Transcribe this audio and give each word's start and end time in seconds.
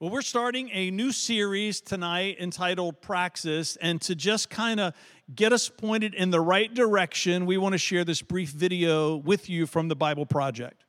Well, 0.00 0.10
we're 0.10 0.22
starting 0.22 0.70
a 0.72 0.90
new 0.90 1.12
series 1.12 1.80
tonight 1.80 2.38
entitled 2.40 3.00
Praxis. 3.00 3.76
And 3.76 4.02
to 4.02 4.16
just 4.16 4.50
kind 4.50 4.80
of 4.80 4.92
get 5.32 5.52
us 5.52 5.68
pointed 5.68 6.14
in 6.14 6.30
the 6.30 6.40
right 6.40 6.72
direction, 6.74 7.46
we 7.46 7.56
want 7.58 7.74
to 7.74 7.78
share 7.78 8.04
this 8.04 8.20
brief 8.20 8.50
video 8.50 9.14
with 9.14 9.48
you 9.48 9.68
from 9.68 9.86
the 9.86 9.94
Bible 9.94 10.26
Project. 10.26 10.82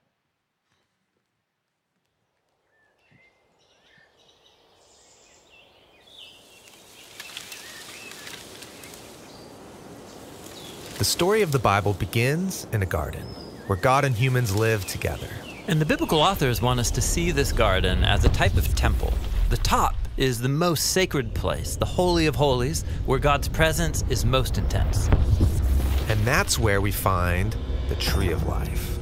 The 10.97 11.05
story 11.05 11.43
of 11.43 11.51
the 11.51 11.59
Bible 11.59 11.93
begins 11.93 12.65
in 12.73 12.81
a 12.81 12.87
garden 12.87 13.27
where 13.67 13.77
God 13.77 14.03
and 14.03 14.15
humans 14.15 14.55
live 14.55 14.83
together. 14.87 15.29
And 15.67 15.81
the 15.81 15.85
biblical 15.85 16.19
authors 16.19 16.61
want 16.61 16.79
us 16.79 16.91
to 16.91 17.01
see 17.01 17.31
this 17.31 17.51
garden 17.51 18.03
as 18.03 18.23
a 18.23 18.29
type 18.29 18.55
of 18.55 18.75
temple. 18.75 19.11
The 19.49 19.57
top 19.57 19.95
is 20.15 20.39
the 20.39 20.47
most 20.47 20.91
sacred 20.91 21.33
place, 21.33 21.75
the 21.75 21.85
Holy 21.85 22.27
of 22.27 22.35
Holies, 22.35 22.83
where 23.07 23.17
God's 23.17 23.47
presence 23.47 24.03
is 24.07 24.25
most 24.25 24.59
intense. 24.59 25.07
And 26.07 26.19
that's 26.19 26.59
where 26.59 26.81
we 26.81 26.91
find 26.91 27.55
the 27.89 27.95
tree 27.95 28.31
of 28.31 28.47
life. 28.47 28.99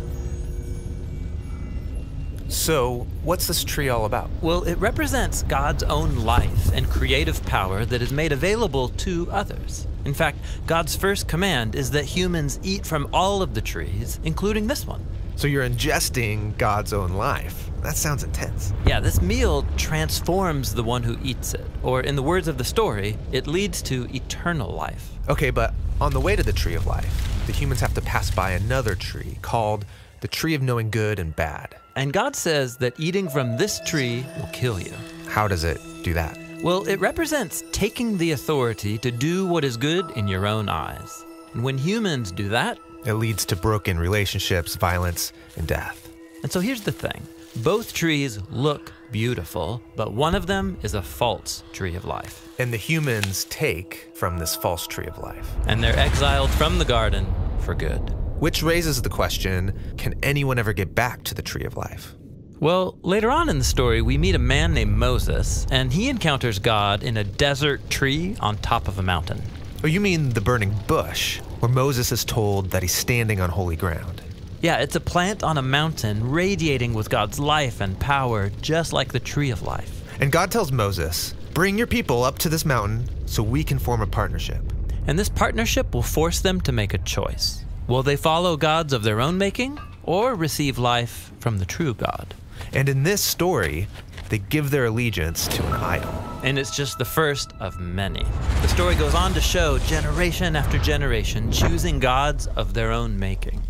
So, 2.48 3.07
what's 3.23 3.48
this 3.48 3.66
tree 3.66 3.90
all 3.90 4.05
about? 4.05 4.30
Well, 4.41 4.63
it 4.63 4.76
represents 4.76 5.43
God's 5.43 5.84
own 5.84 6.23
life 6.23 6.71
and 6.73 6.90
creative 6.90 7.45
power 7.45 7.84
that 7.84 8.02
is 8.02 8.13
made 8.13 8.32
available 8.32 8.88
to 8.90 9.30
others. 9.32 9.85
In 10.05 10.13
fact, 10.13 10.38
God's 10.66 10.95
first 10.95 11.27
command 11.27 11.76
is 11.76 11.91
that 11.91 12.05
humans 12.05 12.59
eat 12.63 12.85
from 12.85 13.09
all 13.12 13.41
of 13.41 13.54
the 13.54 13.62
trees, 13.62 14.20
including 14.23 14.68
this 14.68 14.88
one. 14.88 15.05
So, 15.36 15.48
you're 15.48 15.68
ingesting 15.68 16.58
God's 16.58 16.94
own 16.94 17.14
life. 17.14 17.70
That 17.82 17.98
sounds 17.98 18.24
intense. 18.24 18.74
Yeah, 18.86 19.00
this 19.00 19.22
meal 19.22 19.66
transforms 19.76 20.74
the 20.74 20.84
one 20.84 21.04
who 21.04 21.18
eats 21.22 21.54
it. 21.54 21.66
Or, 21.82 22.02
in 22.02 22.16
the 22.16 22.24
words 22.24 22.48
of 22.48 22.58
the 22.58 22.64
story, 22.64 23.18
it 23.32 23.48
leads 23.48 23.82
to 23.84 24.07
eternal 24.16 24.72
life. 24.72 25.12
Okay, 25.30 25.49
but 25.49 25.74
on 25.99 26.13
the 26.13 26.20
way 26.20 26.35
to 26.35 26.44
the 26.44 26.54
tree 26.54 26.76
of 26.76 26.85
life, 26.85 27.46
the 27.46 27.54
humans 27.54 27.82
have 27.82 27.94
to 27.96 28.02
pass 28.02 28.32
by 28.32 28.52
another 28.52 28.96
tree 28.96 29.38
called 29.41 29.85
the 30.22 30.27
tree 30.27 30.55
of 30.55 30.62
knowing 30.62 30.90
good 30.90 31.20
and 31.20 31.35
bad. 31.35 31.76
And 31.96 32.13
God 32.13 32.35
says 32.35 32.77
that 32.77 32.98
eating 32.98 33.27
from 33.29 33.57
this 33.57 33.82
tree 33.85 34.26
will 34.38 34.50
kill 34.54 34.79
you. 34.79 34.94
How 35.27 35.48
does 35.48 35.63
it 35.63 35.79
do 36.04 36.13
that? 36.13 36.38
Well, 36.63 36.88
it 36.88 37.00
represents 37.02 37.63
taking 37.74 38.18
the 38.18 38.32
authority 38.32 38.98
to 39.00 39.12
do 39.12 39.46
what 39.46 39.66
is 39.66 39.76
good 39.76 40.10
in 40.12 40.27
your 40.27 40.48
own 40.48 40.70
eyes. 40.70 41.26
And 41.54 41.63
when 41.63 41.77
humans 41.77 42.32
do 42.32 42.48
that, 42.50 42.79
It 43.05 43.13
leads 43.13 43.46
to 43.46 43.55
broken 43.55 43.99
relationships, 43.99 44.76
violence, 44.76 45.34
and 45.57 45.68
death. 45.68 46.09
and 46.41 46.51
so 46.51 46.59
here's 46.59 46.82
the 46.82 46.91
thing 46.91 47.21
both 47.57 47.93
trees 47.93 48.40
look 48.49 48.91
beautiful, 49.12 49.82
but 49.95 50.12
one 50.12 50.34
of 50.34 50.48
them 50.48 50.77
is 50.82 50.95
a 50.95 51.01
false 51.01 51.63
tree 51.71 51.95
of 51.95 52.04
life. 52.04 52.49
And 52.57 52.73
the 52.73 52.77
humans 52.77 53.45
take 53.45 54.10
from 54.15 54.40
this 54.40 54.55
false 54.55 54.87
tree 54.87 55.05
of 55.05 55.20
life. 55.20 55.51
And 55.68 55.84
they're 55.84 55.98
exiled 55.98 56.49
from 56.49 56.79
the 56.79 56.85
garden 56.85 57.32
for 57.60 57.76
good. 57.76 57.99
Which 58.40 58.63
raises 58.63 59.01
the 59.01 59.10
question 59.10 59.79
can 59.98 60.15
anyone 60.23 60.57
ever 60.57 60.73
get 60.73 60.95
back 60.95 61.23
to 61.26 61.35
the 61.35 61.43
tree 61.43 61.65
of 61.65 61.77
life? 61.77 62.15
Well, 62.60 62.98
later 63.04 63.29
on 63.29 63.49
in 63.49 63.60
the 63.60 63.63
story, 63.63 64.01
we 64.01 64.17
meet 64.17 64.35
a 64.35 64.40
man 64.40 64.73
named 64.73 64.97
Moses, 64.97 65.67
and 65.69 65.91
he 65.91 66.09
encounters 66.09 66.59
God 66.59 67.03
in 67.03 67.17
a 67.17 67.23
desert 67.23 67.88
tree 67.90 68.35
on 68.40 68.57
top 68.57 68.88
of 68.88 68.97
a 68.97 69.03
mountain. 69.03 69.41
Oh, 69.84 69.88
you 69.88 70.00
mean 70.00 70.29
the 70.29 70.41
burning 70.41 70.73
bush, 70.88 71.41
where 71.64 71.72
Moses 71.72 72.12
is 72.12 72.25
told 72.25 72.72
that 72.72 72.81
he's 72.81 72.94
standing 72.94 73.40
on 73.40 73.50
holy 73.50 73.78
ground. 73.78 74.22
Yeah, 74.62 74.80
it's 74.80 74.97
a 74.97 75.00
plant 75.00 75.44
on 75.44 75.58
a 75.58 75.62
mountain 75.62 76.30
radiating 76.30 76.94
with 76.94 77.09
God's 77.09 77.40
life 77.40 77.80
and 77.80 77.97
power, 77.97 78.52
just 78.62 78.92
like 78.92 79.14
the 79.14 79.19
tree 79.22 79.50
of 79.50 79.62
life. 79.62 80.03
And 80.19 80.30
God 80.30 80.52
tells 80.52 80.74
Moses, 80.74 81.34
Bring 81.53 81.78
your 81.78 81.88
people 81.88 82.22
up 82.25 82.38
to 82.40 82.50
this 82.50 82.66
mountain 82.66 83.08
so 83.25 83.41
we 83.41 83.64
can 83.64 83.80
form 83.80 84.02
a 84.02 84.08
partnership. 84.08 84.62
And 85.08 85.18
this 85.18 85.30
partnership 85.30 85.94
will 85.94 86.02
force 86.02 86.41
them 86.41 86.59
to 86.62 86.73
make 86.73 86.94
a 86.94 86.97
choice. 86.97 87.63
Will 87.88 88.03
they 88.03 88.18
follow 88.18 88.57
gods 88.57 88.91
of 88.91 89.03
their 89.03 89.22
own 89.22 89.38
making 89.38 89.79
or 90.03 90.35
receive 90.35 90.78
life 90.78 91.31
from 91.40 91.59
the 91.59 91.66
true 91.66 91.94
God? 91.94 92.34
And 92.73 92.90
in 92.90 93.03
this 93.03 93.22
story, 93.22 93.88
they 94.33 94.39
give 94.39 94.71
their 94.71 94.85
allegiance 94.85 95.47
to 95.47 95.63
an 95.67 95.73
idol. 95.73 96.11
And 96.41 96.57
it's 96.57 96.75
just 96.75 96.97
the 96.97 97.05
first 97.05 97.53
of 97.59 97.79
many. 97.79 98.25
The 98.63 98.67
story 98.67 98.95
goes 98.95 99.13
on 99.13 99.31
to 99.35 99.39
show 99.39 99.77
generation 99.77 100.55
after 100.55 100.79
generation 100.79 101.51
choosing 101.51 101.99
gods 101.99 102.47
of 102.47 102.73
their 102.73 102.91
own 102.91 103.19
making. 103.19 103.61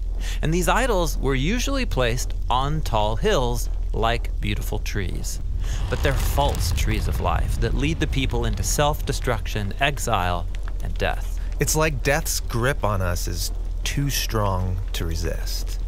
And 0.42 0.54
these 0.54 0.70
idols 0.70 1.18
were 1.18 1.36
usually 1.36 1.86
placed 1.86 2.34
on 2.50 2.80
tall 2.80 3.18
hills 3.18 3.70
like 3.92 4.40
beautiful 4.40 4.80
trees. 4.80 5.42
But 5.90 6.02
they're 6.02 6.14
false 6.14 6.72
trees 6.72 7.10
of 7.10 7.20
life 7.20 7.60
that 7.60 7.74
lead 7.74 8.00
the 8.00 8.08
people 8.08 8.46
into 8.46 8.64
self 8.64 9.06
destruction, 9.06 9.74
exile, 9.82 10.48
and 10.82 10.98
death. 10.98 11.42
It's 11.60 11.76
like 11.76 12.04
death's 12.04 12.40
grip 12.40 12.86
on 12.86 13.02
us 13.02 13.28
is 13.28 13.52
too 13.84 14.10
strong 14.10 14.78
to 14.94 15.04
resist. 15.04 15.82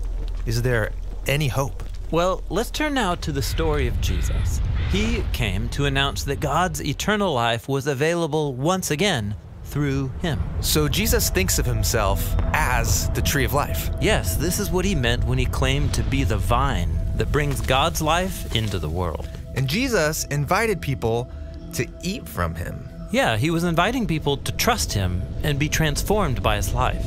Is 0.46 0.64
there 0.64 0.91
any 1.28 1.47
hope? 1.47 1.81
Well, 2.12 2.44
let's 2.50 2.72
turn 2.72 2.94
now 2.94 3.16
to 3.16 3.32
the 3.32 3.42
story 3.42 3.88
of 3.88 4.00
Jesus. 4.00 4.62
He 4.92 5.24
came 5.34 5.68
to 5.70 5.86
announce 5.86 6.24
that 6.24 6.40
God's 6.40 6.84
eternal 6.84 7.34
life 7.34 7.68
was 7.68 7.88
available 7.88 8.54
once 8.54 8.92
again 8.92 9.36
through 9.64 10.10
him. 10.22 10.40
So 10.62 10.88
Jesus 10.88 11.30
thinks 11.30 11.58
of 11.58 11.66
himself 11.66 12.34
as 12.54 13.10
the 13.10 13.22
tree 13.22 13.44
of 13.44 13.54
life. 13.54 13.90
Yes, 14.00 14.38
this 14.38 14.60
is 14.60 14.70
what 14.70 14.86
he 14.86 14.96
meant 14.96 15.24
when 15.26 15.40
he 15.40 15.46
claimed 15.46 15.94
to 15.96 16.04
be 16.04 16.24
the 16.24 16.38
vine 16.38 16.96
that 17.16 17.32
brings 17.32 17.60
God's 17.62 18.02
life 18.02 18.56
into 18.56 18.80
the 18.80 18.90
world. 18.90 19.28
And 19.56 19.68
Jesus 19.68 20.26
invited 20.26 20.80
people 20.80 21.30
to 21.74 21.88
eat 22.04 22.28
from 22.28 22.54
him. 22.56 22.88
Yeah, 23.12 23.38
he 23.38 23.50
was 23.50 23.64
inviting 23.64 24.08
people 24.08 24.38
to 24.38 24.52
trust 24.52 24.94
him 24.94 25.22
and 25.44 25.58
be 25.58 25.70
transformed 25.70 26.44
by 26.44 26.58
his 26.58 26.74
life. 26.74 27.06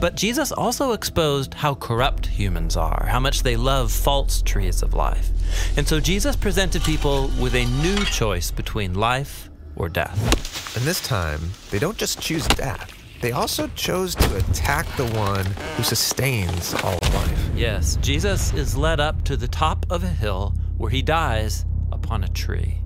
But 0.00 0.16
Jesus 0.16 0.52
also 0.52 0.92
exposed 0.92 1.54
how 1.54 1.74
corrupt 1.74 2.26
humans 2.26 2.76
are, 2.76 3.06
how 3.06 3.20
much 3.20 3.42
they 3.42 3.56
love 3.56 3.90
false 3.90 4.42
trees 4.42 4.82
of 4.82 4.94
life. 4.94 5.30
And 5.76 5.86
so 5.86 6.00
Jesus 6.00 6.36
presented 6.36 6.82
people 6.82 7.30
with 7.40 7.54
a 7.54 7.64
new 7.82 7.96
choice 8.04 8.50
between 8.50 8.94
life 8.94 9.50
or 9.76 9.88
death. 9.88 10.76
And 10.76 10.84
this 10.84 11.00
time, 11.00 11.40
they 11.70 11.78
don't 11.78 11.96
just 11.96 12.20
choose 12.20 12.46
death, 12.48 12.90
they 13.24 13.32
also 13.32 13.68
chose 13.68 14.14
to 14.16 14.36
attack 14.36 14.86
the 14.96 15.06
one 15.18 15.46
who 15.76 15.82
sustains 15.82 16.74
all 16.84 16.98
life. 17.14 17.48
Yes, 17.54 17.96
Jesus 18.02 18.52
is 18.52 18.76
led 18.76 19.00
up 19.00 19.24
to 19.24 19.36
the 19.36 19.48
top 19.48 19.86
of 19.88 20.04
a 20.04 20.08
hill 20.08 20.54
where 20.76 20.90
he 20.90 21.00
dies 21.00 21.64
upon 21.90 22.22
a 22.22 22.28
tree. 22.28 22.82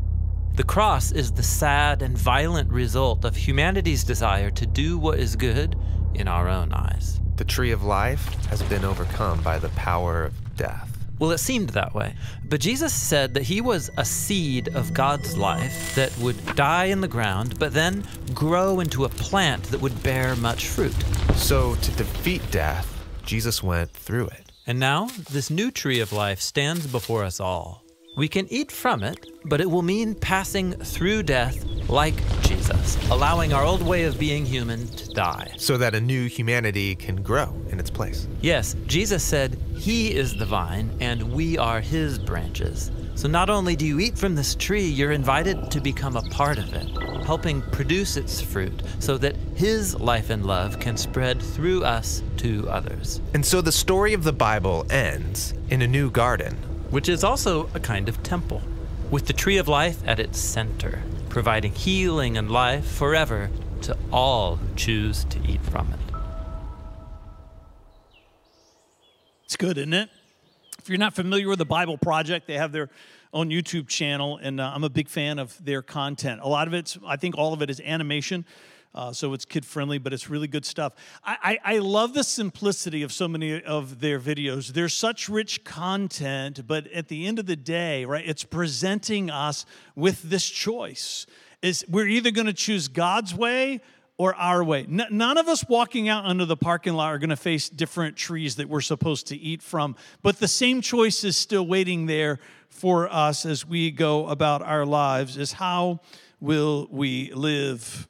The 0.55 0.63
cross 0.63 1.11
is 1.11 1.33
the 1.33 1.43
sad 1.43 2.03
and 2.03 2.17
violent 2.17 2.71
result 2.71 3.25
of 3.25 3.35
humanity's 3.35 4.05
desire 4.05 4.51
to 4.51 4.67
do 4.67 4.97
what 4.97 5.19
is 5.19 5.35
good 5.35 5.77
in 6.19 6.29
our 6.29 6.49
own 6.49 6.73
eyes. 6.73 7.21
The 7.37 7.45
tree 7.45 7.71
of 7.71 7.85
life 7.85 8.35
has 8.47 8.63
been 8.65 8.85
overcome 8.85 9.43
by 9.43 9.59
the 9.59 9.69
power 9.71 10.25
of 10.25 10.57
death. 10.57 10.89
Well, 11.19 11.33
it 11.33 11.39
seemed 11.39 11.71
that 11.71 11.95
way. 11.95 12.15
But 12.49 12.61
Jesus 12.61 12.93
said 12.93 13.35
that 13.35 13.43
he 13.43 13.61
was 13.61 13.91
a 13.97 14.05
seed 14.05 14.69
of 14.75 14.95
God's 14.95 15.37
life 15.37 15.95
that 15.97 16.17
would 16.19 16.55
die 16.55 16.87
in 16.87 17.01
the 17.01 17.09
ground, 17.09 17.59
but 17.59 17.73
then 17.73 18.05
grow 18.35 18.81
into 18.81 19.05
a 19.05 19.09
plant 19.09 19.65
that 19.65 19.81
would 19.81 20.01
bear 20.03 20.37
much 20.37 20.67
fruit. 20.67 20.95
So, 21.35 21.75
to 21.75 21.91
defeat 21.93 22.43
death, 22.51 23.05
Jesus 23.25 23.63
went 23.63 23.91
through 23.91 24.29
it. 24.29 24.53
And 24.67 24.79
now, 24.79 25.09
this 25.31 25.51
new 25.51 25.71
tree 25.71 26.01
of 26.01 26.13
life 26.13 26.41
stands 26.41 26.87
before 26.87 27.25
us 27.25 27.41
all. 27.41 27.83
We 28.19 28.27
can 28.27 28.53
eat 28.53 28.73
from 28.73 29.05
it, 29.05 29.31
but 29.45 29.61
it 29.61 29.71
will 29.71 29.83
mean 29.83 30.17
passing 30.17 30.73
through 30.73 31.23
death 31.23 31.65
like 31.89 32.17
Jesus, 32.43 32.99
allowing 33.13 33.53
our 33.53 33.63
old 33.63 33.81
way 33.81 34.03
of 34.07 34.19
being 34.19 34.45
human 34.45 34.89
to 34.89 35.09
die. 35.11 35.55
so 35.57 35.77
that 35.77 35.95
a 35.95 36.01
new 36.01 36.27
humanity 36.27 36.97
can 36.97 37.23
grow 37.23 37.55
in 37.69 37.79
its 37.79 37.91
place. 37.91 38.27
Yes, 38.41 38.75
Jesus 38.89 39.23
said, 39.23 39.57
He 39.77 40.17
is 40.17 40.37
the 40.37 40.47
vine, 40.47 40.91
and 41.01 41.33
we 41.33 41.59
are 41.59 41.81
His 41.81 42.19
branches. 42.19 42.91
So 43.15 43.29
not 43.29 43.51
only 43.51 43.77
do 43.77 43.87
you 43.87 44.01
eat 44.01 44.19
from 44.19 44.35
this 44.35 44.57
tree, 44.57 44.89
you're 44.89 45.13
invited 45.13 45.71
to 45.71 45.81
become 45.81 46.17
a 46.17 46.23
part 46.23 46.59
of 46.59 46.75
it, 46.75 46.89
helping 47.25 47.63
produce 47.71 48.17
its 48.17 48.41
fruit 48.41 48.83
so 48.99 49.17
that 49.19 49.37
His 49.55 49.95
life 50.01 50.31
and 50.31 50.45
love 50.45 50.81
can 50.81 50.97
spread 50.97 51.41
through 51.41 51.85
us 51.85 52.25
to 52.39 52.69
others, 52.69 53.21
And 53.33 53.47
so 53.47 53.61
the 53.61 53.71
story 53.71 54.13
of 54.13 54.25
the 54.25 54.33
Bible 54.33 54.87
ends 54.91 55.55
in 55.71 55.83
a 55.83 55.87
new 55.87 56.11
garden. 56.11 56.57
Which 56.91 57.09
is 57.09 57.23
also 57.23 57.69
a 57.75 57.81
kind 57.81 58.09
of 58.09 58.23
temple, 58.23 58.63
with 59.11 59.27
the 59.27 59.33
tree 59.33 59.59
of 59.59 59.69
life 59.69 60.01
at 60.07 60.19
its 60.19 60.39
center, 60.39 61.03
providing 61.29 61.73
healing 61.73 62.37
and 62.37 62.51
life 62.51 62.87
forever 62.87 63.51
to 63.83 63.97
all 64.13 64.57
who 64.57 64.75
choose 64.75 65.25
to 65.25 65.39
eat 65.47 65.61
from 65.63 65.93
it. 65.93 66.01
It's 69.45 69.57
good, 69.57 69.79
isn't 69.79 69.95
it? 69.95 70.11
If 70.79 70.89
you're 70.89 70.99
not 70.99 71.15
familiar 71.15 71.49
with 71.49 71.59
the 71.59 71.65
Bible 71.65 71.99
Project, 71.99 72.47
they 72.47 72.55
have 72.55 72.73
their 72.73 72.91
own 73.33 73.51
YouTube 73.51 73.89
channel, 73.89 74.39
and 74.43 74.61
uh, 74.61 74.73
I'm 74.75 74.85
a 74.85 74.91
big 74.91 75.09
fan 75.09 75.39
of 75.39 75.63
their 75.65 75.83
content. 75.83 76.41
A 76.43 76.49
lot 76.49 76.67
of 76.67 76.75
it's, 76.75 76.99
I 77.07 77.17
think 77.17 77.37
all 77.37 77.53
of 77.53 77.63
it 77.63 77.71
is 77.71 77.81
animation. 77.81 78.47
Uh, 78.95 79.13
so 79.13 79.33
it's 79.33 79.45
kid 79.45 79.65
friendly, 79.65 79.99
but 79.99 80.13
it's 80.13 80.31
really 80.31 80.49
good 80.49 80.65
stuff. 80.65 80.95
I, 81.23 81.59
I, 81.65 81.75
I 81.75 81.79
love 81.79 82.15
the 82.15 82.25
simplicity 82.25 83.03
of 83.03 83.13
so 83.13 83.29
many 83.29 83.63
of 83.63 84.01
their 84.01 84.19
videos. 84.19 84.69
There's 84.69 84.95
such 84.95 85.29
rich 85.29 85.63
content, 85.65 86.67
but 86.67 86.87
at 86.89 87.09
the 87.09 87.27
end 87.27 87.39
of 87.39 87.47
the 87.47 87.57
day, 87.57 88.05
right, 88.05 88.27
it's 88.27 88.45
presenting 88.45 89.31
us 89.31 89.67
with 89.95 90.23
this 90.23 90.49
choice. 90.49 91.27
Is 91.61 91.85
we're 91.89 92.07
either 92.07 92.31
going 92.31 92.47
to 92.47 92.53
choose 92.53 92.89
God's 92.89 93.35
way 93.35 93.81
or 94.17 94.35
our 94.35 94.65
way. 94.65 94.81
N- 94.83 95.07
none 95.11 95.39
of 95.39 95.49
us 95.49 95.65
walking 95.69 96.09
out 96.09 96.25
under 96.25 96.45
the 96.45 96.57
parking 96.57 96.95
lot 96.95 97.07
are 97.15 97.19
going 97.19 97.31
to 97.31 97.37
face 97.37 97.69
different 97.69 98.17
trees 98.17 98.57
that 98.57 98.69
we're 98.69 98.81
supposed 98.81 99.29
to 99.29 99.37
eat 99.37 99.63
from, 99.63 99.97
but 100.23 100.39
the 100.39 100.49
same 100.49 100.81
choice 100.81 101.25
is 101.25 101.37
still 101.37 101.67
waiting 101.67 102.07
there 102.07 102.41
for 102.69 103.13
us 103.13 103.47
as 103.47 103.65
we 103.65 103.91
go 103.91 104.27
about 104.27 104.63
our 104.63 104.85
lives 104.85 105.37
is 105.37 105.53
how 105.53 106.01
will 106.41 106.89
we 106.91 107.33
live? 107.33 108.09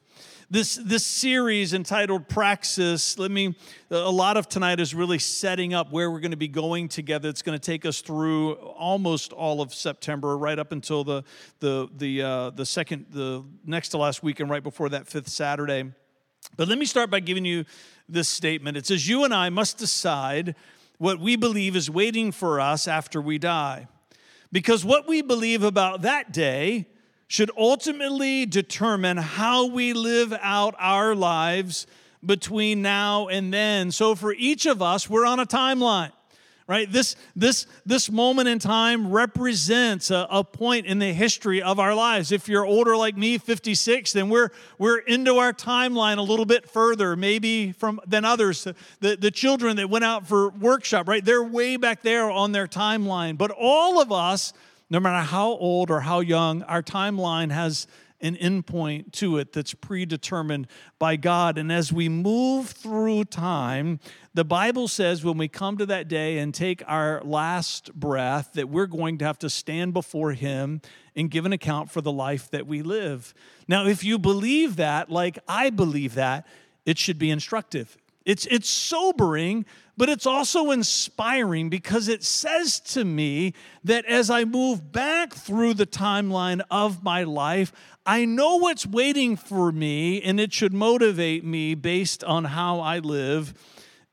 This, 0.51 0.77
this 0.83 1.05
series 1.05 1.75
entitled 1.75 2.27
Praxis, 2.27 3.19
let 3.19 3.29
me, 3.29 3.55
a 3.91 4.09
lot 4.09 4.35
of 4.35 4.49
tonight 4.49 4.79
is 4.79 4.95
really 4.95 5.19
setting 5.19 5.75
up 5.75 5.91
where 5.91 6.09
we're 6.09 6.21
going 6.21 6.31
to 6.31 6.37
be 6.37 6.47
going 6.47 6.87
together. 6.87 7.29
It's 7.29 7.43
going 7.43 7.55
to 7.55 7.63
take 7.63 7.85
us 7.85 8.01
through 8.01 8.53
almost 8.53 9.31
all 9.31 9.61
of 9.61 9.71
September, 9.75 10.35
right 10.39 10.57
up 10.57 10.71
until 10.71 11.03
the, 11.03 11.23
the, 11.59 11.87
the, 11.95 12.23
uh, 12.23 12.49
the 12.49 12.65
second, 12.65 13.05
the 13.11 13.45
next 13.63 13.89
to 13.89 13.99
last 13.99 14.23
weekend, 14.23 14.49
right 14.49 14.63
before 14.63 14.89
that 14.89 15.05
fifth 15.05 15.27
Saturday. 15.27 15.91
But 16.57 16.67
let 16.67 16.79
me 16.79 16.85
start 16.85 17.11
by 17.11 17.19
giving 17.19 17.45
you 17.45 17.63
this 18.07 18.27
statement. 18.27 18.75
It 18.75 18.87
says, 18.87 19.07
You 19.07 19.25
and 19.25 19.35
I 19.35 19.49
must 19.49 19.77
decide 19.77 20.55
what 20.97 21.19
we 21.19 21.35
believe 21.35 21.75
is 21.75 21.91
waiting 21.91 22.31
for 22.31 22.59
us 22.59 22.87
after 22.87 23.21
we 23.21 23.37
die. 23.37 23.87
Because 24.51 24.83
what 24.83 25.07
we 25.07 25.21
believe 25.21 25.61
about 25.61 26.01
that 26.01 26.33
day 26.33 26.87
should 27.29 27.51
ultimately 27.55 28.45
determine 28.47 29.15
how 29.15 29.67
we 29.67 29.93
live 29.93 30.33
out 30.41 30.75
our 30.79 31.13
lives 31.13 31.85
between 32.25 32.81
now 32.81 33.27
and 33.27 33.53
then. 33.53 33.91
So 33.91 34.15
for 34.15 34.33
each 34.33 34.65
of 34.65 34.81
us, 34.81 35.07
we're 35.07 35.27
on 35.27 35.39
a 35.39 35.45
timeline 35.45 36.11
right? 36.69 36.91
This 36.91 37.15
this 37.35 37.65
this 37.83 38.11
moment 38.11 38.47
in 38.47 38.59
time 38.59 39.11
represents 39.11 40.11
a, 40.11 40.27
a, 40.29 40.43
point 40.43 40.85
in 40.85 40.99
the 40.99 41.11
history 41.11 41.63
of 41.63 41.79
our 41.79 41.95
lives. 41.95 42.31
If 42.31 42.47
you're 42.47 42.63
older 42.63 42.95
like 42.95 43.17
me 43.17 43.39
56 43.39 44.13
then 44.13 44.29
we're 44.29 44.51
we're 44.77 44.99
into 44.99 45.37
our 45.37 45.51
timeline 45.51 46.19
a 46.19 46.21
little 46.21 46.45
bit 46.45 46.69
further 46.69 47.15
maybe 47.15 47.71
from 47.71 47.99
than 48.05 48.23
others. 48.23 48.67
The, 48.99 49.15
the 49.15 49.31
children 49.31 49.77
that 49.77 49.89
went 49.89 50.05
out 50.05 50.27
for 50.27 50.49
workshop 50.49 51.07
right? 51.07 51.25
They're 51.25 51.43
way 51.43 51.75
back 51.75 52.03
there 52.03 52.29
on 52.29 52.51
their 52.51 52.67
timeline. 52.67 53.35
But 53.35 53.49
all 53.49 53.99
of 53.99 54.11
us 54.11 54.53
no 54.89 54.99
matter 54.99 55.25
how 55.25 55.49
old 55.49 55.91
or 55.91 56.01
how 56.01 56.19
young 56.19 56.63
our 56.63 56.81
timeline 56.83 57.51
has 57.51 57.87
an 58.21 58.35
endpoint 58.35 59.13
to 59.13 59.37
it 59.37 59.53
that's 59.53 59.73
predetermined 59.73 60.67
by 60.97 61.15
God. 61.15 61.57
And 61.57 61.71
as 61.71 61.93
we 61.93 62.09
move 62.09 62.69
through 62.69 63.25
time, 63.25 63.99
the 64.33 64.43
Bible 64.43 64.87
says 64.87 65.23
when 65.23 65.37
we 65.37 65.47
come 65.47 65.77
to 65.77 65.85
that 65.85 66.07
day 66.07 66.37
and 66.39 66.53
take 66.53 66.83
our 66.85 67.21
last 67.23 67.93
breath, 67.93 68.51
that 68.53 68.69
we're 68.69 68.87
going 68.87 69.17
to 69.19 69.25
have 69.25 69.39
to 69.39 69.49
stand 69.49 69.93
before 69.93 70.33
Him 70.33 70.81
and 71.15 71.31
give 71.31 71.45
an 71.45 71.53
account 71.53 71.91
for 71.91 72.01
the 72.01 72.11
life 72.11 72.51
that 72.51 72.67
we 72.67 72.81
live. 72.81 73.33
Now, 73.67 73.85
if 73.85 74.03
you 74.03 74.19
believe 74.19 74.75
that, 74.75 75.09
like 75.09 75.39
I 75.47 75.69
believe 75.69 76.15
that, 76.15 76.45
it 76.85 76.97
should 76.97 77.19
be 77.19 77.29
instructive. 77.29 77.97
It's, 78.29 78.45
it's 78.45 78.69
sobering, 78.69 79.65
but 79.97 80.07
it's 80.07 80.27
also 80.27 80.69
inspiring 80.69 81.67
because 81.67 82.07
it 82.07 82.23
says 82.23 82.79
to 82.81 83.03
me 83.03 83.55
that 83.83 84.05
as 84.05 84.29
I 84.29 84.45
move 84.45 84.91
back 84.91 85.33
through 85.33 85.73
the 85.73 85.87
timeline 85.87 86.61
of 86.69 87.03
my 87.03 87.23
life, 87.23 87.73
I 88.05 88.25
know 88.25 88.57
what's 88.57 88.85
waiting 88.85 89.35
for 89.35 89.71
me, 89.71 90.21
and 90.21 90.39
it 90.39 90.53
should 90.53 90.73
motivate 90.73 91.43
me 91.43 91.73
based 91.73 92.23
on 92.23 92.43
how 92.43 92.81
I 92.81 92.99
live 92.99 93.55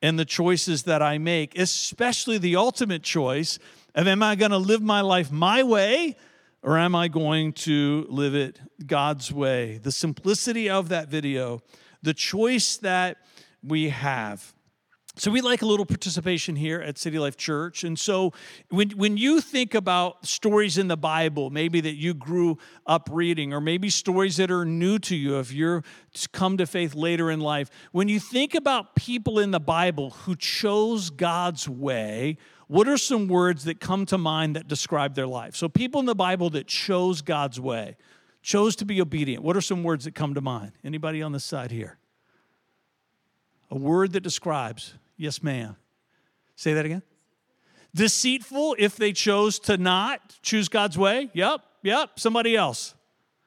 and 0.00 0.18
the 0.18 0.24
choices 0.24 0.84
that 0.84 1.02
I 1.02 1.18
make, 1.18 1.58
especially 1.58 2.38
the 2.38 2.56
ultimate 2.56 3.02
choice 3.02 3.58
of 3.94 4.08
am 4.08 4.22
I 4.22 4.34
going 4.34 4.50
to 4.50 4.56
live 4.56 4.80
my 4.80 5.02
life 5.02 5.30
my 5.30 5.62
way 5.62 6.16
or 6.62 6.78
am 6.78 6.94
I 6.94 7.08
going 7.08 7.52
to 7.52 8.06
live 8.08 8.34
it 8.34 8.60
God's 8.86 9.30
way? 9.30 9.76
The 9.76 9.92
simplicity 9.92 10.70
of 10.70 10.88
that 10.88 11.08
video, 11.08 11.60
the 12.02 12.14
choice 12.14 12.78
that 12.78 13.18
we 13.66 13.88
have. 13.88 14.54
So 15.18 15.30
we 15.30 15.40
like 15.40 15.62
a 15.62 15.66
little 15.66 15.86
participation 15.86 16.56
here 16.56 16.78
at 16.78 16.98
City 16.98 17.18
Life 17.18 17.38
Church. 17.38 17.84
And 17.84 17.98
so 17.98 18.34
when, 18.68 18.90
when 18.90 19.16
you 19.16 19.40
think 19.40 19.72
about 19.72 20.26
stories 20.26 20.76
in 20.76 20.88
the 20.88 20.96
Bible, 20.96 21.48
maybe 21.48 21.80
that 21.80 21.94
you 21.94 22.12
grew 22.12 22.58
up 22.86 23.08
reading, 23.10 23.54
or 23.54 23.62
maybe 23.62 23.88
stories 23.88 24.36
that 24.36 24.50
are 24.50 24.66
new 24.66 24.98
to 24.98 25.16
you 25.16 25.38
if 25.38 25.54
you're 25.54 25.82
come 26.32 26.58
to 26.58 26.66
faith 26.66 26.94
later 26.94 27.30
in 27.30 27.40
life, 27.40 27.70
when 27.92 28.08
you 28.08 28.20
think 28.20 28.54
about 28.54 28.94
people 28.94 29.38
in 29.38 29.52
the 29.52 29.60
Bible 29.60 30.10
who 30.10 30.36
chose 30.36 31.08
God's 31.08 31.66
way, 31.66 32.36
what 32.68 32.86
are 32.86 32.98
some 32.98 33.26
words 33.26 33.64
that 33.64 33.80
come 33.80 34.04
to 34.06 34.18
mind 34.18 34.54
that 34.54 34.68
describe 34.68 35.14
their 35.14 35.26
life? 35.26 35.56
So 35.56 35.66
people 35.66 35.98
in 35.98 36.06
the 36.06 36.14
Bible 36.14 36.50
that 36.50 36.66
chose 36.66 37.22
God's 37.22 37.58
way, 37.58 37.96
chose 38.42 38.76
to 38.76 38.84
be 38.84 39.00
obedient. 39.00 39.42
What 39.42 39.56
are 39.56 39.62
some 39.62 39.82
words 39.82 40.04
that 40.04 40.14
come 40.14 40.34
to 40.34 40.42
mind? 40.42 40.72
Anybody 40.84 41.22
on 41.22 41.32
this 41.32 41.44
side 41.44 41.70
here? 41.70 41.96
A 43.70 43.76
word 43.76 44.12
that 44.12 44.20
describes 44.20 44.94
Yes, 45.16 45.42
ma'am. 45.42 45.76
Say 46.56 46.74
that 46.74 46.84
again. 46.84 47.02
Deceitful 47.94 48.76
if 48.78 48.96
they 48.96 49.12
chose 49.12 49.58
to 49.60 49.78
not 49.78 50.38
choose 50.42 50.68
God's 50.68 50.98
way. 50.98 51.30
Yep, 51.32 51.60
yep. 51.82 52.18
Somebody 52.20 52.54
else. 52.54 52.94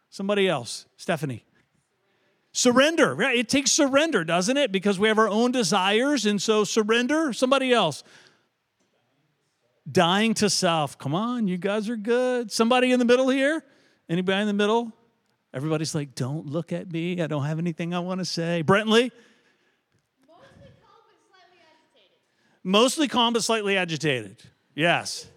Somebody 0.10 0.48
else. 0.48 0.88
Stephanie. 0.98 1.46
Surrender. 2.52 3.14
Right? 3.14 3.38
It 3.38 3.50
takes 3.50 3.72
surrender, 3.72 4.24
doesn't 4.24 4.58
it? 4.58 4.72
Because 4.72 4.98
we 4.98 5.08
have 5.08 5.20
our 5.20 5.30
own 5.30 5.52
desires, 5.52 6.26
and 6.26 6.42
so 6.42 6.64
surrender. 6.64 7.32
Somebody 7.32 7.72
else. 7.72 8.04
Dying 9.92 10.34
to 10.36 10.50
self. 10.50 10.98
Come 10.98 11.14
on, 11.14 11.48
you 11.48 11.58
guys 11.58 11.90
are 11.90 11.96
good. 11.96 12.52
Somebody 12.52 12.92
in 12.92 13.00
the 13.00 13.06
middle 13.06 13.30
here? 13.30 13.64
Anybody 14.08 14.42
in 14.42 14.48
the 14.48 14.54
middle? 14.54 14.92
Everybody's 15.54 15.96
like, 15.96 16.14
don't 16.14 16.46
look 16.46 16.74
at 16.74 16.92
me. 16.92 17.22
I 17.22 17.28
don't 17.28 17.46
have 17.46 17.58
anything 17.58 17.94
I 17.94 18.00
want 18.00 18.20
to 18.20 18.26
say. 18.26 18.64
Brentley? 18.64 19.12
Mostly 22.70 23.08
calm 23.08 23.34
but 23.34 23.44
slightly 23.44 23.76
agitated. 23.78 24.44
Yes. 24.76 25.28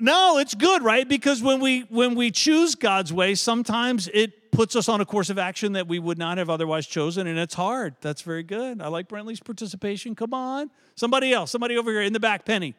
No, 0.00 0.38
it's 0.38 0.56
good, 0.56 0.82
right? 0.82 1.08
Because 1.08 1.40
when 1.40 1.60
we 1.60 1.82
when 1.82 2.16
we 2.16 2.32
choose 2.32 2.74
God's 2.74 3.12
way, 3.12 3.36
sometimes 3.36 4.08
it 4.12 4.50
puts 4.50 4.74
us 4.74 4.88
on 4.88 5.00
a 5.00 5.04
course 5.04 5.30
of 5.30 5.38
action 5.38 5.74
that 5.74 5.86
we 5.86 6.00
would 6.00 6.18
not 6.18 6.38
have 6.38 6.50
otherwise 6.50 6.88
chosen, 6.88 7.28
and 7.28 7.38
it's 7.38 7.54
hard. 7.54 7.94
That's 8.00 8.22
very 8.22 8.42
good. 8.42 8.82
I 8.82 8.88
like 8.88 9.08
Brentley's 9.08 9.38
participation. 9.38 10.16
Come 10.16 10.34
on. 10.34 10.68
Somebody 10.96 11.32
else, 11.32 11.52
somebody 11.52 11.78
over 11.78 11.92
here 11.92 12.02
in 12.02 12.12
the 12.12 12.18
back, 12.18 12.44
Penny. 12.44 12.74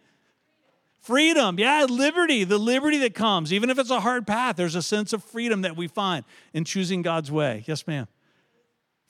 Freedom, 1.00 1.58
yeah, 1.58 1.86
liberty, 1.90 2.44
the 2.44 2.58
liberty 2.58 2.98
that 2.98 3.16
comes. 3.16 3.54
Even 3.54 3.70
if 3.70 3.80
it's 3.80 3.92
a 3.92 4.02
hard 4.02 4.28
path, 4.28 4.58
there's 4.58 4.76
a 4.76 4.82
sense 4.82 5.14
of 5.14 5.24
freedom 5.24 5.62
that 5.62 5.78
we 5.78 5.88
find 5.88 6.26
in 6.54 6.66
choosing 6.66 7.02
God's 7.02 7.32
way. 7.32 7.64
Yes, 7.66 7.88
ma'am. 7.88 8.08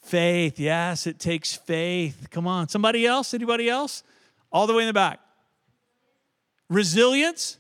Faith, 0.04 0.60
yes, 0.60 1.08
it 1.08 1.18
takes 1.18 1.56
faith. 1.56 2.28
Come 2.30 2.46
on. 2.46 2.68
Somebody 2.68 3.08
else? 3.08 3.34
Anybody 3.34 3.70
else? 3.70 4.04
All 4.52 4.68
the 4.68 4.74
way 4.74 4.84
in 4.84 4.88
the 4.88 4.94
back. 4.94 5.22
Resilience? 6.70 7.58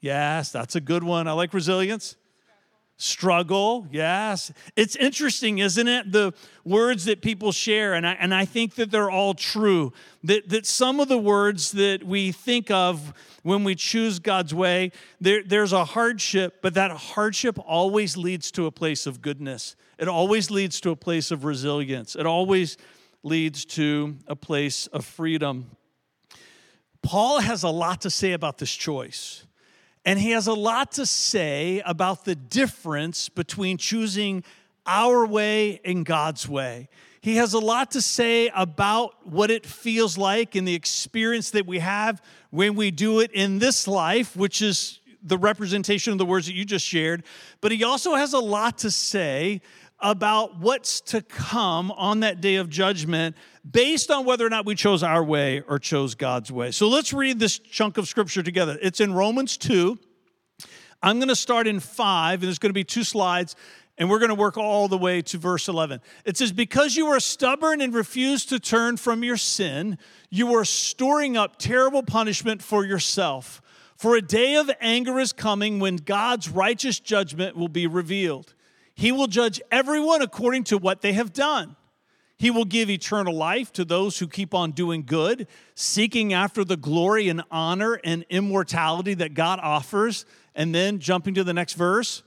Yes, 0.00 0.50
that's 0.50 0.74
a 0.74 0.80
good 0.80 1.04
one. 1.04 1.28
I 1.28 1.32
like 1.32 1.54
resilience. 1.54 2.16
Struggle, 2.98 3.86
yes. 3.92 4.52
It's 4.74 4.96
interesting, 4.96 5.58
isn't 5.58 5.86
it? 5.86 6.10
The 6.10 6.32
words 6.64 7.04
that 7.04 7.22
people 7.22 7.52
share, 7.52 7.94
and 7.94 8.06
I, 8.06 8.12
and 8.14 8.34
I 8.34 8.46
think 8.46 8.74
that 8.76 8.90
they're 8.90 9.10
all 9.10 9.34
true. 9.34 9.92
That, 10.24 10.48
that 10.48 10.66
some 10.66 10.98
of 10.98 11.08
the 11.08 11.18
words 11.18 11.72
that 11.72 12.02
we 12.02 12.32
think 12.32 12.70
of 12.70 13.12
when 13.42 13.62
we 13.62 13.76
choose 13.76 14.18
God's 14.18 14.52
way, 14.52 14.90
there, 15.20 15.42
there's 15.44 15.72
a 15.72 15.84
hardship, 15.84 16.62
but 16.62 16.74
that 16.74 16.90
hardship 16.90 17.58
always 17.64 18.16
leads 18.16 18.50
to 18.52 18.66
a 18.66 18.72
place 18.72 19.06
of 19.06 19.22
goodness. 19.22 19.76
It 19.98 20.08
always 20.08 20.50
leads 20.50 20.80
to 20.82 20.90
a 20.90 20.96
place 20.96 21.30
of 21.30 21.44
resilience. 21.44 22.16
It 22.16 22.26
always 22.26 22.76
leads 23.22 23.64
to 23.64 24.16
a 24.26 24.36
place 24.36 24.86
of 24.88 25.04
freedom. 25.04 25.70
Paul 27.02 27.40
has 27.40 27.62
a 27.62 27.68
lot 27.68 28.02
to 28.02 28.10
say 28.10 28.32
about 28.32 28.58
this 28.58 28.72
choice. 28.72 29.46
And 30.04 30.18
he 30.20 30.30
has 30.30 30.46
a 30.46 30.54
lot 30.54 30.92
to 30.92 31.06
say 31.06 31.82
about 31.84 32.24
the 32.24 32.36
difference 32.36 33.28
between 33.28 33.76
choosing 33.76 34.44
our 34.86 35.26
way 35.26 35.80
and 35.84 36.06
God's 36.06 36.48
way. 36.48 36.88
He 37.20 37.36
has 37.36 37.54
a 37.54 37.58
lot 37.58 37.90
to 37.92 38.00
say 38.00 38.48
about 38.54 39.26
what 39.26 39.50
it 39.50 39.66
feels 39.66 40.16
like 40.16 40.54
and 40.54 40.66
the 40.66 40.76
experience 40.76 41.50
that 41.50 41.66
we 41.66 41.80
have 41.80 42.22
when 42.50 42.76
we 42.76 42.92
do 42.92 43.18
it 43.18 43.32
in 43.32 43.58
this 43.58 43.88
life, 43.88 44.36
which 44.36 44.62
is 44.62 45.00
the 45.24 45.36
representation 45.36 46.12
of 46.12 46.18
the 46.18 46.24
words 46.24 46.46
that 46.46 46.54
you 46.54 46.64
just 46.64 46.86
shared. 46.86 47.24
But 47.60 47.72
he 47.72 47.82
also 47.82 48.14
has 48.14 48.32
a 48.32 48.38
lot 48.38 48.78
to 48.78 48.92
say 48.92 49.60
about 50.00 50.58
what's 50.58 51.00
to 51.00 51.22
come 51.22 51.90
on 51.92 52.20
that 52.20 52.40
day 52.40 52.56
of 52.56 52.68
judgment 52.68 53.36
based 53.68 54.10
on 54.10 54.24
whether 54.24 54.46
or 54.46 54.50
not 54.50 54.66
we 54.66 54.74
chose 54.74 55.02
our 55.02 55.24
way 55.24 55.62
or 55.62 55.78
chose 55.78 56.14
God's 56.14 56.52
way. 56.52 56.70
So 56.70 56.88
let's 56.88 57.12
read 57.12 57.38
this 57.38 57.58
chunk 57.58 57.98
of 57.98 58.06
scripture 58.06 58.42
together. 58.42 58.78
It's 58.82 59.00
in 59.00 59.14
Romans 59.14 59.56
2. 59.56 59.98
I'm 61.02 61.18
going 61.18 61.28
to 61.28 61.36
start 61.36 61.66
in 61.66 61.80
5, 61.80 62.34
and 62.34 62.42
there's 62.42 62.58
going 62.58 62.70
to 62.70 62.74
be 62.74 62.84
two 62.84 63.04
slides. 63.04 63.56
And 63.98 64.10
we're 64.10 64.18
going 64.18 64.28
to 64.28 64.34
work 64.34 64.58
all 64.58 64.88
the 64.88 64.98
way 64.98 65.22
to 65.22 65.38
verse 65.38 65.68
11. 65.68 66.02
It 66.26 66.36
says, 66.36 66.52
Because 66.52 66.96
you 66.96 67.06
are 67.06 67.20
stubborn 67.20 67.80
and 67.80 67.94
refuse 67.94 68.44
to 68.46 68.60
turn 68.60 68.98
from 68.98 69.24
your 69.24 69.38
sin, 69.38 69.96
you 70.28 70.54
are 70.54 70.66
storing 70.66 71.36
up 71.36 71.56
terrible 71.56 72.02
punishment 72.02 72.62
for 72.62 72.84
yourself. 72.84 73.62
For 73.96 74.14
a 74.14 74.20
day 74.20 74.56
of 74.56 74.70
anger 74.82 75.18
is 75.18 75.32
coming 75.32 75.78
when 75.78 75.96
God's 75.96 76.50
righteous 76.50 77.00
judgment 77.00 77.56
will 77.56 77.68
be 77.68 77.86
revealed. 77.86 78.54
He 78.96 79.12
will 79.12 79.26
judge 79.26 79.60
everyone 79.70 80.22
according 80.22 80.64
to 80.64 80.78
what 80.78 81.02
they 81.02 81.12
have 81.12 81.34
done. 81.34 81.76
He 82.38 82.50
will 82.50 82.64
give 82.64 82.90
eternal 82.90 83.34
life 83.34 83.72
to 83.74 83.84
those 83.84 84.18
who 84.18 84.26
keep 84.26 84.54
on 84.54 84.72
doing 84.72 85.04
good, 85.04 85.46
seeking 85.74 86.32
after 86.32 86.64
the 86.64 86.76
glory 86.76 87.28
and 87.28 87.42
honor 87.50 88.00
and 88.02 88.24
immortality 88.30 89.14
that 89.14 89.34
God 89.34 89.60
offers. 89.62 90.24
And 90.54 90.74
then 90.74 90.98
jumping 90.98 91.34
to 91.34 91.44
the 91.44 91.52
next 91.52 91.74
verse. 91.74 92.22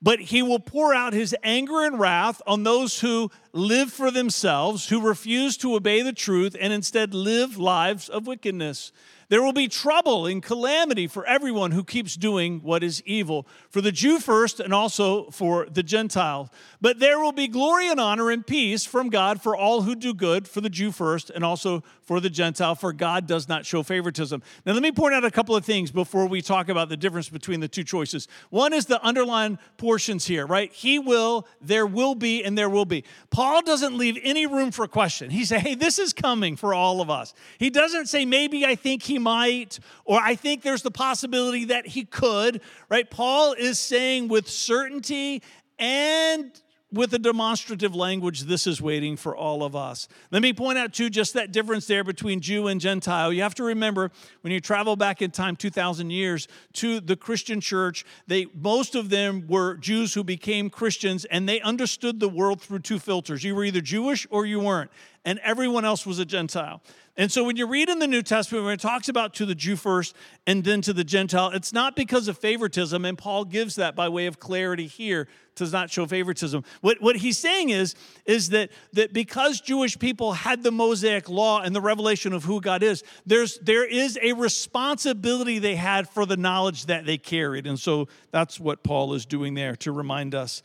But 0.00 0.20
he 0.20 0.42
will 0.42 0.60
pour 0.60 0.94
out 0.94 1.12
his 1.12 1.34
anger 1.42 1.84
and 1.84 1.98
wrath 1.98 2.40
on 2.46 2.62
those 2.62 3.00
who 3.00 3.32
live 3.52 3.92
for 3.92 4.12
themselves, 4.12 4.88
who 4.88 5.00
refuse 5.00 5.56
to 5.56 5.74
obey 5.74 6.02
the 6.02 6.12
truth 6.12 6.54
and 6.58 6.72
instead 6.72 7.14
live 7.14 7.58
lives 7.58 8.08
of 8.08 8.28
wickedness. 8.28 8.92
There 9.28 9.42
will 9.42 9.52
be 9.52 9.68
trouble 9.68 10.26
and 10.26 10.42
calamity 10.42 11.06
for 11.06 11.26
everyone 11.26 11.72
who 11.72 11.84
keeps 11.84 12.16
doing 12.16 12.60
what 12.62 12.82
is 12.82 13.02
evil, 13.04 13.46
for 13.68 13.82
the 13.82 13.92
Jew 13.92 14.20
first 14.20 14.58
and 14.58 14.72
also 14.72 15.30
for 15.30 15.66
the 15.66 15.82
Gentile. 15.82 16.50
But 16.80 16.98
there 16.98 17.20
will 17.20 17.32
be 17.32 17.46
glory 17.46 17.88
and 17.88 18.00
honor 18.00 18.30
and 18.30 18.46
peace 18.46 18.86
from 18.86 19.10
God 19.10 19.42
for 19.42 19.54
all 19.54 19.82
who 19.82 19.94
do 19.94 20.14
good, 20.14 20.48
for 20.48 20.62
the 20.62 20.70
Jew 20.70 20.92
first 20.92 21.28
and 21.30 21.44
also 21.44 21.82
for 22.08 22.20
the 22.20 22.30
Gentile, 22.30 22.74
for 22.74 22.94
God 22.94 23.26
does 23.26 23.50
not 23.50 23.66
show 23.66 23.82
favoritism. 23.82 24.42
Now, 24.64 24.72
let 24.72 24.82
me 24.82 24.92
point 24.92 25.12
out 25.12 25.26
a 25.26 25.30
couple 25.30 25.54
of 25.54 25.62
things 25.62 25.90
before 25.90 26.24
we 26.24 26.40
talk 26.40 26.70
about 26.70 26.88
the 26.88 26.96
difference 26.96 27.28
between 27.28 27.60
the 27.60 27.68
two 27.68 27.84
choices. 27.84 28.28
One 28.48 28.72
is 28.72 28.86
the 28.86 29.00
underlying 29.04 29.58
portions 29.76 30.24
here, 30.24 30.46
right? 30.46 30.72
He 30.72 30.98
will, 30.98 31.46
there 31.60 31.84
will 31.84 32.14
be, 32.14 32.42
and 32.42 32.56
there 32.56 32.70
will 32.70 32.86
be. 32.86 33.04
Paul 33.28 33.60
doesn't 33.60 33.98
leave 33.98 34.18
any 34.22 34.46
room 34.46 34.70
for 34.70 34.88
question. 34.88 35.28
He 35.28 35.44
says, 35.44 35.60
hey, 35.60 35.74
this 35.74 35.98
is 35.98 36.14
coming 36.14 36.56
for 36.56 36.72
all 36.72 37.02
of 37.02 37.10
us. 37.10 37.34
He 37.58 37.68
doesn't 37.68 38.06
say, 38.06 38.24
maybe 38.24 38.64
I 38.64 38.74
think 38.74 39.02
he 39.02 39.18
might, 39.18 39.78
or 40.06 40.18
I 40.18 40.34
think 40.34 40.62
there's 40.62 40.80
the 40.80 40.90
possibility 40.90 41.66
that 41.66 41.88
he 41.88 42.06
could, 42.06 42.62
right? 42.88 43.10
Paul 43.10 43.52
is 43.52 43.78
saying 43.78 44.28
with 44.28 44.48
certainty 44.48 45.42
and 45.78 46.58
with 46.90 47.12
a 47.12 47.18
demonstrative 47.18 47.94
language, 47.94 48.42
this 48.42 48.66
is 48.66 48.80
waiting 48.80 49.16
for 49.16 49.36
all 49.36 49.62
of 49.62 49.76
us. 49.76 50.08
Let 50.30 50.40
me 50.40 50.54
point 50.54 50.78
out, 50.78 50.94
too, 50.94 51.10
just 51.10 51.34
that 51.34 51.52
difference 51.52 51.86
there 51.86 52.02
between 52.02 52.40
Jew 52.40 52.66
and 52.68 52.80
Gentile. 52.80 53.32
You 53.32 53.42
have 53.42 53.54
to 53.56 53.64
remember 53.64 54.10
when 54.40 54.52
you 54.52 54.60
travel 54.60 54.96
back 54.96 55.20
in 55.20 55.30
time 55.30 55.54
2,000 55.54 56.10
years 56.10 56.48
to 56.74 57.00
the 57.00 57.16
Christian 57.16 57.60
church, 57.60 58.06
they, 58.26 58.46
most 58.54 58.94
of 58.94 59.10
them 59.10 59.44
were 59.48 59.76
Jews 59.76 60.14
who 60.14 60.24
became 60.24 60.70
Christians 60.70 61.26
and 61.26 61.46
they 61.46 61.60
understood 61.60 62.20
the 62.20 62.28
world 62.28 62.62
through 62.62 62.80
two 62.80 62.98
filters. 62.98 63.44
You 63.44 63.54
were 63.54 63.64
either 63.64 63.82
Jewish 63.82 64.26
or 64.30 64.46
you 64.46 64.60
weren't, 64.60 64.90
and 65.28 65.38
everyone 65.40 65.84
else 65.84 66.06
was 66.06 66.18
a 66.18 66.24
Gentile. 66.24 66.80
And 67.14 67.30
so 67.30 67.44
when 67.44 67.56
you 67.56 67.66
read 67.66 67.90
in 67.90 67.98
the 67.98 68.06
New 68.06 68.22
Testament, 68.22 68.64
when 68.64 68.72
it 68.72 68.80
talks 68.80 69.10
about 69.10 69.34
to 69.34 69.44
the 69.44 69.54
Jew 69.54 69.76
first 69.76 70.16
and 70.46 70.64
then 70.64 70.80
to 70.80 70.94
the 70.94 71.04
Gentile, 71.04 71.50
it's 71.50 71.70
not 71.70 71.94
because 71.94 72.28
of 72.28 72.38
favoritism, 72.38 73.04
and 73.04 73.18
Paul 73.18 73.44
gives 73.44 73.74
that 73.74 73.94
by 73.94 74.08
way 74.08 74.24
of 74.24 74.40
clarity 74.40 74.86
here, 74.86 75.28
does 75.54 75.70
not 75.70 75.90
show 75.90 76.06
favoritism. 76.06 76.64
What, 76.80 77.02
what 77.02 77.16
he's 77.16 77.36
saying 77.36 77.68
is, 77.68 77.94
is 78.24 78.48
that, 78.50 78.70
that 78.94 79.12
because 79.12 79.60
Jewish 79.60 79.98
people 79.98 80.32
had 80.32 80.62
the 80.62 80.72
Mosaic 80.72 81.28
law 81.28 81.60
and 81.60 81.76
the 81.76 81.80
revelation 81.82 82.32
of 82.32 82.44
who 82.44 82.62
God 82.62 82.82
is, 82.82 83.04
there's, 83.26 83.58
there 83.58 83.84
is 83.84 84.18
a 84.22 84.32
responsibility 84.32 85.58
they 85.58 85.76
had 85.76 86.08
for 86.08 86.24
the 86.24 86.38
knowledge 86.38 86.86
that 86.86 87.04
they 87.04 87.18
carried. 87.18 87.66
And 87.66 87.78
so 87.78 88.08
that's 88.30 88.58
what 88.58 88.82
Paul 88.82 89.12
is 89.12 89.26
doing 89.26 89.52
there 89.52 89.76
to 89.76 89.92
remind 89.92 90.34
us. 90.34 90.62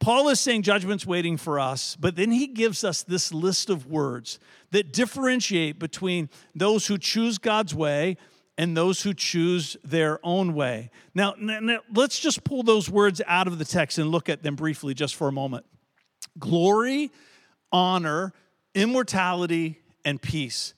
Paul 0.00 0.30
is 0.30 0.40
saying 0.40 0.62
judgment's 0.62 1.06
waiting 1.06 1.36
for 1.36 1.60
us, 1.60 1.94
but 1.94 2.16
then 2.16 2.30
he 2.30 2.46
gives 2.46 2.84
us 2.84 3.02
this 3.02 3.34
list 3.34 3.68
of 3.68 3.86
words 3.86 4.40
that 4.70 4.94
differentiate 4.94 5.78
between 5.78 6.30
those 6.54 6.86
who 6.86 6.96
choose 6.96 7.36
God's 7.36 7.74
way 7.74 8.16
and 8.56 8.74
those 8.74 9.02
who 9.02 9.12
choose 9.12 9.76
their 9.84 10.18
own 10.24 10.54
way. 10.54 10.90
Now, 11.14 11.34
now, 11.38 11.80
let's 11.94 12.18
just 12.18 12.44
pull 12.44 12.62
those 12.62 12.88
words 12.88 13.20
out 13.26 13.46
of 13.46 13.58
the 13.58 13.64
text 13.64 13.98
and 13.98 14.10
look 14.10 14.30
at 14.30 14.42
them 14.42 14.56
briefly 14.56 14.94
just 14.94 15.14
for 15.14 15.28
a 15.28 15.32
moment 15.32 15.66
glory, 16.38 17.10
honor, 17.70 18.32
immortality, 18.74 19.80
and 20.04 20.20
peace. 20.20 20.72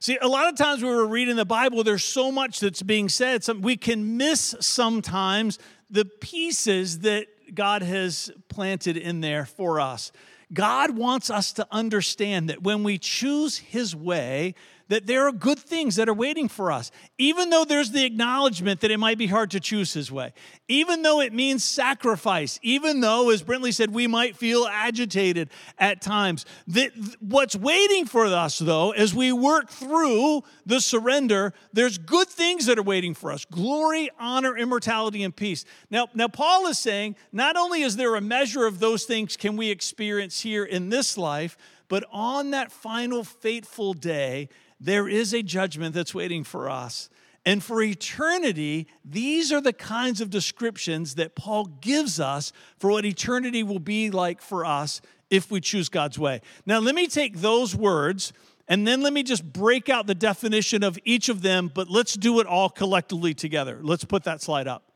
See, 0.00 0.18
a 0.20 0.28
lot 0.28 0.48
of 0.48 0.56
times 0.56 0.82
when 0.82 0.92
we're 0.92 1.06
reading 1.06 1.34
the 1.34 1.44
Bible, 1.44 1.82
there's 1.82 2.04
so 2.04 2.30
much 2.30 2.60
that's 2.60 2.82
being 2.82 3.08
said. 3.08 3.42
Some, 3.42 3.62
we 3.62 3.76
can 3.76 4.16
miss 4.16 4.54
sometimes 4.60 5.58
the 5.90 6.04
pieces 6.04 7.00
that 7.00 7.26
God 7.54 7.82
has 7.82 8.30
planted 8.48 8.96
in 8.96 9.20
there 9.20 9.44
for 9.44 9.80
us. 9.80 10.12
God 10.52 10.96
wants 10.96 11.30
us 11.30 11.52
to 11.54 11.66
understand 11.70 12.48
that 12.48 12.62
when 12.62 12.82
we 12.82 12.98
choose 12.98 13.58
His 13.58 13.94
way, 13.94 14.54
that 14.88 15.06
there 15.06 15.26
are 15.26 15.32
good 15.32 15.58
things 15.58 15.96
that 15.96 16.08
are 16.08 16.14
waiting 16.14 16.48
for 16.48 16.72
us, 16.72 16.90
even 17.18 17.50
though 17.50 17.64
there's 17.64 17.90
the 17.90 18.04
acknowledgement 18.04 18.80
that 18.80 18.90
it 18.90 18.98
might 18.98 19.18
be 19.18 19.26
hard 19.26 19.50
to 19.52 19.60
choose 19.60 19.92
His 19.92 20.10
way, 20.10 20.32
even 20.66 21.02
though 21.02 21.20
it 21.20 21.32
means 21.32 21.62
sacrifice, 21.64 22.58
even 22.62 23.00
though, 23.00 23.30
as 23.30 23.42
Brentley 23.42 23.72
said, 23.72 23.92
we 23.92 24.06
might 24.06 24.36
feel 24.36 24.66
agitated 24.66 25.50
at 25.78 26.00
times. 26.00 26.44
That 26.66 26.92
what's 27.20 27.54
waiting 27.54 28.06
for 28.06 28.26
us, 28.26 28.58
though, 28.58 28.90
as 28.92 29.14
we 29.14 29.32
work 29.32 29.70
through 29.70 30.42
the 30.66 30.80
surrender, 30.80 31.52
there's 31.72 31.98
good 31.98 32.28
things 32.28 32.66
that 32.66 32.78
are 32.78 32.82
waiting 32.82 33.14
for 33.14 33.30
us 33.30 33.44
glory, 33.44 34.10
honor, 34.18 34.56
immortality, 34.56 35.22
and 35.22 35.34
peace. 35.34 35.64
Now, 35.90 36.08
now 36.14 36.28
Paul 36.28 36.66
is 36.66 36.78
saying 36.78 37.16
not 37.32 37.56
only 37.56 37.82
is 37.82 37.96
there 37.96 38.16
a 38.16 38.20
measure 38.20 38.66
of 38.66 38.80
those 38.80 39.04
things 39.04 39.36
can 39.36 39.56
we 39.56 39.70
experience 39.70 40.40
here 40.40 40.64
in 40.64 40.88
this 40.88 41.18
life, 41.18 41.56
but 41.88 42.04
on 42.12 42.50
that 42.50 42.70
final 42.70 43.24
fateful 43.24 43.94
day, 43.94 44.48
there 44.80 45.08
is 45.08 45.34
a 45.34 45.42
judgment 45.42 45.94
that's 45.94 46.14
waiting 46.14 46.44
for 46.44 46.70
us. 46.70 47.10
And 47.44 47.62
for 47.62 47.82
eternity, 47.82 48.86
these 49.04 49.52
are 49.52 49.60
the 49.60 49.72
kinds 49.72 50.20
of 50.20 50.28
descriptions 50.28 51.14
that 51.14 51.34
Paul 51.34 51.64
gives 51.80 52.20
us 52.20 52.52
for 52.78 52.90
what 52.90 53.04
eternity 53.06 53.62
will 53.62 53.78
be 53.78 54.10
like 54.10 54.42
for 54.42 54.64
us 54.64 55.00
if 55.30 55.50
we 55.50 55.60
choose 55.60 55.88
God's 55.88 56.18
way. 56.18 56.40
Now, 56.66 56.78
let 56.78 56.94
me 56.94 57.06
take 57.06 57.38
those 57.38 57.74
words 57.74 58.32
and 58.68 58.86
then 58.86 59.00
let 59.00 59.14
me 59.14 59.22
just 59.22 59.50
break 59.50 59.88
out 59.88 60.06
the 60.06 60.14
definition 60.14 60.82
of 60.82 60.98
each 61.04 61.30
of 61.30 61.40
them, 61.40 61.70
but 61.72 61.88
let's 61.88 62.14
do 62.14 62.38
it 62.40 62.46
all 62.46 62.68
collectively 62.68 63.32
together. 63.32 63.78
Let's 63.80 64.04
put 64.04 64.24
that 64.24 64.42
slide 64.42 64.68
up. 64.68 64.92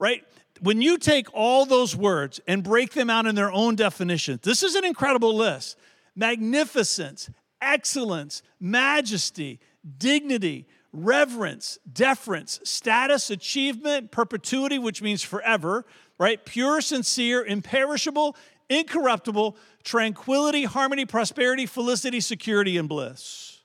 Right? 0.00 0.24
When 0.60 0.82
you 0.82 0.98
take 0.98 1.28
all 1.32 1.64
those 1.64 1.94
words 1.94 2.40
and 2.48 2.64
break 2.64 2.92
them 2.94 3.10
out 3.10 3.26
in 3.26 3.36
their 3.36 3.52
own 3.52 3.76
definitions, 3.76 4.40
this 4.42 4.64
is 4.64 4.74
an 4.74 4.84
incredible 4.84 5.36
list 5.36 5.78
magnificence, 6.14 7.30
excellence, 7.62 8.42
majesty, 8.60 9.60
dignity, 9.98 10.66
reverence, 10.92 11.78
deference, 11.90 12.60
status, 12.64 13.30
achievement, 13.30 14.10
perpetuity, 14.10 14.78
which 14.78 15.00
means 15.00 15.22
forever, 15.22 15.86
right? 16.18 16.44
Pure, 16.44 16.82
sincere, 16.82 17.42
imperishable, 17.44 18.36
incorruptible, 18.68 19.56
tranquility, 19.84 20.64
harmony, 20.64 21.06
prosperity, 21.06 21.64
felicity, 21.66 22.20
security, 22.20 22.76
and 22.76 22.88
bliss. 22.88 23.60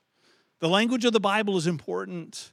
The 0.60 0.68
language 0.68 1.04
of 1.04 1.12
the 1.12 1.20
Bible 1.20 1.56
is 1.56 1.66
important. 1.66 2.52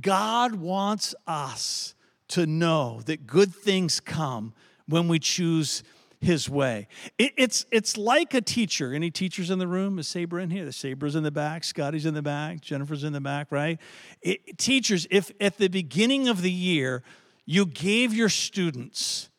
God 0.00 0.56
wants 0.56 1.14
us 1.26 1.94
to 2.28 2.46
know 2.46 3.00
that 3.06 3.26
good 3.26 3.54
things 3.54 4.00
come 4.00 4.52
when 4.86 5.08
we 5.08 5.18
choose 5.18 5.82
his 6.20 6.48
way. 6.48 6.88
It, 7.18 7.32
it's, 7.36 7.66
it's 7.70 7.96
like 7.96 8.34
a 8.34 8.40
teacher. 8.40 8.92
Any 8.92 9.10
teachers 9.10 9.50
in 9.50 9.58
the 9.58 9.68
room? 9.68 9.98
Is 9.98 10.08
Sabre 10.08 10.40
in 10.40 10.50
here? 10.50 10.64
The 10.64 10.72
Sabre's 10.72 11.14
in 11.14 11.22
the 11.22 11.30
back, 11.30 11.64
Scotty's 11.64 12.06
in 12.06 12.14
the 12.14 12.22
back, 12.22 12.60
Jennifer's 12.60 13.04
in 13.04 13.12
the 13.12 13.20
back, 13.20 13.52
right? 13.52 13.78
It, 14.22 14.58
teachers, 14.58 15.06
if 15.10 15.30
at 15.40 15.58
the 15.58 15.68
beginning 15.68 16.28
of 16.28 16.42
the 16.42 16.50
year 16.50 17.02
you 17.44 17.66
gave 17.66 18.14
your 18.14 18.28
students 18.28 19.30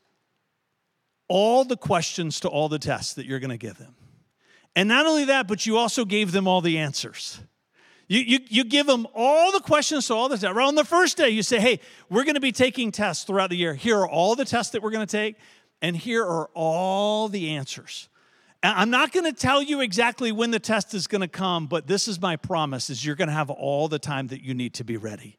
all 1.27 1.65
the 1.65 1.77
questions 1.77 2.39
to 2.41 2.48
all 2.48 2.69
the 2.69 2.79
tests 2.79 3.15
that 3.15 3.25
you're 3.25 3.39
going 3.39 3.50
to 3.50 3.57
give 3.57 3.77
them, 3.77 3.96
and 4.75 4.88
not 4.88 5.05
only 5.05 5.25
that, 5.25 5.48
but 5.48 5.65
you 5.65 5.77
also 5.77 6.05
gave 6.05 6.31
them 6.31 6.48
all 6.48 6.62
the 6.62 6.77
answers. 6.77 7.39
You, 8.10 8.22
you, 8.22 8.39
you 8.48 8.63
give 8.63 8.88
them 8.88 9.05
all 9.13 9.51
the 9.51 9.60
questions 9.60 10.07
to 10.07 10.13
all 10.13 10.29
the 10.29 10.38
tests. 10.38 10.55
Right 10.55 10.65
on 10.65 10.75
the 10.75 10.86
first 10.86 11.17
day, 11.17 11.29
you 11.29 11.43
say, 11.43 11.60
hey, 11.60 11.81
we're 12.10 12.24
going 12.24 12.36
to 12.36 12.39
be 12.39 12.53
taking 12.53 12.91
tests 12.91 13.25
throughout 13.25 13.50
the 13.50 13.57
year. 13.57 13.74
Here 13.74 13.98
are 13.98 14.07
all 14.07 14.36
the 14.36 14.46
tests 14.46 14.72
that 14.72 14.81
we're 14.81 14.91
going 14.91 15.05
to 15.05 15.12
take 15.12 15.36
and 15.81 15.96
here 15.96 16.24
are 16.24 16.50
all 16.53 17.29
the 17.29 17.51
answers. 17.51 18.10
I'm 18.63 18.89
not 18.89 19.12
going 19.12 19.25
to 19.25 19.39
tell 19.39 19.62
you 19.62 19.81
exactly 19.81 20.31
when 20.31 20.51
the 20.51 20.60
test 20.60 20.93
is 20.93 21.07
going 21.07 21.22
to 21.22 21.27
come, 21.27 21.67
but 21.67 21.88
this 21.88 22.07
is 22.07 22.19
my 22.19 22.36
promise 22.36 22.89
is 22.89 23.05
you're 23.05 23.15
going 23.15 23.27
to 23.27 23.34
have 23.34 23.50
all 23.50 23.88
the 23.88 24.00
time 24.00 24.27
that 24.27 24.41
you 24.41 24.53
need 24.53 24.74
to 24.75 24.84
be 24.84 24.98
ready. 24.98 25.38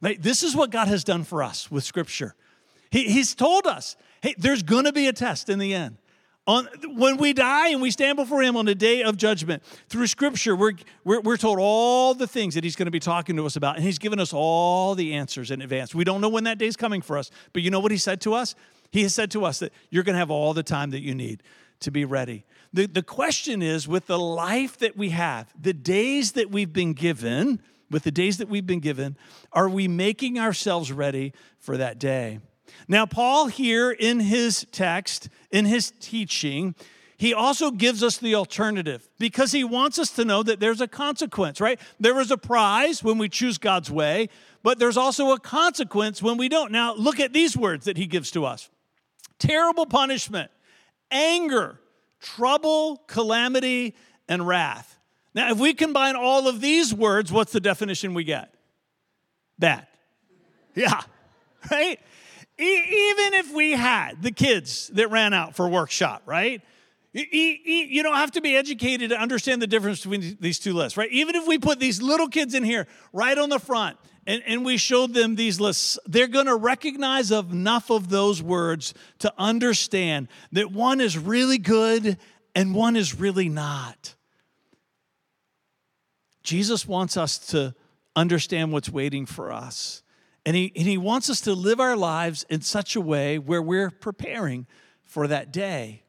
This 0.00 0.42
is 0.42 0.54
what 0.54 0.70
God 0.70 0.88
has 0.88 1.04
done 1.04 1.24
for 1.24 1.42
us 1.42 1.70
with 1.70 1.84
scripture. 1.84 2.34
He, 2.90 3.04
he's 3.04 3.34
told 3.34 3.66
us, 3.66 3.96
hey, 4.20 4.34
there's 4.36 4.62
going 4.62 4.84
to 4.84 4.92
be 4.92 5.06
a 5.06 5.12
test 5.12 5.48
in 5.48 5.58
the 5.58 5.74
end. 5.74 5.96
On, 6.46 6.68
when 6.94 7.16
we 7.16 7.32
die 7.32 7.70
and 7.70 7.82
we 7.82 7.90
stand 7.90 8.16
before 8.16 8.40
him 8.40 8.56
on 8.56 8.66
the 8.66 8.74
day 8.74 9.02
of 9.02 9.16
judgment, 9.16 9.64
through 9.88 10.06
scripture, 10.06 10.54
we're, 10.54 10.74
we're, 11.02 11.20
we're 11.20 11.36
told 11.36 11.58
all 11.58 12.14
the 12.14 12.28
things 12.28 12.54
that 12.54 12.62
he's 12.62 12.76
going 12.76 12.86
to 12.86 12.92
be 12.92 13.00
talking 13.00 13.34
to 13.36 13.46
us 13.46 13.56
about, 13.56 13.74
and 13.74 13.84
he's 13.84 13.98
given 13.98 14.20
us 14.20 14.32
all 14.32 14.94
the 14.94 15.14
answers 15.14 15.50
in 15.50 15.60
advance. 15.60 15.92
We 15.92 16.04
don't 16.04 16.20
know 16.20 16.28
when 16.28 16.44
that 16.44 16.58
day's 16.58 16.76
coming 16.76 17.02
for 17.02 17.18
us, 17.18 17.32
but 17.52 17.62
you 17.62 17.70
know 17.70 17.80
what 17.80 17.90
he 17.90 17.98
said 17.98 18.20
to 18.22 18.34
us? 18.34 18.54
He 18.92 19.02
has 19.02 19.12
said 19.12 19.32
to 19.32 19.44
us 19.44 19.58
that 19.58 19.72
you're 19.90 20.04
going 20.04 20.14
to 20.14 20.20
have 20.20 20.30
all 20.30 20.54
the 20.54 20.62
time 20.62 20.90
that 20.90 21.00
you 21.00 21.16
need 21.16 21.42
to 21.80 21.90
be 21.90 22.04
ready. 22.04 22.44
The, 22.72 22.86
the 22.86 23.02
question 23.02 23.60
is 23.60 23.88
with 23.88 24.06
the 24.06 24.18
life 24.18 24.78
that 24.78 24.96
we 24.96 25.10
have, 25.10 25.52
the 25.60 25.72
days 25.72 26.32
that 26.32 26.50
we've 26.50 26.72
been 26.72 26.92
given, 26.92 27.60
with 27.90 28.04
the 28.04 28.12
days 28.12 28.38
that 28.38 28.48
we've 28.48 28.66
been 28.66 28.80
given, 28.80 29.16
are 29.52 29.68
we 29.68 29.88
making 29.88 30.38
ourselves 30.38 30.92
ready 30.92 31.32
for 31.58 31.76
that 31.76 31.98
day? 31.98 32.38
Now, 32.88 33.06
Paul, 33.06 33.46
here 33.46 33.90
in 33.90 34.20
his 34.20 34.66
text, 34.72 35.28
in 35.50 35.64
his 35.64 35.92
teaching, 36.00 36.74
he 37.18 37.32
also 37.32 37.70
gives 37.70 38.02
us 38.02 38.18
the 38.18 38.34
alternative 38.34 39.08
because 39.18 39.52
he 39.52 39.64
wants 39.64 39.98
us 39.98 40.10
to 40.12 40.24
know 40.24 40.42
that 40.42 40.60
there's 40.60 40.80
a 40.80 40.88
consequence, 40.88 41.60
right? 41.60 41.80
There 41.98 42.20
is 42.20 42.30
a 42.30 42.36
prize 42.36 43.02
when 43.02 43.16
we 43.18 43.28
choose 43.28 43.56
God's 43.56 43.90
way, 43.90 44.28
but 44.62 44.78
there's 44.78 44.96
also 44.96 45.32
a 45.32 45.40
consequence 45.40 46.22
when 46.22 46.36
we 46.36 46.48
don't. 46.48 46.72
Now, 46.72 46.94
look 46.94 47.18
at 47.18 47.32
these 47.32 47.56
words 47.56 47.86
that 47.86 47.96
he 47.96 48.06
gives 48.06 48.30
to 48.32 48.44
us 48.44 48.68
terrible 49.38 49.86
punishment, 49.86 50.50
anger, 51.10 51.80
trouble, 52.20 53.02
calamity, 53.06 53.94
and 54.28 54.46
wrath. 54.46 54.98
Now, 55.34 55.50
if 55.50 55.58
we 55.58 55.74
combine 55.74 56.16
all 56.16 56.48
of 56.48 56.60
these 56.60 56.94
words, 56.94 57.30
what's 57.30 57.52
the 57.52 57.60
definition 57.60 58.14
we 58.14 58.24
get? 58.24 58.54
Bad. 59.58 59.86
Yeah, 60.78 61.00
right? 61.70 61.98
Even 62.58 63.34
if 63.34 63.54
we 63.54 63.72
had 63.72 64.22
the 64.22 64.32
kids 64.32 64.88
that 64.94 65.10
ran 65.10 65.34
out 65.34 65.54
for 65.54 65.68
workshop, 65.68 66.22
right? 66.24 66.62
You 67.12 68.02
don't 68.02 68.16
have 68.16 68.32
to 68.32 68.40
be 68.40 68.56
educated 68.56 69.10
to 69.10 69.18
understand 69.18 69.62
the 69.62 69.66
difference 69.66 70.00
between 70.00 70.36
these 70.40 70.58
two 70.58 70.74
lists, 70.74 70.96
right? 70.96 71.10
Even 71.10 71.34
if 71.34 71.46
we 71.46 71.58
put 71.58 71.80
these 71.80 72.02
little 72.02 72.28
kids 72.28 72.54
in 72.54 72.62
here 72.62 72.86
right 73.12 73.36
on 73.36 73.48
the 73.48 73.58
front 73.58 73.96
and, 74.26 74.42
and 74.46 74.64
we 74.64 74.76
showed 74.76 75.14
them 75.14 75.34
these 75.34 75.58
lists, 75.58 75.98
they're 76.06 76.26
going 76.26 76.46
to 76.46 76.56
recognize 76.56 77.30
enough 77.30 77.90
of 77.90 78.08
those 78.10 78.42
words 78.42 78.92
to 79.20 79.32
understand 79.38 80.28
that 80.52 80.72
one 80.72 81.00
is 81.00 81.16
really 81.16 81.58
good 81.58 82.18
and 82.54 82.74
one 82.74 82.96
is 82.96 83.18
really 83.18 83.48
not. 83.48 84.14
Jesus 86.42 86.86
wants 86.86 87.16
us 87.16 87.38
to 87.50 87.74
understand 88.14 88.72
what's 88.72 88.90
waiting 88.90 89.26
for 89.26 89.52
us. 89.52 90.02
And 90.46 90.54
he, 90.54 90.72
and 90.76 90.86
he 90.86 90.96
wants 90.96 91.28
us 91.28 91.40
to 91.42 91.54
live 91.54 91.80
our 91.80 91.96
lives 91.96 92.46
in 92.48 92.60
such 92.60 92.94
a 92.94 93.00
way 93.00 93.36
where 93.36 93.60
we're 93.60 93.90
preparing 93.90 94.68
for 95.02 95.26
that 95.26 95.52
day. 95.52 96.04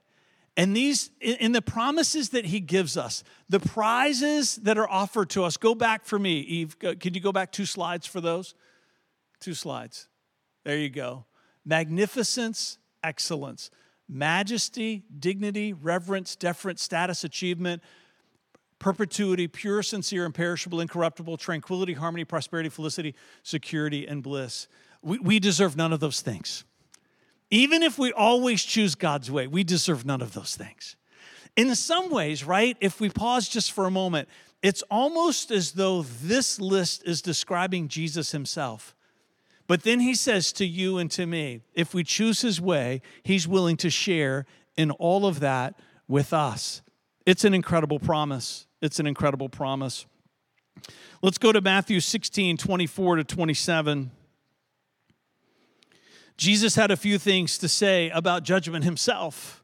And 0.56 0.78
these, 0.78 1.10
in 1.20 1.52
the 1.52 1.62
promises 1.62 2.30
that 2.30 2.46
he 2.46 2.60
gives 2.60 2.98
us, 2.98 3.24
the 3.50 3.60
prizes 3.60 4.56
that 4.58 4.78
are 4.78 4.90
offered 4.90 5.32
to 5.32 5.44
us, 5.44 5.58
go 5.58 5.74
back 5.74 6.06
for 6.06 6.20
me, 6.20 6.40
Eve. 6.40 6.78
Can 6.80 7.14
you 7.16 7.20
go 7.20 7.32
back 7.32 7.52
two 7.52 7.66
slides 7.66 8.06
for 8.06 8.22
those? 8.22 8.54
Two 9.40 9.56
slides. 9.56 10.08
There 10.64 10.78
you 10.78 10.90
go. 10.90 11.26
Magnificence, 11.66 12.78
excellence, 13.04 13.72
majesty, 14.08 15.04
dignity, 15.20 15.74
reverence, 15.74 16.36
deference, 16.36 16.82
status, 16.84 17.24
achievement, 17.24 17.82
perpetuity, 18.80 19.48
pure, 19.48 19.82
sincere, 19.82 20.26
imperishable, 20.26 20.80
incorruptible, 20.80 21.38
tranquility, 21.38 21.94
harmony, 21.94 22.26
prosperity, 22.26 22.70
felicity, 22.70 23.16
security, 23.44 24.08
and 24.08 24.22
bliss. 24.22 24.68
We, 25.02 25.20
we 25.20 25.40
deserve 25.40 25.76
none 25.76 25.94
of 25.94 26.00
those 26.00 26.22
things. 26.22 26.64
Even 27.50 27.82
if 27.82 27.98
we 27.98 28.12
always 28.12 28.64
choose 28.64 28.96
God's 28.96 29.32
way, 29.32 29.48
we 29.48 29.64
deserve 29.64 30.06
none 30.06 30.22
of 30.22 30.34
those 30.34 30.56
things. 30.56 30.96
In 31.56 31.74
some 31.76 32.12
ways, 32.12 32.44
right, 32.44 32.78
if 32.82 33.00
we 33.00 33.10
pause 33.10 33.50
just 33.50 33.72
for 33.72 33.86
a 33.86 33.92
moment, 33.92 34.28
it's 34.62 34.84
almost 34.92 35.50
as 35.50 35.72
though 35.72 36.04
this 36.04 36.60
list 36.60 37.04
is 37.06 37.22
describing 37.22 37.88
Jesus 37.88 38.32
himself. 38.32 38.96
But 39.66 39.84
then 39.84 40.00
he 40.00 40.14
says 40.14 40.54
to 40.54 40.66
you 40.66 40.98
and 40.98 41.10
to 41.12 41.26
me, 41.26 41.62
if 41.74 41.94
we 41.94 42.04
choose 42.04 42.42
his 42.42 42.62
way, 42.62 43.02
he's 43.24 43.48
willing 43.48 43.78
to 43.78 43.90
share 43.90 44.46
in 44.78 44.92
all 44.92 45.26
of 45.26 45.40
that 45.42 45.80
with 46.08 46.32
us. 46.34 46.82
It's 47.26 47.44
an 47.44 47.54
incredible 47.54 48.00
promise. 48.00 48.67
It's 48.82 49.00
an 49.00 49.08
incredible 49.08 49.50
promise. 49.50 50.06
Let's 51.22 51.38
go 51.38 51.52
to 51.52 51.62
Matthew 51.62 52.00
16, 52.00 52.58
24 52.58 53.16
to 53.18 53.24
27. 53.24 54.12
Jesus 56.38 56.76
had 56.76 56.92
a 56.92 56.98
few 56.98 57.18
things 57.18 57.58
to 57.58 57.68
say 57.68 58.10
about 58.12 58.44
judgment 58.44 58.86
himself. 58.86 59.64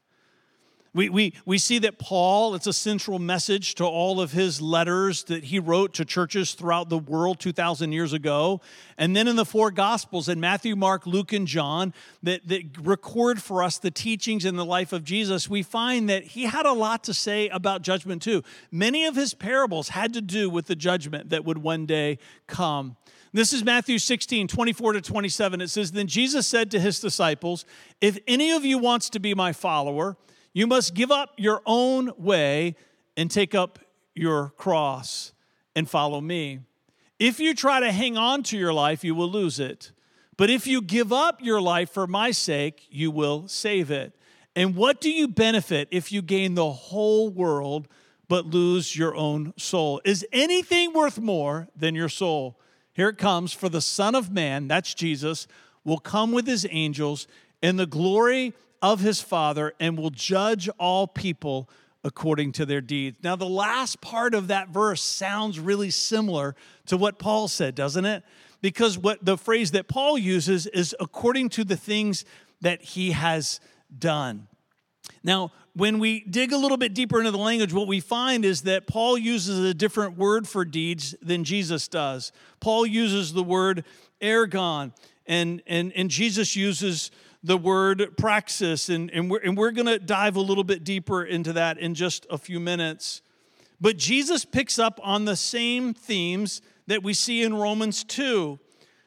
We, 0.95 1.09
we, 1.09 1.33
we 1.43 1.57
see 1.57 1.79
that 1.79 1.97
Paul, 1.97 2.53
it's 2.53 2.67
a 2.67 2.73
central 2.73 3.17
message 3.17 3.73
to 3.75 3.83
all 3.83 4.21
of 4.21 4.31
his 4.31 4.61
letters 4.61 5.23
that 5.23 5.45
he 5.45 5.57
wrote 5.57 5.95
to 5.95 6.05
churches 6.05 6.53
throughout 6.53 6.89
the 6.89 6.99
world 6.99 7.39
2,000 7.39 7.91
years 7.91 8.13
ago. 8.13 8.61
And 8.95 9.15
then 9.15 9.27
in 9.27 9.35
the 9.35 9.45
four 9.45 9.71
Gospels, 9.71 10.29
in 10.29 10.39
Matthew, 10.39 10.75
Mark, 10.75 11.07
Luke, 11.07 11.33
and 11.33 11.47
John, 11.47 11.95
that, 12.21 12.47
that 12.47 12.77
record 12.79 13.41
for 13.41 13.63
us 13.63 13.79
the 13.79 13.89
teachings 13.89 14.45
in 14.45 14.55
the 14.55 14.65
life 14.65 14.93
of 14.93 15.03
Jesus, 15.03 15.49
we 15.49 15.63
find 15.63 16.07
that 16.09 16.23
he 16.23 16.43
had 16.43 16.67
a 16.67 16.73
lot 16.73 17.03
to 17.05 17.13
say 17.13 17.49
about 17.49 17.81
judgment 17.81 18.21
too. 18.21 18.43
Many 18.71 19.05
of 19.05 19.15
his 19.15 19.33
parables 19.33 19.89
had 19.89 20.13
to 20.13 20.21
do 20.21 20.47
with 20.47 20.67
the 20.67 20.75
judgment 20.75 21.31
that 21.31 21.43
would 21.43 21.57
one 21.57 21.87
day 21.87 22.19
come. 22.45 22.97
This 23.35 23.51
is 23.51 23.63
Matthew 23.63 23.97
16, 23.97 24.47
24 24.47 24.93
to 24.93 25.01
27. 25.01 25.59
It 25.59 25.69
says, 25.69 25.91
Then 25.91 26.05
Jesus 26.05 26.45
said 26.45 26.69
to 26.69 26.79
his 26.79 26.99
disciples, 26.99 27.65
If 27.99 28.19
any 28.27 28.51
of 28.51 28.63
you 28.63 28.77
wants 28.77 29.09
to 29.09 29.19
be 29.19 29.33
my 29.33 29.53
follower, 29.53 30.17
you 30.53 30.67
must 30.67 30.93
give 30.93 31.11
up 31.11 31.33
your 31.37 31.61
own 31.65 32.11
way 32.17 32.75
and 33.17 33.29
take 33.29 33.55
up 33.55 33.79
your 34.15 34.49
cross 34.57 35.33
and 35.75 35.89
follow 35.89 36.21
me. 36.21 36.59
If 37.19 37.39
you 37.39 37.53
try 37.53 37.79
to 37.79 37.91
hang 37.91 38.17
on 38.17 38.43
to 38.43 38.57
your 38.57 38.73
life, 38.73 39.03
you 39.03 39.15
will 39.15 39.29
lose 39.29 39.59
it. 39.59 39.91
But 40.37 40.49
if 40.49 40.65
you 40.67 40.81
give 40.81 41.13
up 41.13 41.41
your 41.41 41.61
life 41.61 41.89
for 41.89 42.07
my 42.07 42.31
sake, 42.31 42.87
you 42.89 43.11
will 43.11 43.47
save 43.47 43.91
it. 43.91 44.15
And 44.55 44.75
what 44.75 45.01
do 45.01 45.09
you 45.11 45.27
benefit 45.27 45.87
if 45.91 46.11
you 46.11 46.21
gain 46.21 46.55
the 46.55 46.71
whole 46.71 47.29
world 47.29 47.87
but 48.27 48.45
lose 48.45 48.95
your 48.95 49.15
own 49.15 49.53
soul? 49.57 50.01
Is 50.05 50.25
anything 50.31 50.93
worth 50.93 51.19
more 51.19 51.67
than 51.75 51.95
your 51.95 52.09
soul? 52.09 52.59
Here 52.93 53.09
it 53.09 53.17
comes 53.17 53.53
for 53.53 53.69
the 53.69 53.81
Son 53.81 54.15
of 54.15 54.31
Man, 54.31 54.67
that's 54.67 54.93
Jesus, 54.93 55.47
will 55.83 55.97
come 55.97 56.31
with 56.31 56.45
his 56.45 56.67
angels 56.69 57.27
in 57.61 57.77
the 57.77 57.87
glory 57.87 58.53
of 58.83 58.99
his 58.99 59.21
Father 59.21 59.73
and 59.79 59.97
will 59.97 60.09
judge 60.09 60.69
all 60.77 61.07
people 61.07 61.69
according 62.03 62.51
to 62.51 62.65
their 62.65 62.81
deeds. 62.81 63.17
Now, 63.23 63.37
the 63.37 63.45
last 63.45 64.01
part 64.01 64.35
of 64.35 64.49
that 64.49 64.69
verse 64.69 65.01
sounds 65.01 65.57
really 65.57 65.89
similar 65.89 66.53
to 66.87 66.97
what 66.97 67.17
Paul 67.17 67.47
said, 67.47 67.75
doesn't 67.75 68.03
it? 68.03 68.23
Because 68.61 68.97
what 68.97 69.23
the 69.23 69.37
phrase 69.37 69.71
that 69.71 69.87
Paul 69.87 70.17
uses 70.17 70.67
is 70.67 70.93
according 70.99 71.49
to 71.49 71.63
the 71.63 71.77
things 71.77 72.25
that 72.59 72.81
he 72.81 73.11
has 73.11 73.61
done. 73.97 74.47
Now, 75.23 75.53
when 75.75 75.99
we 75.99 76.19
dig 76.21 76.51
a 76.51 76.57
little 76.57 76.77
bit 76.77 76.93
deeper 76.93 77.19
into 77.19 77.31
the 77.31 77.37
language, 77.37 77.73
what 77.73 77.87
we 77.87 78.01
find 78.01 78.43
is 78.43 78.63
that 78.63 78.85
Paul 78.85 79.17
uses 79.17 79.59
a 79.59 79.73
different 79.73 80.17
word 80.17 80.45
for 80.45 80.65
deeds 80.65 81.15
than 81.21 81.45
Jesus 81.45 81.87
does. 81.87 82.33
Paul 82.59 82.85
uses 82.85 83.31
the 83.31 83.43
word 83.43 83.85
ergon, 84.21 84.93
and, 85.25 85.61
and, 85.67 85.93
and 85.93 86.09
Jesus 86.09 86.55
uses 86.55 87.11
the 87.43 87.57
word 87.57 88.15
praxis, 88.17 88.89
and, 88.89 89.11
and 89.11 89.29
we're, 89.29 89.39
and 89.39 89.57
we're 89.57 89.71
going 89.71 89.87
to 89.87 89.99
dive 89.99 90.37
a 90.37 90.41
little 90.41 90.63
bit 90.63 90.83
deeper 90.83 91.23
into 91.23 91.53
that 91.53 91.77
in 91.77 91.93
just 91.93 92.25
a 92.29 92.37
few 92.37 92.59
minutes. 92.59 93.21
But 93.81 93.97
Jesus 93.97 94.45
picks 94.45 94.79
up 94.79 94.99
on 95.03 95.25
the 95.25 95.35
same 95.35 95.93
themes 95.93 96.61
that 96.87 97.03
we 97.03 97.13
see 97.13 97.43
in 97.43 97.53
Romans 97.55 98.03
2. 98.05 98.59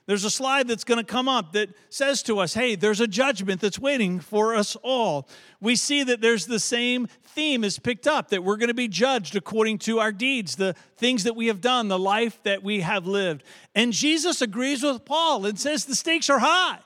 There's 0.05 0.25
a 0.25 0.31
slide 0.31 0.68
that's 0.68 0.85
going 0.85 1.05
to 1.05 1.05
come 1.05 1.29
up 1.29 1.53
that 1.53 1.70
says 1.90 2.22
to 2.25 2.38
us, 2.38 2.55
hey, 2.55 2.77
there's 2.77 3.01
a 3.01 3.09
judgment 3.09 3.61
that's 3.61 3.79
waiting 3.79 4.20
for 4.20 4.55
us 4.55 4.77
all. 4.83 5.29
We 5.61 5.75
see 5.75 6.05
that 6.05 6.20
there's 6.20 6.46
the 6.46 6.61
same 6.61 7.09
theme 7.25 7.64
is 7.64 7.79
picked 7.79 8.07
up 8.07 8.29
that 8.29 8.44
we're 8.44 8.57
going 8.57 8.68
to 8.68 8.75
be 8.75 8.87
judged 8.87 9.35
according 9.35 9.79
to 9.79 9.99
our 9.99 10.12
deeds, 10.12 10.57
the 10.57 10.75
things 10.96 11.25
that 11.25 11.35
we 11.35 11.49
have 11.49 11.61
done, 11.61 11.88
the 11.88 11.99
life 11.99 12.40
that 12.44 12.62
we 12.62 12.81
have 12.81 13.07
lived. 13.07 13.42
And 13.75 13.92
Jesus 13.92 14.40
agrees 14.40 14.83
with 14.83 15.05
Paul 15.05 15.44
and 15.44 15.59
says 15.59 15.87
the 15.87 15.96
stakes 15.96 16.31
are 16.31 16.38
high. 16.38 16.79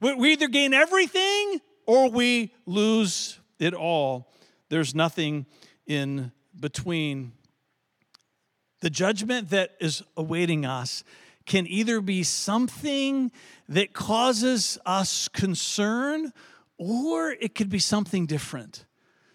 We 0.00 0.32
either 0.32 0.48
gain 0.48 0.74
everything 0.74 1.60
or 1.86 2.10
we 2.10 2.52
lose 2.66 3.38
it 3.58 3.74
all. 3.74 4.30
There's 4.68 4.94
nothing 4.94 5.46
in 5.86 6.32
between. 6.58 7.32
The 8.80 8.90
judgment 8.90 9.50
that 9.50 9.70
is 9.80 10.02
awaiting 10.16 10.64
us 10.66 11.04
can 11.46 11.66
either 11.66 12.00
be 12.00 12.22
something 12.22 13.30
that 13.68 13.92
causes 13.92 14.78
us 14.86 15.28
concern 15.28 16.32
or 16.78 17.32
it 17.32 17.54
could 17.54 17.68
be 17.68 17.78
something 17.78 18.26
different. 18.26 18.84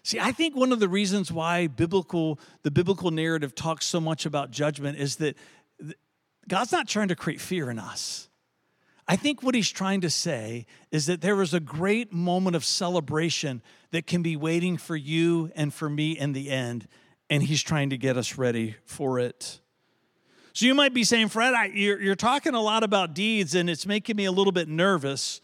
See, 0.02 0.18
I 0.18 0.32
think 0.32 0.56
one 0.56 0.72
of 0.72 0.80
the 0.80 0.88
reasons 0.88 1.30
why 1.30 1.66
biblical 1.66 2.40
the 2.62 2.70
biblical 2.70 3.10
narrative 3.10 3.54
talks 3.54 3.86
so 3.86 4.00
much 4.00 4.26
about 4.26 4.50
judgment 4.50 4.98
is 4.98 5.16
that 5.16 5.36
God's 6.48 6.72
not 6.72 6.88
trying 6.88 7.08
to 7.08 7.16
create 7.16 7.40
fear 7.40 7.70
in 7.70 7.78
us. 7.78 8.29
I 9.10 9.16
think 9.16 9.42
what 9.42 9.56
he's 9.56 9.72
trying 9.72 10.02
to 10.02 10.08
say 10.08 10.66
is 10.92 11.06
that 11.06 11.20
there 11.20 11.42
is 11.42 11.52
a 11.52 11.58
great 11.58 12.12
moment 12.12 12.54
of 12.54 12.64
celebration 12.64 13.60
that 13.90 14.06
can 14.06 14.22
be 14.22 14.36
waiting 14.36 14.76
for 14.76 14.94
you 14.94 15.50
and 15.56 15.74
for 15.74 15.90
me 15.90 16.16
in 16.16 16.32
the 16.32 16.48
end, 16.48 16.86
and 17.28 17.42
he's 17.42 17.60
trying 17.60 17.90
to 17.90 17.98
get 17.98 18.16
us 18.16 18.38
ready 18.38 18.76
for 18.84 19.18
it. 19.18 19.58
So 20.52 20.64
you 20.64 20.76
might 20.76 20.94
be 20.94 21.02
saying, 21.02 21.30
Fred, 21.30 21.54
I, 21.54 21.64
you're, 21.74 22.00
you're, 22.00 22.14
talking 22.14 22.54
a 22.54 22.60
lot 22.60 22.84
about 22.84 23.12
deeds, 23.12 23.56
and 23.56 23.68
it's 23.68 23.84
making 23.84 24.14
me 24.14 24.26
a 24.26 24.32
little 24.32 24.52
bit 24.52 24.68
nervous 24.68 25.40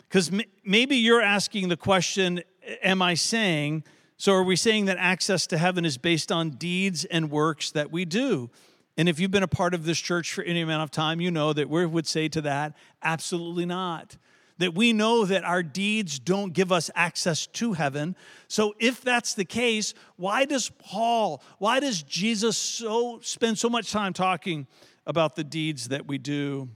because 0.00 0.30
m- 0.30 0.42
maybe 0.62 0.96
you're 0.96 1.22
asking 1.22 1.70
the 1.70 1.76
question, 1.78 2.42
Am 2.82 3.00
I 3.00 3.14
saying, 3.14 3.84
so 4.18 4.34
are 4.34 4.44
we 4.44 4.56
saying 4.56 4.84
that 4.86 4.98
access 4.98 5.46
to 5.46 5.56
heaven 5.56 5.86
is 5.86 5.96
based 5.96 6.30
on 6.30 6.50
deeds 6.50 7.06
and 7.06 7.30
works 7.30 7.70
that 7.70 7.90
we 7.90 8.04
do? 8.04 8.50
And 8.96 9.08
if 9.08 9.20
you've 9.20 9.30
been 9.30 9.42
a 9.42 9.48
part 9.48 9.74
of 9.74 9.84
this 9.84 9.98
church 9.98 10.32
for 10.32 10.42
any 10.42 10.62
amount 10.62 10.82
of 10.82 10.90
time, 10.90 11.20
you 11.20 11.30
know 11.30 11.52
that 11.52 11.68
we 11.68 11.84
would 11.84 12.06
say 12.06 12.28
to 12.28 12.40
that, 12.42 12.74
absolutely 13.02 13.66
not. 13.66 14.16
That 14.58 14.74
we 14.74 14.94
know 14.94 15.26
that 15.26 15.44
our 15.44 15.62
deeds 15.62 16.18
don't 16.18 16.54
give 16.54 16.72
us 16.72 16.90
access 16.94 17.46
to 17.48 17.74
heaven. 17.74 18.16
So 18.48 18.74
if 18.78 19.02
that's 19.02 19.34
the 19.34 19.44
case, 19.44 19.92
why 20.16 20.46
does 20.46 20.70
Paul, 20.78 21.42
why 21.58 21.78
does 21.78 22.02
Jesus 22.02 22.56
so 22.56 23.20
spend 23.22 23.58
so 23.58 23.68
much 23.68 23.92
time 23.92 24.14
talking 24.14 24.66
about 25.06 25.36
the 25.36 25.44
deeds 25.44 25.88
that 25.88 26.06
we 26.06 26.16
do? 26.16 26.70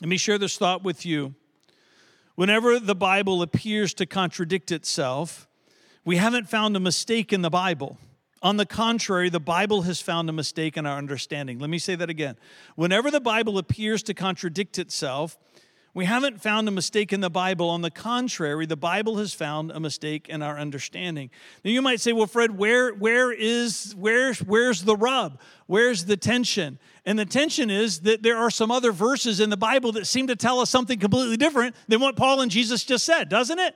Let 0.00 0.08
me 0.08 0.16
share 0.16 0.38
this 0.38 0.56
thought 0.56 0.82
with 0.82 1.04
you. 1.04 1.34
Whenever 2.36 2.80
the 2.80 2.96
Bible 2.96 3.42
appears 3.42 3.92
to 3.94 4.06
contradict 4.06 4.72
itself, 4.72 5.46
we 6.06 6.16
haven't 6.16 6.48
found 6.48 6.74
a 6.74 6.80
mistake 6.80 7.32
in 7.32 7.42
the 7.42 7.50
Bible. 7.50 7.98
On 8.44 8.58
the 8.58 8.66
contrary, 8.66 9.30
the 9.30 9.40
Bible 9.40 9.82
has 9.82 10.02
found 10.02 10.28
a 10.28 10.32
mistake 10.32 10.76
in 10.76 10.84
our 10.84 10.98
understanding. 10.98 11.58
Let 11.58 11.70
me 11.70 11.78
say 11.78 11.94
that 11.94 12.10
again. 12.10 12.36
Whenever 12.76 13.10
the 13.10 13.20
Bible 13.20 13.56
appears 13.56 14.02
to 14.02 14.12
contradict 14.12 14.78
itself, 14.78 15.38
we 15.94 16.04
haven't 16.04 16.42
found 16.42 16.68
a 16.68 16.70
mistake 16.70 17.10
in 17.10 17.20
the 17.20 17.30
Bible. 17.30 17.70
On 17.70 17.80
the 17.80 17.90
contrary, 17.90 18.66
the 18.66 18.76
Bible 18.76 19.16
has 19.16 19.32
found 19.32 19.70
a 19.70 19.80
mistake 19.80 20.28
in 20.28 20.42
our 20.42 20.58
understanding. 20.58 21.30
Now 21.64 21.70
you 21.70 21.80
might 21.80 22.02
say, 22.02 22.12
well, 22.12 22.26
Fred, 22.26 22.58
where, 22.58 22.92
where 22.92 23.32
is 23.32 23.94
where's 23.96 24.40
where's 24.40 24.82
the 24.82 24.96
rub? 24.96 25.40
Where's 25.66 26.04
the 26.04 26.18
tension? 26.18 26.78
And 27.06 27.18
the 27.18 27.24
tension 27.24 27.70
is 27.70 28.00
that 28.00 28.22
there 28.22 28.36
are 28.36 28.50
some 28.50 28.70
other 28.70 28.92
verses 28.92 29.40
in 29.40 29.48
the 29.48 29.56
Bible 29.56 29.92
that 29.92 30.06
seem 30.06 30.26
to 30.26 30.36
tell 30.36 30.60
us 30.60 30.68
something 30.68 30.98
completely 30.98 31.38
different 31.38 31.74
than 31.88 32.00
what 32.00 32.14
Paul 32.14 32.42
and 32.42 32.50
Jesus 32.50 32.84
just 32.84 33.06
said, 33.06 33.30
doesn't 33.30 33.58
it? 33.58 33.74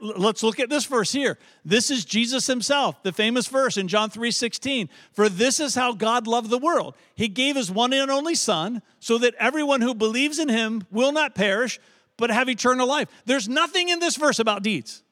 Let's 0.00 0.42
look 0.42 0.58
at 0.58 0.70
this 0.70 0.86
verse 0.86 1.12
here. 1.12 1.38
This 1.64 1.90
is 1.90 2.04
Jesus 2.04 2.46
himself, 2.46 3.02
the 3.02 3.12
famous 3.12 3.46
verse 3.46 3.76
in 3.76 3.88
John 3.88 4.08
3:16. 4.08 4.88
For 5.12 5.28
this 5.28 5.60
is 5.60 5.74
how 5.74 5.92
God 5.92 6.26
loved 6.26 6.48
the 6.48 6.58
world. 6.58 6.94
He 7.14 7.28
gave 7.28 7.56
his 7.56 7.70
one 7.70 7.92
and 7.92 8.10
only 8.10 8.34
son 8.34 8.80
so 9.00 9.18
that 9.18 9.34
everyone 9.38 9.82
who 9.82 9.94
believes 9.94 10.38
in 10.38 10.48
him 10.48 10.86
will 10.90 11.12
not 11.12 11.34
perish 11.34 11.78
but 12.16 12.30
have 12.30 12.48
eternal 12.48 12.88
life. 12.88 13.08
There's 13.26 13.48
nothing 13.48 13.90
in 13.90 13.98
this 13.98 14.16
verse 14.16 14.38
about 14.38 14.62
deeds. 14.62 15.02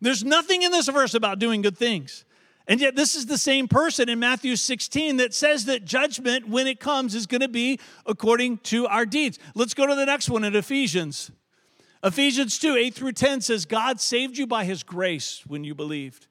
There's 0.00 0.24
nothing 0.24 0.62
in 0.62 0.72
this 0.72 0.88
verse 0.88 1.14
about 1.14 1.38
doing 1.38 1.62
good 1.62 1.78
things. 1.78 2.24
And 2.66 2.80
yet, 2.80 2.96
this 2.96 3.14
is 3.14 3.26
the 3.26 3.38
same 3.38 3.68
person 3.68 4.08
in 4.08 4.18
Matthew 4.18 4.56
16 4.56 5.16
that 5.16 5.34
says 5.34 5.64
that 5.64 5.84
judgment, 5.84 6.48
when 6.48 6.66
it 6.66 6.78
comes, 6.78 7.14
is 7.14 7.26
going 7.26 7.40
to 7.40 7.48
be 7.48 7.78
according 8.06 8.58
to 8.58 8.86
our 8.86 9.04
deeds. 9.04 9.38
Let's 9.54 9.74
go 9.74 9.86
to 9.86 9.94
the 9.94 10.06
next 10.06 10.30
one 10.30 10.44
in 10.44 10.54
Ephesians. 10.54 11.30
Ephesians 12.02 12.58
2 12.58 12.76
8 12.76 12.94
through 12.94 13.12
10 13.12 13.42
says, 13.42 13.66
God 13.66 14.00
saved 14.00 14.38
you 14.38 14.46
by 14.46 14.64
his 14.64 14.82
grace 14.82 15.44
when 15.46 15.64
you 15.64 15.74
believed. 15.74 16.26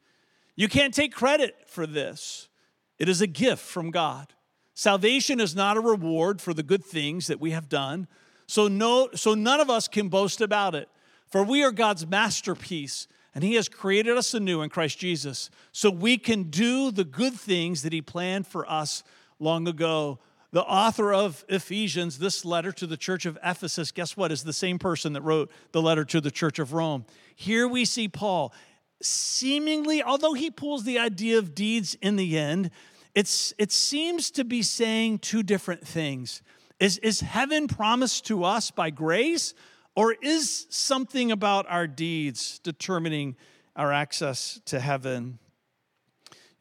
You 0.55 0.67
can't 0.67 0.93
take 0.93 1.13
credit 1.13 1.55
for 1.67 1.85
this, 1.85 2.49
it 2.97 3.07
is 3.07 3.21
a 3.21 3.27
gift 3.27 3.63
from 3.63 3.91
God. 3.91 4.33
Salvation 4.73 5.41
is 5.41 5.55
not 5.55 5.77
a 5.77 5.81
reward 5.81 6.41
for 6.41 6.53
the 6.53 6.63
good 6.63 6.85
things 6.85 7.27
that 7.27 7.39
we 7.39 7.51
have 7.51 7.67
done. 7.67 8.07
So, 8.47 8.69
no, 8.69 9.09
so 9.13 9.33
none 9.33 9.59
of 9.59 9.69
us 9.69 9.89
can 9.89 10.07
boast 10.07 10.39
about 10.39 10.73
it. 10.73 10.87
For 11.27 11.43
we 11.43 11.63
are 11.63 11.71
God's 11.71 12.07
masterpiece, 12.07 13.07
and 13.35 13.43
He 13.43 13.55
has 13.55 13.69
created 13.69 14.17
us 14.17 14.33
anew 14.33 14.61
in 14.61 14.69
Christ 14.69 14.97
Jesus, 14.97 15.49
so 15.71 15.91
we 15.91 16.17
can 16.17 16.43
do 16.43 16.91
the 16.91 17.03
good 17.03 17.33
things 17.33 17.83
that 17.83 17.93
He 17.93 18.01
planned 18.01 18.47
for 18.47 18.69
us 18.71 19.03
long 19.37 19.67
ago 19.67 20.19
the 20.51 20.63
author 20.63 21.13
of 21.13 21.45
Ephesians, 21.47 22.17
this 22.17 22.43
letter 22.43 22.71
to 22.71 22.87
the 22.87 22.97
church 22.97 23.25
of 23.25 23.37
Ephesus, 23.43 23.91
guess 23.91 24.17
what, 24.17 24.31
is 24.31 24.43
the 24.43 24.53
same 24.53 24.79
person 24.79 25.13
that 25.13 25.21
wrote 25.21 25.51
the 25.71 25.81
letter 25.81 26.03
to 26.05 26.19
the 26.19 26.31
church 26.31 26.57
of 26.57 26.73
Rome. 26.73 27.05
Here 27.35 27.67
we 27.67 27.85
see 27.85 28.07
Paul 28.07 28.53
seemingly, 29.01 30.03
although 30.03 30.33
he 30.33 30.49
pulls 30.49 30.83
the 30.83 30.99
idea 30.99 31.37
of 31.37 31.55
deeds 31.55 31.95
in 32.01 32.15
the 32.15 32.37
end, 32.37 32.71
it's, 33.15 33.53
it 33.57 33.71
seems 33.71 34.31
to 34.31 34.43
be 34.43 34.61
saying 34.61 35.19
two 35.19 35.43
different 35.43 35.85
things. 35.85 36.41
Is, 36.79 36.97
is 36.99 37.21
heaven 37.21 37.67
promised 37.67 38.25
to 38.27 38.43
us 38.43 38.71
by 38.71 38.89
grace, 38.89 39.53
or 39.95 40.15
is 40.21 40.65
something 40.69 41.31
about 41.31 41.65
our 41.69 41.87
deeds 41.87 42.59
determining 42.59 43.35
our 43.75 43.91
access 43.91 44.61
to 44.65 44.79
heaven? 44.79 45.39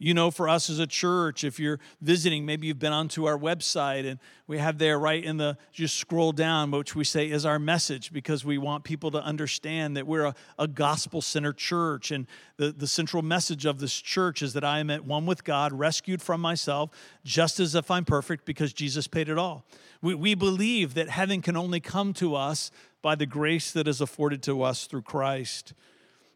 You 0.01 0.15
know, 0.15 0.31
for 0.31 0.49
us 0.49 0.71
as 0.71 0.79
a 0.79 0.87
church, 0.87 1.43
if 1.43 1.59
you're 1.59 1.81
visiting, 2.01 2.47
maybe 2.47 2.69
you've 2.69 2.79
been 2.79 2.93
onto 2.93 3.25
our 3.25 3.37
website 3.37 4.09
and 4.09 4.21
we 4.47 4.59
have 4.59 4.79
there 4.79 4.97
right 4.97 5.23
in 5.23 5.39
the, 5.39 5.59
just 5.73 5.97
scroll 5.97 6.31
down, 6.31 6.71
which 6.71 6.95
we 6.95 7.03
say 7.03 7.29
is 7.29 7.45
our 7.45 7.59
message 7.59 8.13
because 8.13 8.45
we 8.45 8.59
want 8.59 8.85
people 8.85 9.11
to 9.11 9.19
understand 9.19 9.97
that 9.97 10.07
we're 10.07 10.27
a, 10.27 10.35
a 10.57 10.69
gospel 10.69 11.21
centered 11.21 11.57
church. 11.57 12.13
And 12.13 12.29
the, 12.59 12.71
the 12.71 12.87
central 12.87 13.25
message 13.25 13.67
of 13.67 13.81
this 13.81 14.01
church 14.01 14.41
is 14.41 14.53
that 14.53 14.63
I 14.63 14.79
am 14.79 14.89
at 14.89 15.05
one 15.05 15.27
with 15.27 15.43
God, 15.43 15.73
rescued 15.73 16.23
from 16.23 16.41
myself, 16.41 16.91
just 17.25 17.59
as 17.59 17.75
if 17.75 17.91
I'm 17.91 18.05
perfect 18.05 18.45
because 18.45 18.73
Jesus 18.73 19.09
paid 19.09 19.29
it 19.29 19.37
all. 19.37 19.67
We, 20.01 20.15
we 20.15 20.35
believe 20.37 20.95
that 20.95 21.09
heaven 21.09 21.43
can 21.43 21.57
only 21.57 21.81
come 21.81 22.13
to 22.15 22.37
us 22.37 22.71
by 23.03 23.17
the 23.17 23.27
grace 23.27 23.73
that 23.73 23.89
is 23.89 24.01
afforded 24.01 24.45
to 24.45 24.63
us 24.63 24.87
through 24.87 25.03
Christ. 25.03 25.75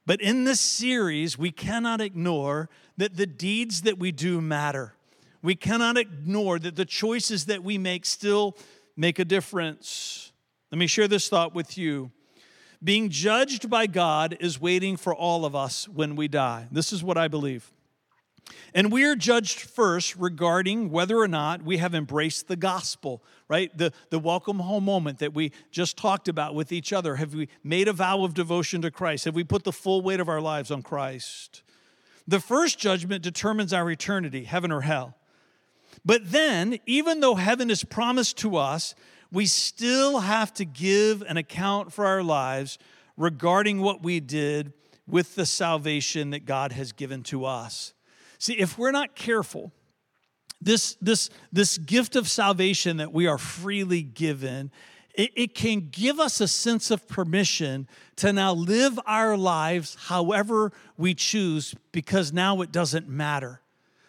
But 0.05 0.21
in 0.21 0.45
this 0.45 0.61
series, 0.61 1.39
we 1.39 1.53
cannot 1.53 2.01
ignore 2.01 2.69
that 3.03 3.17
the 3.17 3.27
deeds 3.27 3.83
that 3.83 3.99
we 3.99 4.13
do 4.13 4.41
matter. 4.41 4.95
We 5.43 5.57
cannot 5.57 5.99
ignore 5.99 6.61
that 6.61 6.77
the 6.77 6.85
choices 6.85 7.47
that 7.47 7.65
we 7.65 7.77
make 7.77 8.07
still 8.07 8.57
make 8.97 9.19
a 9.19 9.25
difference. 9.25 10.31
Let 10.71 10.79
me 10.79 10.87
share 10.87 11.09
this 11.09 11.29
thought 11.29 11.53
with 11.53 11.77
you. 11.77 12.13
Being 12.81 13.11
judged 13.11 13.69
by 13.69 13.89
God 13.89 14.37
is 14.39 14.61
waiting 14.61 14.97
for 14.97 15.13
all 15.13 15.45
of 15.45 15.57
us 15.57 15.89
when 15.89 16.15
we 16.15 16.29
die. 16.29 16.69
This 16.71 16.93
is 16.93 17.03
what 17.03 17.19
I 17.19 17.27
believe. 17.27 17.73
And 18.73 18.93
we 18.93 19.03
are 19.03 19.17
judged 19.17 19.59
first 19.59 20.15
regarding 20.15 20.93
whether 20.93 21.19
or 21.19 21.27
not 21.27 21.65
we 21.65 21.79
have 21.79 21.97
embraced 21.97 22.47
the 22.47 22.55
gospel, 22.55 23.21
right? 23.49 23.77
The, 23.77 23.93
the 24.11 24.21
welcome 24.21 24.61
home 24.61 24.85
moment 24.85 25.19
that 25.19 25.35
we 25.35 25.51
just 25.73 25.97
talked 25.97 26.29
about 26.29 26.55
with 26.55 26.71
each 26.71 26.93
other. 26.93 27.17
Have 27.17 27.35
we 27.35 27.49
made 27.65 27.89
a 27.89 27.93
vow 27.93 28.23
of 28.23 28.33
devotion 28.33 28.81
to 28.83 28.93
Christ? 28.93 29.25
Have 29.25 29.35
we 29.35 29.43
put 29.43 29.65
the 29.65 29.73
full 29.73 30.03
weight 30.03 30.21
of 30.21 30.29
our 30.29 30.41
lives 30.41 30.71
on 30.71 30.83
Christ? 30.83 31.65
The 32.27 32.41
first 32.41 32.79
judgment 32.79 33.23
determines 33.23 33.73
our 33.73 33.91
eternity, 33.91 34.45
heaven 34.45 34.71
or 34.73 34.83
hell. 34.83 35.17
But 36.05 36.31
then, 36.31 36.79
even 36.87 37.21
though 37.21 37.35
heaven 37.35 37.71
is 37.71 37.85
promised 37.85 38.39
to 38.39 38.57
us, 38.57 38.95
we 39.31 39.47
still 39.47 40.21
have 40.21 40.53
to 40.55 40.65
give 40.65 41.23
an 41.23 41.37
account 41.37 41.93
for 41.93 42.07
our 42.07 42.23
lives 42.23 42.79
regarding 43.17 43.81
what 43.81 44.03
we 44.03 44.21
did 44.21 44.73
with 45.07 45.35
the 45.35 45.47
salvation 45.47 46.31
that 46.31 46.45
God 46.45 46.73
has 46.73 46.93
given 46.93 47.23
to 47.25 47.45
us. 47.45 47.93
See, 48.39 48.55
if 48.55 48.79
we're 48.79 48.93
not 48.93 49.15
careful, 49.15 49.73
this, 50.61 50.97
this, 51.01 51.29
this 51.53 51.79
gift 51.79 52.17
of 52.17 52.29
salvation 52.29 52.99
that 52.99 53.13
we 53.13 53.27
are 53.27 53.39
freely 53.39 54.03
given, 54.03 54.71
it, 55.15 55.31
it 55.35 55.55
can 55.55 55.89
give 55.91 56.19
us 56.19 56.41
a 56.41 56.49
sense 56.49 56.91
of 56.91 57.07
permission 57.07 57.87
to 58.17 58.33
now 58.33 58.53
live 58.55 58.99
our 59.07 59.37
lives 59.37 59.97
however 60.07 60.73
we 60.97 61.15
choose 61.15 61.75
because 61.93 62.33
now 62.33 62.61
it 62.63 62.73
doesn't 62.73 63.09
matter. 63.09 63.61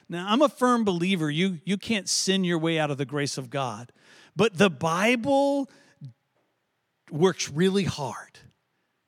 Now, 0.10 0.28
I'm 0.30 0.42
a 0.42 0.50
firm 0.50 0.84
believer 0.84 1.30
you, 1.30 1.60
you 1.66 1.78
can't 1.78 2.08
sin 2.08 2.44
your 2.44 2.60
way 2.60 2.80
out 2.80 2.92
of 2.92 2.98
the 2.98 3.06
grace 3.06 3.38
of 3.38 3.50
God, 3.50 3.92
but 4.36 4.58
the 4.58 4.70
Bible 4.70 5.70
works 7.12 7.50
really 7.50 7.84
hard. 7.84 8.40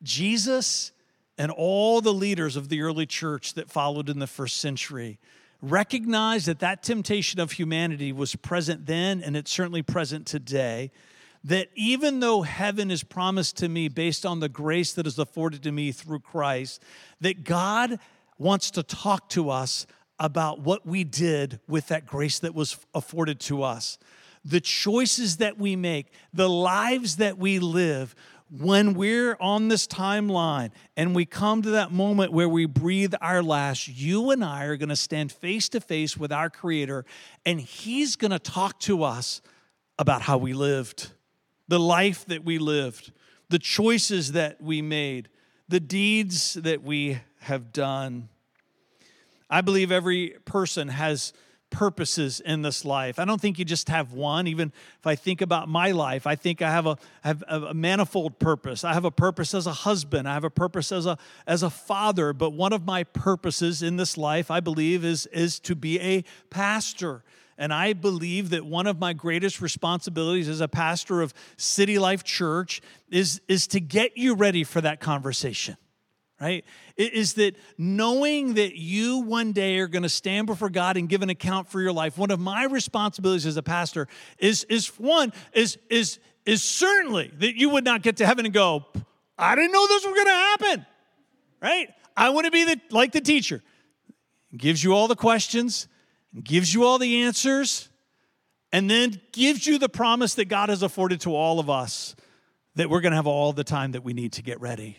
Jesus 0.04 0.92
and 1.38 1.52
all 1.52 2.02
the 2.02 2.14
leaders 2.14 2.56
of 2.56 2.70
the 2.70 2.82
early 2.82 3.06
church 3.06 3.54
that 3.56 3.70
followed 3.70 4.10
in 4.10 4.20
the 4.20 4.28
first 4.28 4.58
century 4.58 5.20
recognized 5.62 6.46
that 6.46 6.60
that 6.60 6.84
temptation 6.84 7.40
of 7.40 7.54
humanity 7.54 8.12
was 8.12 8.36
present 8.36 8.86
then 8.86 9.22
and 9.24 9.36
it's 9.36 9.52
certainly 9.52 9.82
present 9.82 10.28
today 10.28 10.92
that 11.46 11.70
even 11.76 12.20
though 12.20 12.42
heaven 12.42 12.90
is 12.90 13.04
promised 13.04 13.58
to 13.58 13.70
me 13.70 13.88
based 13.88 14.26
on 14.26 14.40
the 14.40 14.50
grace 14.50 14.94
that 14.94 15.08
is 15.08 15.20
afforded 15.20 15.64
to 15.64 15.72
me 15.72 15.92
through 15.92 16.20
Christ 16.20 16.84
that 17.22 17.44
God 17.44 18.00
wants 18.38 18.72
to 18.72 18.84
talk 18.84 19.30
to 19.30 19.50
us 19.50 19.86
about 20.20 20.60
what 20.60 20.86
we 20.86 21.04
did 21.04 21.60
with 21.68 21.88
that 21.88 22.06
grace 22.06 22.40
that 22.40 22.56
was 22.56 22.78
afforded 22.94 23.40
to 23.42 23.64
us 23.64 23.98
the 24.44 24.60
choices 24.60 25.38
that 25.38 25.58
we 25.58 25.76
make 25.76 26.08
the 26.34 26.50
lives 26.50 27.18
that 27.18 27.38
we 27.38 27.60
live 27.60 28.16
when 28.50 28.94
we're 28.94 29.36
on 29.40 29.68
this 29.68 29.88
timeline 29.88 30.72
and 30.96 31.16
we 31.16 31.26
come 31.26 31.62
to 31.64 31.72
that 31.72 31.92
moment 31.92 32.32
where 32.32 32.48
we 32.48 32.68
breathe 32.68 33.14
our 33.20 33.42
last, 33.42 33.88
you 33.88 34.30
and 34.30 34.46
I 34.46 34.66
are 34.66 34.78
going 34.78 34.90
to 34.90 34.96
stand 34.96 35.32
face 35.32 35.68
to 35.70 35.82
face 35.82 36.16
with 36.16 36.32
our 36.32 36.52
Creator, 36.52 37.06
and 37.44 37.60
He's 37.60 38.16
going 38.16 38.32
to 38.32 38.40
talk 38.40 38.80
to 38.82 39.04
us 39.04 39.42
about 39.98 40.22
how 40.22 40.38
we 40.38 40.54
lived. 40.54 41.10
The 41.68 41.80
life 41.80 42.26
that 42.26 42.44
we 42.44 42.58
lived, 42.58 43.12
the 43.50 43.60
choices 43.60 44.34
that 44.34 44.62
we 44.62 44.82
made, 44.82 45.30
the 45.68 45.80
deeds 45.80 46.54
that 46.56 46.84
we 46.84 47.20
have 47.42 47.72
done. 47.72 48.30
I 49.50 49.62
believe 49.62 49.92
every 49.92 50.36
person 50.46 50.88
has 50.88 51.34
purposes 51.70 52.40
in 52.40 52.62
this 52.62 52.86
life. 52.86 53.20
I 53.20 53.26
don't 53.26 53.42
think 53.42 53.60
you 53.60 53.66
just 53.66 53.90
have 53.90 54.14
one. 54.14 54.48
Even 54.48 54.72
if 55.00 55.06
I 55.06 55.16
think 55.16 55.42
about 55.42 55.68
my 55.68 55.92
life, 55.92 56.26
I 56.26 56.36
think 56.36 56.62
I 56.62 56.72
have 56.72 56.86
a, 56.86 56.98
have 57.22 57.44
a 57.48 57.74
manifold 57.74 58.40
purpose. 58.40 58.84
I 58.84 58.94
have 58.94 59.06
a 59.06 59.12
purpose 59.12 59.54
as 59.54 59.68
a 59.68 59.74
husband. 59.74 60.28
I 60.28 60.34
have 60.34 60.44
a 60.44 60.50
purpose 60.50 60.92
as 60.92 61.06
a 61.06 61.18
as 61.46 61.64
a 61.64 61.70
father. 61.70 62.34
But 62.34 62.52
one 62.52 62.72
of 62.72 62.86
my 62.86 63.04
purposes 63.04 63.84
in 63.84 63.98
this 63.98 64.18
life, 64.18 64.50
I 64.50 64.62
believe, 64.62 65.04
is 65.04 65.26
is 65.28 65.60
to 65.62 65.76
be 65.76 66.00
a 66.00 66.24
pastor. 66.50 67.24
And 67.58 67.74
I 67.74 67.94
believe 67.94 68.50
that 68.50 68.66
one 68.66 68.86
of 68.86 69.00
my 69.00 69.14
greatest 69.14 69.62
responsibilities 69.62 70.50
as 70.50 70.62
a 70.62 70.68
pastor 70.68 71.22
of 71.22 71.34
City 71.58 71.98
Life 71.98 72.24
Church 72.24 72.82
is, 73.10 73.42
is 73.48 73.68
to 73.68 73.80
get 73.80 74.18
you 74.18 74.36
ready 74.36 74.64
for 74.64 74.82
that 74.82 75.00
conversation 75.00 75.78
right? 76.40 76.66
Is 76.98 77.36
that 77.36 77.56
knowing 77.78 78.56
that 78.56 78.78
you 78.78 79.20
one 79.20 79.52
day 79.52 79.80
are 79.80 79.88
going 79.88 80.04
to 80.04 80.10
stand 80.10 80.48
before 80.48 80.70
God 80.70 80.98
and 80.98 81.08
give 81.08 81.22
an 81.22 81.30
account 81.30 81.70
for 81.70 81.82
your 81.82 81.94
life. 81.94 82.18
One 82.18 82.32
of 82.32 82.40
my 82.40 82.66
responsibilities 82.66 83.46
as 83.46 83.58
a 83.58 83.64
pastor 83.64 84.08
is 84.38 84.64
is 84.66 84.88
one 85.00 85.32
is 85.54 85.78
is 85.90 86.20
is 86.46 86.64
certainly 86.64 87.32
that 87.40 87.56
you 87.56 87.70
would 87.70 87.84
not 87.84 88.02
get 88.02 88.18
to 88.18 88.26
heaven 88.26 88.46
and 88.46 88.54
go, 88.54 88.86
I 89.38 89.56
didn't 89.56 89.72
know 89.72 89.88
this 89.88 90.06
was 90.06 90.14
going 90.14 90.26
to 90.26 90.32
happen, 90.32 90.86
right? 91.62 91.90
I 92.16 92.30
want 92.30 92.46
to 92.46 92.52
be 92.52 92.64
the 92.66 92.80
like 92.92 93.12
the 93.12 93.22
teacher, 93.22 93.64
gives 94.56 94.84
you 94.84 94.94
all 94.94 95.08
the 95.08 95.16
questions, 95.16 95.88
gives 96.44 96.74
you 96.74 96.84
all 96.84 96.98
the 96.98 97.24
answers, 97.24 97.90
and 98.72 98.90
then 98.90 99.20
gives 99.32 99.66
you 99.66 99.78
the 99.78 99.90
promise 99.90 100.36
that 100.36 100.46
God 100.46 100.70
has 100.70 100.84
afforded 100.84 101.22
to 101.22 101.36
all 101.36 101.60
of 101.60 101.70
us 101.70 102.16
that 102.76 102.90
we're 102.90 103.02
going 103.02 103.12
to 103.12 103.16
have 103.16 103.28
all 103.28 103.54
the 103.54 103.64
time 103.64 103.94
that 103.94 104.04
we 104.04 104.14
need 104.14 104.34
to 104.34 104.42
get 104.42 104.60
ready. 104.60 104.98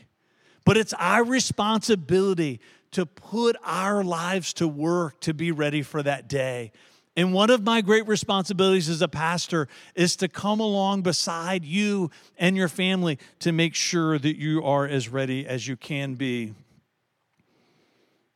But 0.65 0.77
it's 0.77 0.95
our 0.95 1.23
responsibility 1.25 2.61
to 2.93 3.05
put 3.07 3.57
our 3.63 4.03
lives 4.03 4.55
to 4.55 4.67
work 4.67 5.21
to 5.21 5.35
be 5.35 5.53
ready 5.53 5.83
for 5.83 6.03
that 6.03 6.29
day. 6.29 6.73
And 7.17 7.33
one 7.33 7.51
of 7.51 7.63
my 7.63 7.81
great 7.81 8.07
responsibilities 8.07 8.89
as 8.89 9.01
a 9.01 9.09
pastor 9.09 9.69
is 9.95 10.17
to 10.17 10.29
come 10.29 10.61
along 10.61 11.03
beside 11.03 11.65
you 11.65 12.11
and 12.37 12.57
your 12.57 12.69
family 12.69 13.19
to 13.41 13.53
make 13.53 13.75
sure 13.75 14.19
that 14.19 14.37
you 14.39 14.63
are 14.63 14.87
as 14.87 15.09
ready 15.09 15.47
as 15.47 15.67
you 15.67 15.77
can 15.77 16.15
be. 16.15 16.55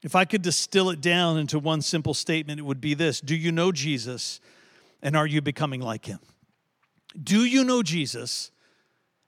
If 0.03 0.15
I 0.15 0.25
could 0.25 0.43
distill 0.43 0.91
it 0.91 1.01
down 1.01 1.39
into 1.39 1.59
one 1.59 1.83
simple 1.83 2.15
statement, 2.15 2.59
it 2.59 2.63
would 2.63 2.81
be 2.81 2.95
this 2.95 3.21
Do 3.21 3.37
you 3.37 3.53
know 3.53 3.73
Jesus 3.73 4.41
and 5.03 5.17
are 5.17 5.27
you 5.27 5.41
becoming 5.41 5.81
like 5.81 6.07
him? 6.07 6.21
Do 7.21 7.45
you 7.45 7.65
know 7.65 7.83
Jesus 7.83 8.51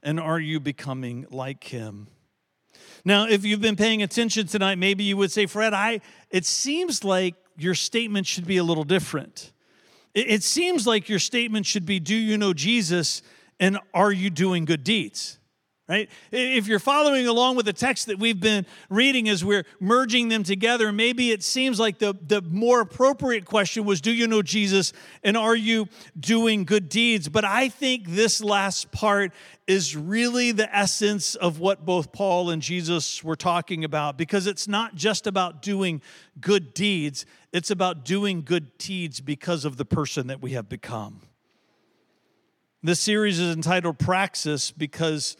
and 0.02 0.18
are 0.18 0.38
you 0.38 0.60
becoming 0.60 1.26
like 1.30 1.64
him? 1.64 2.08
Now, 3.04 3.26
if 3.26 3.44
you've 3.44 3.60
been 3.60 3.76
paying 3.76 4.02
attention 4.02 4.46
tonight, 4.46 4.78
maybe 4.78 5.04
you 5.04 5.16
would 5.16 5.32
say, 5.32 5.46
Fred, 5.46 5.74
I 5.74 6.00
it 6.30 6.46
seems 6.46 7.04
like 7.04 7.34
your 7.56 7.74
statement 7.74 8.26
should 8.26 8.46
be 8.46 8.56
a 8.56 8.64
little 8.64 8.84
different. 8.84 9.52
It, 10.14 10.30
it 10.30 10.42
seems 10.42 10.86
like 10.86 11.08
your 11.08 11.18
statement 11.18 11.66
should 11.66 11.84
be, 11.84 12.00
Do 12.00 12.14
you 12.14 12.38
know 12.38 12.54
Jesus 12.54 13.22
and 13.60 13.78
are 13.92 14.12
you 14.12 14.30
doing 14.30 14.64
good 14.64 14.84
deeds? 14.84 15.38
Right? 15.88 16.08
If 16.30 16.68
you're 16.68 16.78
following 16.78 17.26
along 17.26 17.56
with 17.56 17.66
the 17.66 17.72
text 17.72 18.06
that 18.06 18.18
we've 18.18 18.38
been 18.38 18.66
reading 18.88 19.28
as 19.28 19.44
we're 19.44 19.64
merging 19.80 20.28
them 20.28 20.44
together, 20.44 20.92
maybe 20.92 21.32
it 21.32 21.42
seems 21.42 21.80
like 21.80 21.98
the, 21.98 22.14
the 22.26 22.40
more 22.42 22.80
appropriate 22.80 23.44
question 23.44 23.84
was 23.84 24.00
Do 24.00 24.12
you 24.12 24.26
know 24.26 24.42
Jesus 24.42 24.92
and 25.24 25.36
are 25.36 25.56
you 25.56 25.88
doing 26.18 26.64
good 26.64 26.88
deeds? 26.88 27.28
But 27.28 27.44
I 27.44 27.68
think 27.68 28.08
this 28.08 28.42
last 28.42 28.92
part 28.92 29.32
is 29.66 29.96
really 29.96 30.52
the 30.52 30.74
essence 30.74 31.34
of 31.34 31.58
what 31.58 31.84
both 31.84 32.12
Paul 32.12 32.50
and 32.50 32.62
Jesus 32.62 33.22
were 33.24 33.36
talking 33.36 33.84
about 33.84 34.16
because 34.16 34.46
it's 34.46 34.68
not 34.68 34.94
just 34.94 35.26
about 35.26 35.62
doing 35.62 36.00
good 36.40 36.74
deeds, 36.74 37.26
it's 37.52 37.70
about 37.70 38.04
doing 38.04 38.42
good 38.42 38.78
deeds 38.78 39.20
because 39.20 39.64
of 39.64 39.76
the 39.76 39.84
person 39.84 40.28
that 40.28 40.40
we 40.40 40.52
have 40.52 40.68
become. 40.68 41.20
This 42.84 42.98
series 42.98 43.38
is 43.38 43.54
entitled 43.54 43.98
Praxis 43.98 44.72
because 44.72 45.36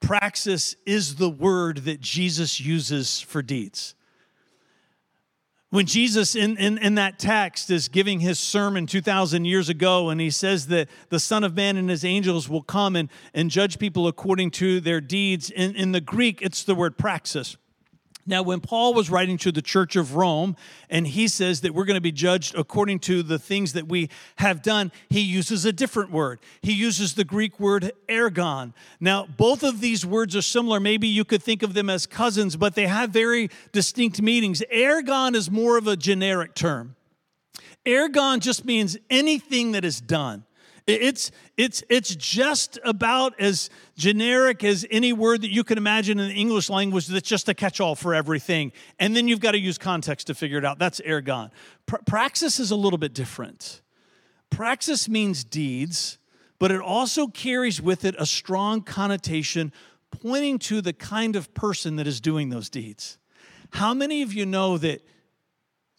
Praxis 0.00 0.76
is 0.86 1.16
the 1.16 1.30
word 1.30 1.78
that 1.84 2.00
Jesus 2.00 2.60
uses 2.60 3.20
for 3.20 3.42
deeds. 3.42 3.94
When 5.70 5.86
Jesus, 5.86 6.34
in, 6.34 6.56
in, 6.56 6.78
in, 6.78 6.96
that 6.96 7.20
text, 7.20 7.70
is 7.70 7.86
giving 7.86 8.18
his 8.18 8.40
sermon 8.40 8.88
2,000 8.88 9.44
years 9.44 9.68
ago, 9.68 10.08
and 10.08 10.20
he 10.20 10.30
says 10.30 10.66
that 10.66 10.88
the 11.10 11.20
Son 11.20 11.44
of 11.44 11.54
Man 11.54 11.76
and 11.76 11.88
his 11.88 12.04
angels 12.04 12.48
will 12.48 12.62
come 12.62 12.96
and, 12.96 13.08
and 13.34 13.50
judge 13.50 13.78
people 13.78 14.08
according 14.08 14.50
to 14.52 14.80
their 14.80 15.00
deeds, 15.00 15.48
in, 15.48 15.76
in 15.76 15.92
the 15.92 16.00
Greek, 16.00 16.42
it's 16.42 16.64
the 16.64 16.74
word 16.74 16.98
praxis. 16.98 17.56
Now, 18.30 18.42
when 18.42 18.60
Paul 18.60 18.94
was 18.94 19.10
writing 19.10 19.36
to 19.38 19.50
the 19.50 19.60
church 19.60 19.96
of 19.96 20.14
Rome, 20.14 20.56
and 20.88 21.04
he 21.06 21.26
says 21.26 21.62
that 21.62 21.74
we're 21.74 21.84
going 21.84 21.96
to 21.96 22.00
be 22.00 22.12
judged 22.12 22.54
according 22.54 23.00
to 23.00 23.24
the 23.24 23.40
things 23.40 23.72
that 23.72 23.88
we 23.88 24.08
have 24.36 24.62
done, 24.62 24.92
he 25.08 25.20
uses 25.20 25.64
a 25.64 25.72
different 25.72 26.12
word. 26.12 26.38
He 26.62 26.72
uses 26.72 27.14
the 27.14 27.24
Greek 27.24 27.58
word 27.58 27.90
ergon. 28.08 28.72
Now, 29.00 29.26
both 29.26 29.64
of 29.64 29.80
these 29.80 30.06
words 30.06 30.36
are 30.36 30.42
similar. 30.42 30.78
Maybe 30.78 31.08
you 31.08 31.24
could 31.24 31.42
think 31.42 31.64
of 31.64 31.74
them 31.74 31.90
as 31.90 32.06
cousins, 32.06 32.56
but 32.56 32.76
they 32.76 32.86
have 32.86 33.10
very 33.10 33.50
distinct 33.72 34.22
meanings. 34.22 34.62
Ergon 34.72 35.34
is 35.34 35.50
more 35.50 35.76
of 35.76 35.88
a 35.88 35.96
generic 35.96 36.54
term. 36.54 36.94
Ergon 37.84 38.38
just 38.38 38.64
means 38.64 38.96
anything 39.10 39.72
that 39.72 39.84
is 39.84 40.00
done. 40.00 40.44
It's, 40.86 41.30
it's, 41.56 41.82
it's 41.88 42.14
just 42.14 42.78
about 42.84 43.38
as 43.40 43.70
generic 43.96 44.64
as 44.64 44.86
any 44.90 45.12
word 45.12 45.42
that 45.42 45.50
you 45.50 45.64
can 45.64 45.78
imagine 45.78 46.18
in 46.18 46.28
the 46.28 46.34
English 46.34 46.70
language 46.70 47.06
that's 47.06 47.28
just 47.28 47.48
a 47.48 47.54
catch 47.54 47.80
all 47.80 47.94
for 47.94 48.14
everything. 48.14 48.72
And 48.98 49.14
then 49.14 49.28
you've 49.28 49.40
got 49.40 49.52
to 49.52 49.58
use 49.58 49.78
context 49.78 50.26
to 50.28 50.34
figure 50.34 50.58
it 50.58 50.64
out. 50.64 50.78
That's 50.78 51.00
ergon. 51.00 51.50
praxis 52.06 52.58
is 52.58 52.70
a 52.70 52.76
little 52.76 52.98
bit 52.98 53.14
different. 53.14 53.82
Praxis 54.50 55.08
means 55.08 55.44
deeds, 55.44 56.18
but 56.58 56.70
it 56.70 56.80
also 56.80 57.28
carries 57.28 57.80
with 57.80 58.04
it 58.04 58.14
a 58.18 58.26
strong 58.26 58.82
connotation 58.82 59.72
pointing 60.10 60.58
to 60.58 60.80
the 60.80 60.92
kind 60.92 61.36
of 61.36 61.54
person 61.54 61.96
that 61.96 62.06
is 62.06 62.20
doing 62.20 62.50
those 62.50 62.68
deeds. 62.68 63.18
How 63.72 63.94
many 63.94 64.22
of 64.22 64.34
you 64.34 64.44
know 64.44 64.76
that 64.78 65.02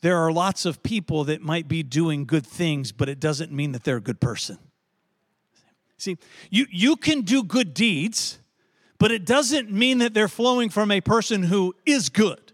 there 0.01 0.17
are 0.17 0.31
lots 0.31 0.65
of 0.65 0.83
people 0.83 1.23
that 1.25 1.41
might 1.41 1.67
be 1.67 1.83
doing 1.83 2.25
good 2.25 2.45
things, 2.45 2.91
but 2.91 3.07
it 3.07 3.19
doesn't 3.19 3.51
mean 3.51 3.71
that 3.71 3.83
they're 3.83 3.97
a 3.97 4.01
good 4.01 4.19
person? 4.19 4.57
See, 6.01 6.17
you, 6.49 6.65
you 6.71 6.95
can 6.95 7.21
do 7.21 7.43
good 7.43 7.75
deeds, 7.75 8.39
but 8.97 9.11
it 9.11 9.23
doesn't 9.23 9.71
mean 9.71 9.99
that 9.99 10.15
they're 10.15 10.27
flowing 10.27 10.71
from 10.71 10.89
a 10.89 10.99
person 10.99 11.43
who 11.43 11.75
is 11.85 12.09
good. 12.09 12.53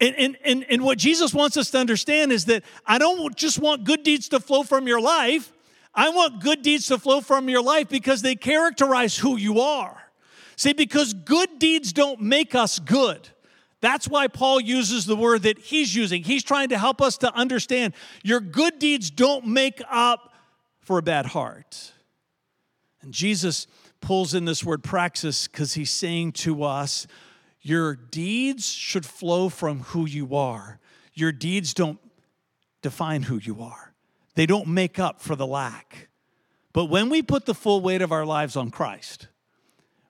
And, 0.00 0.12
and, 0.16 0.36
and, 0.44 0.66
and 0.68 0.82
what 0.82 0.98
Jesus 0.98 1.32
wants 1.32 1.56
us 1.56 1.70
to 1.70 1.78
understand 1.78 2.32
is 2.32 2.46
that 2.46 2.64
I 2.84 2.98
don't 2.98 3.36
just 3.36 3.60
want 3.60 3.84
good 3.84 4.02
deeds 4.02 4.28
to 4.30 4.40
flow 4.40 4.64
from 4.64 4.88
your 4.88 5.00
life. 5.00 5.52
I 5.94 6.08
want 6.08 6.42
good 6.42 6.62
deeds 6.62 6.88
to 6.88 6.98
flow 6.98 7.20
from 7.20 7.48
your 7.48 7.62
life 7.62 7.88
because 7.88 8.22
they 8.22 8.34
characterize 8.34 9.16
who 9.16 9.36
you 9.36 9.60
are. 9.60 9.96
See, 10.56 10.72
because 10.72 11.14
good 11.14 11.60
deeds 11.60 11.92
don't 11.92 12.20
make 12.20 12.56
us 12.56 12.80
good. 12.80 13.28
That's 13.80 14.08
why 14.08 14.26
Paul 14.26 14.60
uses 14.60 15.06
the 15.06 15.14
word 15.14 15.42
that 15.42 15.58
he's 15.60 15.94
using. 15.94 16.24
He's 16.24 16.42
trying 16.42 16.70
to 16.70 16.78
help 16.78 17.00
us 17.00 17.18
to 17.18 17.32
understand 17.32 17.94
your 18.24 18.40
good 18.40 18.80
deeds 18.80 19.10
don't 19.10 19.46
make 19.46 19.80
up 19.88 20.32
for 20.80 20.98
a 20.98 21.02
bad 21.02 21.26
heart. 21.26 21.92
And 23.06 23.14
Jesus 23.14 23.68
pulls 24.00 24.34
in 24.34 24.46
this 24.46 24.64
word 24.64 24.82
praxis 24.82 25.46
because 25.46 25.74
he's 25.74 25.92
saying 25.92 26.32
to 26.32 26.64
us, 26.64 27.06
Your 27.62 27.94
deeds 27.94 28.68
should 28.68 29.06
flow 29.06 29.48
from 29.48 29.80
who 29.80 30.06
you 30.06 30.34
are. 30.34 30.80
Your 31.14 31.30
deeds 31.30 31.72
don't 31.72 32.00
define 32.82 33.22
who 33.22 33.38
you 33.38 33.62
are, 33.62 33.94
they 34.34 34.44
don't 34.44 34.66
make 34.66 34.98
up 34.98 35.22
for 35.22 35.36
the 35.36 35.46
lack. 35.46 36.08
But 36.72 36.86
when 36.86 37.08
we 37.08 37.22
put 37.22 37.46
the 37.46 37.54
full 37.54 37.80
weight 37.80 38.02
of 38.02 38.10
our 38.10 38.26
lives 38.26 38.56
on 38.56 38.72
Christ, 38.72 39.28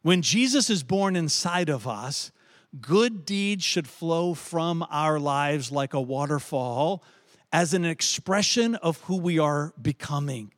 when 0.01 0.23
Jesus 0.23 0.71
is 0.71 0.83
born 0.83 1.17
inside 1.17 1.69
of 1.69 1.87
us, 1.87 2.33
good 2.81 3.27
deeds 3.27 3.63
should 3.63 3.87
flow 3.87 4.33
from 4.33 4.83
our 4.91 5.21
lives 5.21 5.71
like 5.71 5.93
a 5.93 6.01
waterfall 6.01 7.05
as 7.53 7.75
an 7.75 7.85
expression 7.85 8.75
of 8.77 9.01
who 9.03 9.19
we 9.19 9.39
are 9.39 9.75
becoming. 9.81 10.51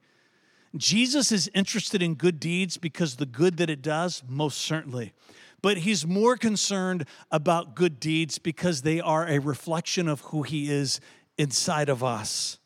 Jesus 0.79 1.31
is 1.33 1.51
interested 1.55 2.03
in 2.03 2.15
good 2.15 2.41
deeds 2.41 2.77
because 2.77 3.17
the 3.17 3.27
good 3.27 3.57
that 3.59 3.69
it 3.69 3.83
does, 3.83 4.23
most 4.27 4.59
certainly. 4.59 5.13
But 5.61 5.79
he's 5.79 6.07
more 6.07 6.37
concerned 6.37 7.05
about 7.31 7.75
good 7.75 7.99
deeds 7.99 8.39
because 8.39 8.83
they 8.83 9.01
are 9.01 9.27
a 9.27 9.39
reflection 9.39 10.09
of 10.09 10.21
who 10.21 10.43
he 10.43 10.71
is 10.71 11.01
inside 11.37 11.89
of 11.89 12.05
us. 12.05 12.59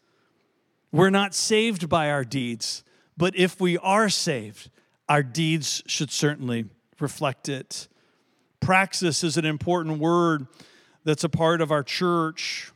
We're 0.90 1.10
not 1.10 1.34
saved 1.34 1.88
by 1.88 2.10
our 2.10 2.24
deeds, 2.24 2.84
but 3.16 3.34
if 3.34 3.60
we 3.60 3.78
are 3.78 4.10
saved, 4.10 4.70
our 5.08 5.22
deeds 5.22 5.82
should 5.86 6.10
certainly 6.10 6.66
reflect 7.00 7.48
it. 7.48 7.88
Praxis 8.60 9.24
is 9.24 9.36
an 9.36 9.44
important 9.44 9.98
word 9.98 10.46
that's 11.04 11.24
a 11.24 11.28
part 11.28 11.60
of 11.60 11.70
our 11.70 11.82
church. 11.82 12.72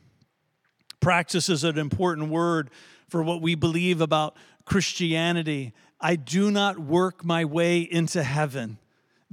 Praxis 0.99 1.47
is 1.47 1.63
an 1.63 1.77
important 1.77 2.29
word 2.29 2.69
for 3.09 3.23
what 3.23 3.41
we 3.41 3.55
believe 3.55 4.01
about 4.01 4.35
Christianity 4.65 5.73
I 5.99 6.15
do 6.15 6.51
not 6.51 6.77
work 6.77 7.25
my 7.25 7.45
way 7.45 7.79
into 7.79 8.23
heaven. 8.23 8.77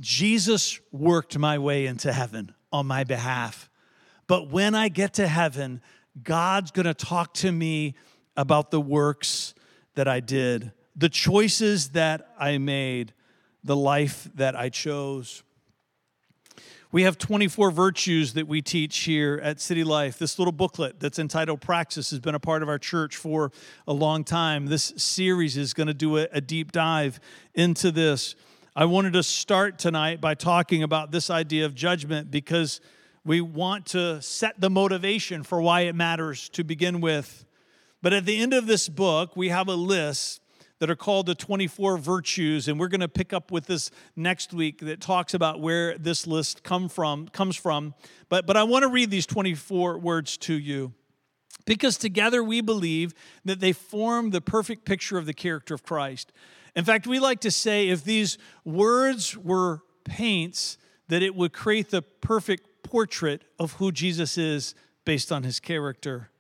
Jesus 0.01 0.81
worked 0.91 1.39
my 1.39 1.59
way 1.59 1.87
into 1.87 2.13
heaven 2.13 2.55
on 2.73 2.87
my 2.87 3.05
behalf. 3.05 3.69
But 4.27 4.49
when 4.49 4.75
I 4.75 4.89
get 4.89 5.15
to 5.15 5.29
heaven, 5.29 5.83
God's 6.23 6.71
going 6.71 6.87
to 6.87 6.95
talk 6.95 7.35
to 7.35 7.53
me 7.53 7.95
about 8.37 8.71
the 8.71 8.81
works 8.81 9.55
that 9.95 10.09
I 10.09 10.21
did, 10.21 10.73
the 10.97 11.09
choices 11.09 11.91
that 11.91 12.31
I 12.39 12.59
made, 12.59 13.13
the 13.63 13.77
life 13.77 14.29
that 14.35 14.57
I 14.57 14.71
chose. 14.71 15.43
We 16.94 17.02
have 17.02 17.18
24 17.18 17.72
virtues 17.72 18.35
that 18.35 18.46
we 18.46 18.62
teach 18.62 18.98
here 18.98 19.40
at 19.42 19.61
City 19.61 19.83
Life. 19.83 20.16
This 20.16 20.38
little 20.38 20.52
booklet 20.52 21.00
that's 21.00 21.18
entitled 21.18 21.61
Praxis 21.61 22.11
has 22.11 22.20
been 22.20 22.37
a 22.37 22.38
part 22.38 22.62
of 22.62 22.68
our 22.68 22.78
church 22.78 23.16
for 23.16 23.50
a 23.88 23.92
long 23.92 24.22
time. 24.22 24.66
This 24.66 24.92
series 24.96 25.57
is 25.57 25.74
going 25.74 25.88
to 25.88 25.92
do 25.92 26.18
a, 26.18 26.28
a 26.30 26.40
deep 26.40 26.70
dive 26.70 27.18
into 27.52 27.90
this. 27.90 28.37
I 28.76 28.85
wanted 28.85 29.14
to 29.14 29.24
start 29.24 29.76
tonight 29.76 30.20
by 30.20 30.35
talking 30.35 30.85
about 30.85 31.11
this 31.11 31.30
idea 31.30 31.66
of 31.66 31.74
judgment 31.74 32.30
because 32.30 32.80
we 33.24 33.40
want 33.40 33.87
to 33.87 34.22
set 34.22 34.61
the 34.61 34.70
motivation 34.70 35.42
for 35.42 35.61
why 35.61 35.80
it 35.80 35.96
matters 35.96 36.48
to 36.50 36.62
begin 36.62 37.00
with. 37.00 37.44
But 38.02 38.12
at 38.12 38.24
the 38.24 38.40
end 38.40 38.54
of 38.54 38.68
this 38.68 38.88
book, 38.88 39.37
we 39.37 39.48
have 39.48 39.66
a 39.66 39.74
list 39.74 40.42
that 40.81 40.91
are 40.91 40.97
called 40.97 41.27
the 41.27 41.35
24 41.35 41.97
virtues 41.99 42.69
and 42.69 42.79
we're 42.79 42.89
going 42.89 43.01
to 43.01 43.09
pick 43.09 43.33
up 43.33 43.51
with 43.51 43.67
this 43.67 43.91
next 44.17 44.53
week 44.53 44.81
that 44.81 45.01
talks 45.01 45.35
about 45.35 45.61
where 45.61 45.97
this 45.99 46.27
list 46.27 46.63
come 46.63 46.89
from 46.89 47.29
comes 47.29 47.57
from 47.57 47.95
but 48.29 48.47
but 48.47 48.57
I 48.57 48.65
want 48.65 48.83
to 48.83 48.89
read 48.89 49.11
these 49.11 49.27
24 49.27 49.99
words 49.99 50.37
to 50.39 50.55
you 50.55 50.93
because 51.67 51.97
together 51.97 52.43
we 52.43 52.61
believe 52.61 53.15
that 53.45 53.61
they 53.61 53.73
form 53.73 54.31
the 54.31 54.41
perfect 54.41 54.85
picture 54.85 55.19
of 55.19 55.27
the 55.27 55.35
character 55.35 55.75
of 55.75 55.83
Christ. 55.83 56.33
In 56.77 56.85
fact, 56.85 57.07
we 57.07 57.19
like 57.19 57.41
to 57.41 57.51
say 57.51 57.89
if 57.89 58.05
these 58.05 58.39
words 58.65 59.37
were 59.37 59.83
paints 60.05 60.77
that 61.09 61.23
it 61.23 61.35
would 61.35 61.53
create 61.53 61.91
the 61.91 62.03
perfect 62.03 62.83
portrait 62.83 63.43
of 63.59 63.75
who 63.75 63.93
Jesus 63.93 64.37
is 64.37 64.75
based 65.05 65.31
on 65.31 65.43
his 65.43 65.61
character. 65.61 66.31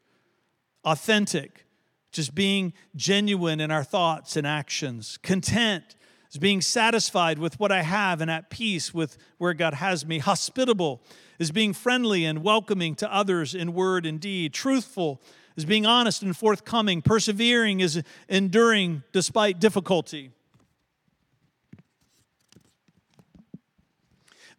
Authentic, 0.84 1.66
just 2.14 2.34
being 2.34 2.72
genuine 2.94 3.60
in 3.60 3.70
our 3.72 3.82
thoughts 3.82 4.36
and 4.36 4.46
actions. 4.46 5.18
Content 5.22 5.96
is 6.30 6.38
being 6.38 6.60
satisfied 6.60 7.40
with 7.40 7.58
what 7.58 7.72
I 7.72 7.82
have 7.82 8.20
and 8.20 8.30
at 8.30 8.50
peace 8.50 8.94
with 8.94 9.18
where 9.38 9.52
God 9.52 9.74
has 9.74 10.06
me. 10.06 10.20
Hospitable 10.20 11.02
is 11.40 11.50
being 11.50 11.72
friendly 11.72 12.24
and 12.24 12.44
welcoming 12.44 12.94
to 12.96 13.12
others 13.12 13.52
in 13.52 13.74
word 13.74 14.06
and 14.06 14.20
deed. 14.20 14.54
Truthful 14.54 15.20
is 15.56 15.64
being 15.64 15.86
honest 15.86 16.22
and 16.22 16.36
forthcoming. 16.36 17.02
Persevering 17.02 17.80
is 17.80 18.00
enduring 18.28 19.02
despite 19.12 19.58
difficulty. 19.58 20.30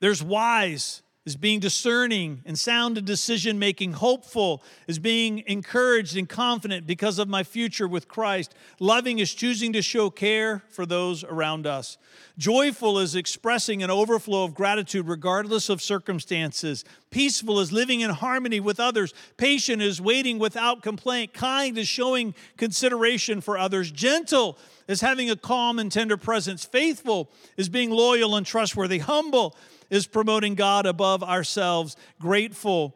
There's 0.02 0.22
wise 0.22 1.04
is 1.26 1.36
being 1.36 1.60
discerning 1.60 2.42
and 2.46 2.58
sound 2.58 3.00
in 3.00 3.04
decision 3.04 3.58
making, 3.58 3.94
hopeful 3.94 4.62
is 4.88 5.00
being 5.00 5.44
encouraged 5.48 6.16
and 6.16 6.30
confident 6.30 6.86
because 6.86 7.18
of 7.18 7.28
my 7.28 7.44
future 7.44 7.88
with 7.88 8.08
Christ. 8.08 8.54
Loving 8.80 9.18
is 9.18 9.34
choosing 9.34 9.74
to 9.74 9.82
show 9.82 10.12
care 10.12 10.62
for 10.70 10.86
those 10.86 11.24
around 11.24 11.66
us. 11.66 11.98
Joyful 12.38 13.00
is 13.00 13.16
expressing 13.16 13.82
an 13.82 13.90
overflow 13.90 14.44
of 14.44 14.54
gratitude 14.54 15.08
regardless 15.08 15.68
of 15.68 15.82
circumstances. 15.82 16.86
Peaceful 17.10 17.60
is 17.60 17.72
living 17.72 18.02
in 18.02 18.12
harmony 18.12 18.60
with 18.60 18.80
others. 18.80 19.12
Patient 19.38 19.82
is 19.82 20.00
waiting 20.00 20.38
without 20.38 20.84
complaint. 20.84 21.34
Kind 21.34 21.78
is 21.80 21.88
showing 21.88 22.36
consideration 22.56 23.42
for 23.42 23.58
others. 23.58 23.90
Gentle 23.90 24.60
is 24.88 25.02
having 25.02 25.32
a 25.32 25.36
calm 25.36 25.80
and 25.80 25.92
tender 25.92 26.18
presence. 26.18 26.66
Faithful 26.66 27.32
is 27.58 27.68
being 27.68 27.90
loyal 27.90 28.36
and 28.36 28.46
trustworthy. 28.46 29.00
Humble 29.00 29.56
is 29.89 30.08
promoting 30.08 30.56
God 30.56 30.86
above 30.86 31.24
ourselves. 31.24 31.95
Grateful 32.19 32.95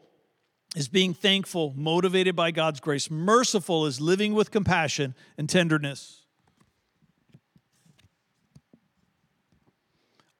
is 0.76 0.88
being 0.88 1.14
thankful, 1.14 1.74
motivated 1.76 2.36
by 2.36 2.52
God's 2.52 2.80
grace. 2.80 3.10
Merciful 3.10 3.86
is 3.86 4.00
living 4.00 4.34
with 4.34 4.52
compassion 4.52 5.16
and 5.38 5.50
tenderness. 5.50 6.19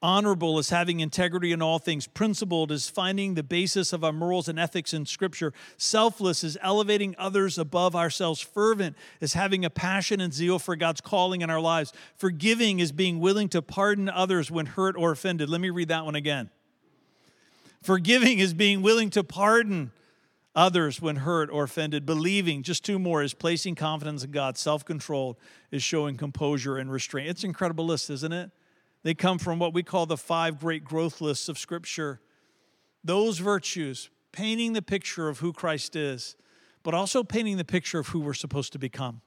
Honorable 0.02 0.58
is 0.58 0.70
having 0.70 1.00
integrity 1.00 1.52
in 1.52 1.60
all 1.60 1.78
things. 1.78 2.06
Principled 2.06 2.72
is 2.72 2.88
finding 2.88 3.34
the 3.34 3.42
basis 3.42 3.92
of 3.92 4.02
our 4.02 4.14
morals 4.14 4.48
and 4.48 4.58
ethics 4.58 4.94
in 4.94 5.04
Scripture. 5.04 5.52
Selfless 5.76 6.42
is 6.42 6.56
elevating 6.62 7.14
others 7.18 7.58
above 7.58 7.94
ourselves. 7.94 8.40
Fervent 8.40 8.96
is 9.20 9.34
having 9.34 9.62
a 9.62 9.68
passion 9.68 10.18
and 10.22 10.32
zeal 10.32 10.58
for 10.58 10.74
God's 10.74 11.02
calling 11.02 11.42
in 11.42 11.50
our 11.50 11.60
lives. 11.60 11.92
Forgiving 12.16 12.78
is 12.80 12.92
being 12.92 13.20
willing 13.20 13.50
to 13.50 13.60
pardon 13.60 14.08
others 14.08 14.50
when 14.50 14.64
hurt 14.64 14.96
or 14.96 15.12
offended. 15.12 15.50
Let 15.50 15.60
me 15.60 15.68
read 15.68 15.88
that 15.88 16.06
one 16.06 16.14
again. 16.14 16.48
Forgiving 17.82 18.38
is 18.38 18.54
being 18.54 18.80
willing 18.80 19.10
to 19.10 19.22
pardon 19.22 19.92
others 20.54 21.02
when 21.02 21.16
hurt 21.16 21.50
or 21.50 21.64
offended. 21.64 22.06
Believing, 22.06 22.62
just 22.62 22.86
two 22.86 22.98
more, 22.98 23.22
is 23.22 23.34
placing 23.34 23.74
confidence 23.74 24.24
in 24.24 24.30
God. 24.30 24.56
Self 24.56 24.82
controlled 24.82 25.36
is 25.70 25.82
showing 25.82 26.16
composure 26.16 26.78
and 26.78 26.90
restraint. 26.90 27.28
It's 27.28 27.42
an 27.42 27.50
incredible 27.50 27.84
list, 27.84 28.08
isn't 28.08 28.32
it? 28.32 28.50
They 29.02 29.14
come 29.14 29.38
from 29.38 29.58
what 29.58 29.72
we 29.72 29.82
call 29.82 30.06
the 30.06 30.16
five 30.16 30.60
great 30.60 30.84
growth 30.84 31.20
lists 31.20 31.48
of 31.48 31.58
Scripture. 31.58 32.20
Those 33.02 33.38
virtues, 33.38 34.10
painting 34.32 34.74
the 34.74 34.82
picture 34.82 35.28
of 35.28 35.38
who 35.38 35.52
Christ 35.52 35.96
is, 35.96 36.36
but 36.82 36.94
also 36.94 37.22
painting 37.22 37.56
the 37.56 37.64
picture 37.64 37.98
of 37.98 38.08
who 38.08 38.20
we're 38.20 38.34
supposed 38.34 38.72
to 38.72 38.78
become. 38.78 39.22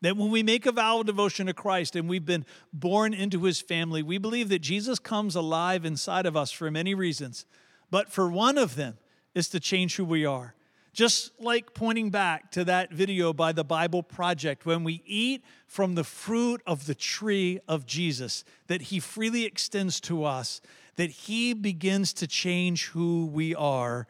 That 0.00 0.16
when 0.16 0.30
we 0.30 0.42
make 0.42 0.66
a 0.66 0.72
vow 0.72 1.00
of 1.00 1.06
devotion 1.06 1.46
to 1.46 1.54
Christ 1.54 1.96
and 1.96 2.08
we've 2.08 2.26
been 2.26 2.44
born 2.72 3.14
into 3.14 3.44
his 3.44 3.60
family, 3.60 4.02
we 4.02 4.18
believe 4.18 4.50
that 4.50 4.58
Jesus 4.58 4.98
comes 4.98 5.34
alive 5.34 5.84
inside 5.84 6.26
of 6.26 6.36
us 6.36 6.50
for 6.50 6.70
many 6.70 6.94
reasons. 6.94 7.46
But 7.90 8.10
for 8.10 8.28
one 8.28 8.58
of 8.58 8.76
them 8.76 8.98
is 9.34 9.48
to 9.50 9.60
change 9.60 9.96
who 9.96 10.04
we 10.04 10.26
are. 10.26 10.54
Just 10.94 11.32
like 11.40 11.74
pointing 11.74 12.10
back 12.10 12.52
to 12.52 12.64
that 12.66 12.92
video 12.92 13.32
by 13.32 13.50
the 13.50 13.64
Bible 13.64 14.04
Project, 14.04 14.64
when 14.64 14.84
we 14.84 15.02
eat 15.04 15.42
from 15.66 15.96
the 15.96 16.04
fruit 16.04 16.62
of 16.68 16.86
the 16.86 16.94
tree 16.94 17.58
of 17.66 17.84
Jesus 17.84 18.44
that 18.68 18.80
He 18.82 19.00
freely 19.00 19.44
extends 19.44 20.00
to 20.02 20.22
us, 20.22 20.60
that 20.94 21.10
He 21.10 21.52
begins 21.52 22.12
to 22.12 22.28
change 22.28 22.86
who 22.86 23.26
we 23.26 23.56
are 23.56 24.06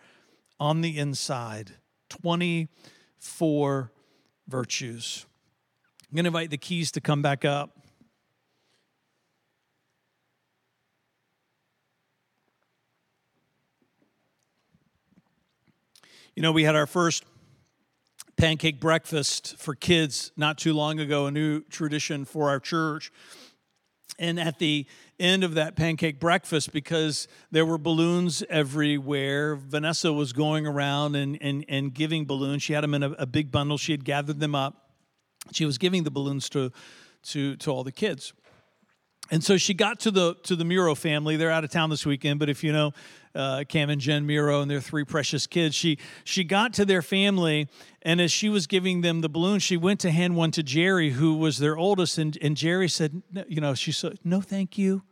on 0.61 0.83
the 0.83 0.99
inside. 0.99 1.73
24 2.11 3.91
virtues. 4.47 5.25
I'm 6.11 6.17
going 6.17 6.25
to 6.25 6.29
invite 6.29 6.51
the 6.51 6.59
keys 6.59 6.93
to 6.93 7.01
come 7.01 7.23
back 7.23 7.47
up. 7.47 7.79
You 16.37 16.43
know, 16.43 16.51
we 16.51 16.65
had 16.65 16.75
our 16.75 16.87
first 16.87 17.25
pancake 18.37 18.81
breakfast 18.81 19.57
for 19.57 19.77
kids 19.77 20.33
not 20.37 20.59
too 20.59 20.73
long 20.73 20.99
ago, 20.99 21.27
a 21.27 21.31
new 21.31 21.61
tradition 21.63 22.25
for 22.25 22.49
our 22.49 22.59
church. 22.59 23.13
And 24.19 24.41
at 24.41 24.59
the 24.59 24.87
end 25.21 25.45
of 25.45 25.55
that 25.55 25.77
pancake 25.77 26.19
breakfast, 26.19 26.73
because 26.73 27.29
there 27.53 27.65
were 27.65 27.79
balloons 27.79 28.43
everywhere, 28.51 29.55
Vanessa 29.55 30.13
was 30.13 30.33
going 30.33 30.67
around 30.67 31.15
and, 31.15 31.39
and, 31.41 31.65
and 31.69 31.95
giving 31.95 32.25
balloons. 32.25 32.65
She 32.65 32.73
had 32.73 32.83
them 32.83 32.95
in 32.95 33.05
a, 33.05 33.11
a 33.13 33.27
big 33.27 33.53
bundle, 33.53 33.79
she 33.79 33.93
had 33.93 34.05
gathered 34.05 34.41
them 34.41 34.57
up. 34.57 34.91
She 35.53 35.65
was 35.65 35.79
giving 35.79 36.03
the 36.03 36.11
balloons 36.11 36.49
to, 36.51 36.73
to, 37.25 37.55
to 37.57 37.71
all 37.71 37.85
the 37.85 37.93
kids. 37.93 38.33
And 39.31 39.43
so 39.43 39.57
she 39.57 39.73
got 39.73 40.01
to 40.01 40.11
the 40.11 40.35
to 40.43 40.55
the 40.55 40.65
Muro 40.65 40.95
family. 40.95 41.37
They're 41.37 41.51
out 41.51 41.65
of 41.65 41.71
town 41.71 41.89
this 41.89 42.05
weekend, 42.05 42.39
but 42.39 42.51
if 42.51 42.63
you 42.63 42.73
know 42.73 42.93
uh, 43.35 43.65
Cam 43.69 43.91
and 43.91 44.01
Jen 44.01 44.27
Muro 44.27 44.61
and 44.61 44.71
their 44.71 44.81
three 44.81 45.05
precious 45.05 45.47
kids, 45.47 45.75
she 45.75 45.99
she 46.25 46.45
got 46.45 46.73
to 46.75 46.85
their 46.85 47.03
family, 47.03 47.69
and 48.03 48.21
as 48.21 48.31
she 48.31 48.49
was 48.49 48.67
giving 48.67 49.01
them 49.01 49.21
the 49.21 49.29
balloon, 49.29 49.59
she 49.59 49.77
went 49.77 50.01
to 50.01 50.11
hand 50.11 50.37
one 50.37 50.51
to 50.53 50.63
Jerry, 50.63 51.11
who 51.11 51.35
was 51.35 51.59
their 51.59 51.77
oldest, 51.77 52.19
and 52.19 52.37
and 52.41 52.57
Jerry 52.57 52.89
said, 52.89 53.23
you 53.49 53.61
know, 53.61 53.75
she 53.75 53.93
said, 53.93 54.19
no, 54.25 54.41
thank 54.41 54.79
you. 54.79 55.03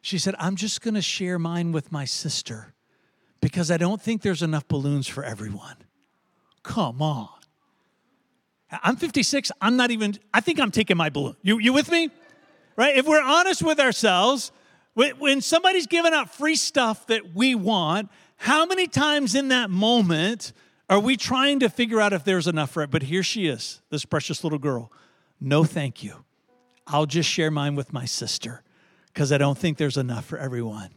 She 0.00 0.18
said, 0.18 0.34
I'm 0.38 0.56
just 0.56 0.80
going 0.82 0.94
to 0.94 1.02
share 1.02 1.38
mine 1.38 1.70
with 1.70 1.92
my 1.92 2.04
sister 2.04 2.74
because 3.40 3.70
I 3.70 3.76
don't 3.76 4.02
think 4.02 4.22
there's 4.22 4.42
enough 4.42 4.66
balloons 4.66 5.06
for 5.06 5.22
everyone. 5.22 5.76
Come 6.64 7.00
on. 7.00 7.28
I'm 8.82 8.96
56. 8.96 9.52
I'm 9.60 9.76
not 9.76 9.90
even. 9.90 10.18
I 10.34 10.40
think 10.40 10.58
I'm 10.58 10.70
taking 10.70 10.96
my 10.96 11.10
balloon. 11.10 11.36
You 11.42 11.58
you 11.58 11.72
with 11.72 11.90
me? 11.90 12.10
right? 12.76 12.96
If 12.96 13.06
we're 13.06 13.22
honest 13.22 13.62
with 13.62 13.80
ourselves, 13.80 14.52
when 14.94 15.40
somebody's 15.40 15.86
giving 15.86 16.12
out 16.12 16.34
free 16.34 16.56
stuff 16.56 17.06
that 17.06 17.34
we 17.34 17.54
want, 17.54 18.10
how 18.36 18.66
many 18.66 18.86
times 18.86 19.34
in 19.34 19.48
that 19.48 19.70
moment 19.70 20.52
are 20.90 21.00
we 21.00 21.16
trying 21.16 21.60
to 21.60 21.68
figure 21.70 22.00
out 22.00 22.12
if 22.12 22.24
there's 22.24 22.46
enough 22.46 22.70
for 22.70 22.82
it? 22.82 22.90
But 22.90 23.04
here 23.04 23.22
she 23.22 23.46
is, 23.46 23.80
this 23.90 24.04
precious 24.04 24.44
little 24.44 24.58
girl. 24.58 24.92
No, 25.40 25.64
thank 25.64 26.02
you. 26.02 26.24
I'll 26.86 27.06
just 27.06 27.28
share 27.28 27.50
mine 27.50 27.74
with 27.74 27.92
my 27.92 28.04
sister 28.04 28.62
because 29.06 29.32
I 29.32 29.38
don't 29.38 29.56
think 29.56 29.78
there's 29.78 29.96
enough 29.96 30.24
for 30.24 30.38
everyone. 30.38 30.90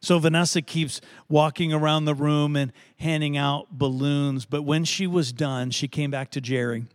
So 0.00 0.18
Vanessa 0.18 0.60
keeps 0.60 1.00
walking 1.28 1.72
around 1.72 2.04
the 2.04 2.14
room 2.14 2.56
and 2.56 2.72
handing 2.96 3.36
out 3.36 3.68
balloons. 3.70 4.44
But 4.44 4.62
when 4.62 4.84
she 4.84 5.06
was 5.06 5.32
done, 5.32 5.70
she 5.70 5.86
came 5.86 6.10
back 6.10 6.30
to 6.32 6.40
Jerry 6.40 6.86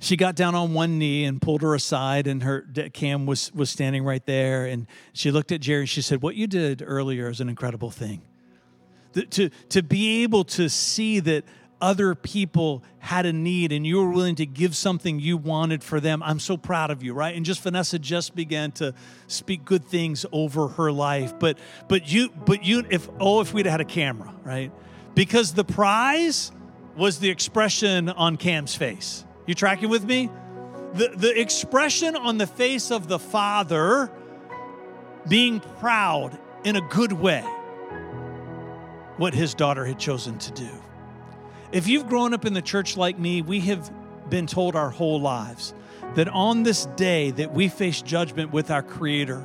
she 0.00 0.16
got 0.16 0.34
down 0.34 0.54
on 0.54 0.72
one 0.72 0.98
knee 0.98 1.24
and 1.24 1.40
pulled 1.40 1.60
her 1.62 1.74
aside 1.74 2.26
and 2.26 2.42
her 2.42 2.62
cam 2.92 3.26
was 3.26 3.52
was 3.54 3.70
standing 3.70 4.02
right 4.02 4.24
there 4.26 4.64
and 4.64 4.86
she 5.12 5.30
looked 5.30 5.52
at 5.52 5.60
jerry 5.60 5.80
and 5.80 5.88
she 5.88 6.02
said 6.02 6.22
what 6.22 6.34
you 6.34 6.46
did 6.46 6.82
earlier 6.84 7.28
is 7.28 7.40
an 7.40 7.48
incredible 7.48 7.90
thing. 7.90 8.22
The, 9.12 9.26
to 9.26 9.50
to 9.68 9.82
be 9.82 10.22
able 10.22 10.44
to 10.44 10.68
see 10.68 11.20
that 11.20 11.44
other 11.80 12.14
people 12.14 12.82
had 12.98 13.24
a 13.24 13.32
need 13.32 13.72
and 13.72 13.86
you 13.86 13.98
were 13.98 14.10
willing 14.10 14.34
to 14.36 14.46
give 14.46 14.76
something 14.76 15.18
you 15.18 15.36
wanted 15.36 15.82
for 15.82 15.98
them 15.98 16.22
i'm 16.22 16.38
so 16.38 16.56
proud 16.56 16.90
of 16.90 17.02
you 17.02 17.14
right? 17.14 17.34
And 17.34 17.44
just 17.44 17.62
vanessa 17.62 17.98
just 17.98 18.34
began 18.34 18.72
to 18.72 18.94
speak 19.26 19.64
good 19.64 19.84
things 19.84 20.24
over 20.32 20.68
her 20.68 20.90
life 20.92 21.38
but 21.38 21.58
but 21.88 22.10
you 22.10 22.30
but 22.30 22.64
you 22.64 22.84
if 22.90 23.08
oh 23.18 23.40
if 23.40 23.52
we'd 23.52 23.66
had 23.66 23.80
a 23.80 23.84
camera 23.84 24.34
right? 24.44 24.72
Because 25.14 25.52
the 25.52 25.64
prize 25.64 26.52
was 26.96 27.18
the 27.18 27.28
expression 27.30 28.08
on 28.08 28.36
cam's 28.36 28.74
face 28.74 29.24
you 29.50 29.54
tracking 29.54 29.88
with 29.88 30.04
me? 30.04 30.30
The, 30.94 31.08
the 31.08 31.38
expression 31.38 32.14
on 32.14 32.38
the 32.38 32.46
face 32.46 32.90
of 32.92 33.08
the 33.08 33.18
father 33.18 34.10
being 35.28 35.58
proud 35.60 36.38
in 36.64 36.76
a 36.76 36.80
good 36.80 37.12
way 37.12 37.44
what 39.16 39.34
his 39.34 39.52
daughter 39.54 39.84
had 39.84 39.98
chosen 39.98 40.38
to 40.38 40.52
do. 40.52 40.70
If 41.72 41.88
you've 41.88 42.08
grown 42.08 42.32
up 42.32 42.46
in 42.46 42.54
the 42.54 42.62
church 42.62 42.96
like 42.96 43.18
me, 43.18 43.42
we 43.42 43.60
have 43.62 43.90
been 44.30 44.46
told 44.46 44.76
our 44.76 44.88
whole 44.88 45.20
lives 45.20 45.74
that 46.14 46.28
on 46.28 46.62
this 46.62 46.86
day 46.96 47.32
that 47.32 47.52
we 47.52 47.68
face 47.68 48.02
judgment 48.02 48.52
with 48.52 48.70
our 48.70 48.82
creator, 48.82 49.44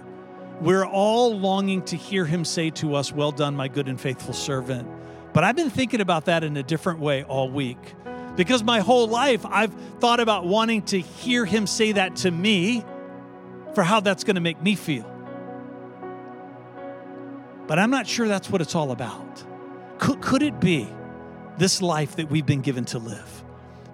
we're 0.62 0.86
all 0.86 1.38
longing 1.38 1.82
to 1.86 1.98
hear 1.98 2.26
him 2.26 2.46
say 2.46 2.70
to 2.70 2.94
us, 2.96 3.12
Well 3.12 3.32
done, 3.32 3.56
my 3.56 3.68
good 3.68 3.88
and 3.88 4.00
faithful 4.00 4.34
servant. 4.34 4.88
But 5.34 5.44
I've 5.44 5.56
been 5.56 5.72
thinking 5.72 6.00
about 6.00 6.26
that 6.26 6.44
in 6.44 6.56
a 6.58 6.64
different 6.64 7.00
way 7.00 7.24
all 7.24 7.50
week. 7.50 7.96
Because 8.36 8.64
my 8.64 8.80
whole 8.80 9.08
life 9.08 9.46
I've 9.46 9.74
thought 10.00 10.20
about 10.20 10.46
wanting 10.46 10.82
to 10.84 11.00
hear 11.00 11.46
him 11.46 11.68
say 11.68 11.94
that 11.94 12.18
to 12.18 12.32
me 12.32 12.84
for 13.74 13.84
how 13.84 14.00
that's 14.00 14.24
going 14.24 14.36
to 14.36 14.42
make 14.42 14.62
me 14.62 14.76
feel. 14.76 15.10
But 17.68 17.80
I'm 17.80 17.90
not 17.90 18.08
sure 18.08 18.28
that's 18.28 18.50
what 18.50 18.62
it's 18.62 18.76
all 18.76 18.92
about. 18.92 19.44
Could, 19.98 20.22
could 20.22 20.42
it 20.42 20.60
be 20.60 20.88
this 21.58 21.82
life 21.82 22.18
that 22.18 22.30
we've 22.30 22.46
been 22.46 22.62
given 22.62 22.86
to 22.86 23.00
live? 23.00 23.44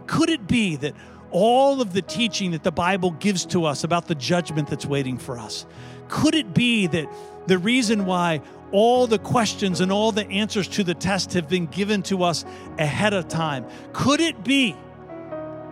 Could 0.07 0.29
it 0.29 0.47
be 0.47 0.75
that 0.77 0.93
all 1.31 1.81
of 1.81 1.93
the 1.93 2.01
teaching 2.01 2.51
that 2.51 2.63
the 2.63 2.71
Bible 2.71 3.11
gives 3.11 3.45
to 3.47 3.65
us 3.65 3.83
about 3.83 4.07
the 4.07 4.15
judgment 4.15 4.67
that's 4.67 4.85
waiting 4.85 5.17
for 5.17 5.39
us? 5.39 5.65
Could 6.09 6.35
it 6.35 6.53
be 6.53 6.87
that 6.87 7.07
the 7.47 7.57
reason 7.57 8.05
why 8.05 8.41
all 8.71 9.07
the 9.07 9.19
questions 9.19 9.81
and 9.81 9.91
all 9.91 10.11
the 10.11 10.27
answers 10.29 10.67
to 10.69 10.83
the 10.83 10.93
test 10.93 11.33
have 11.33 11.49
been 11.49 11.67
given 11.67 12.01
to 12.03 12.23
us 12.23 12.45
ahead 12.77 13.13
of 13.13 13.27
time. 13.27 13.65
Could 13.93 14.19
it 14.19 14.43
be 14.43 14.75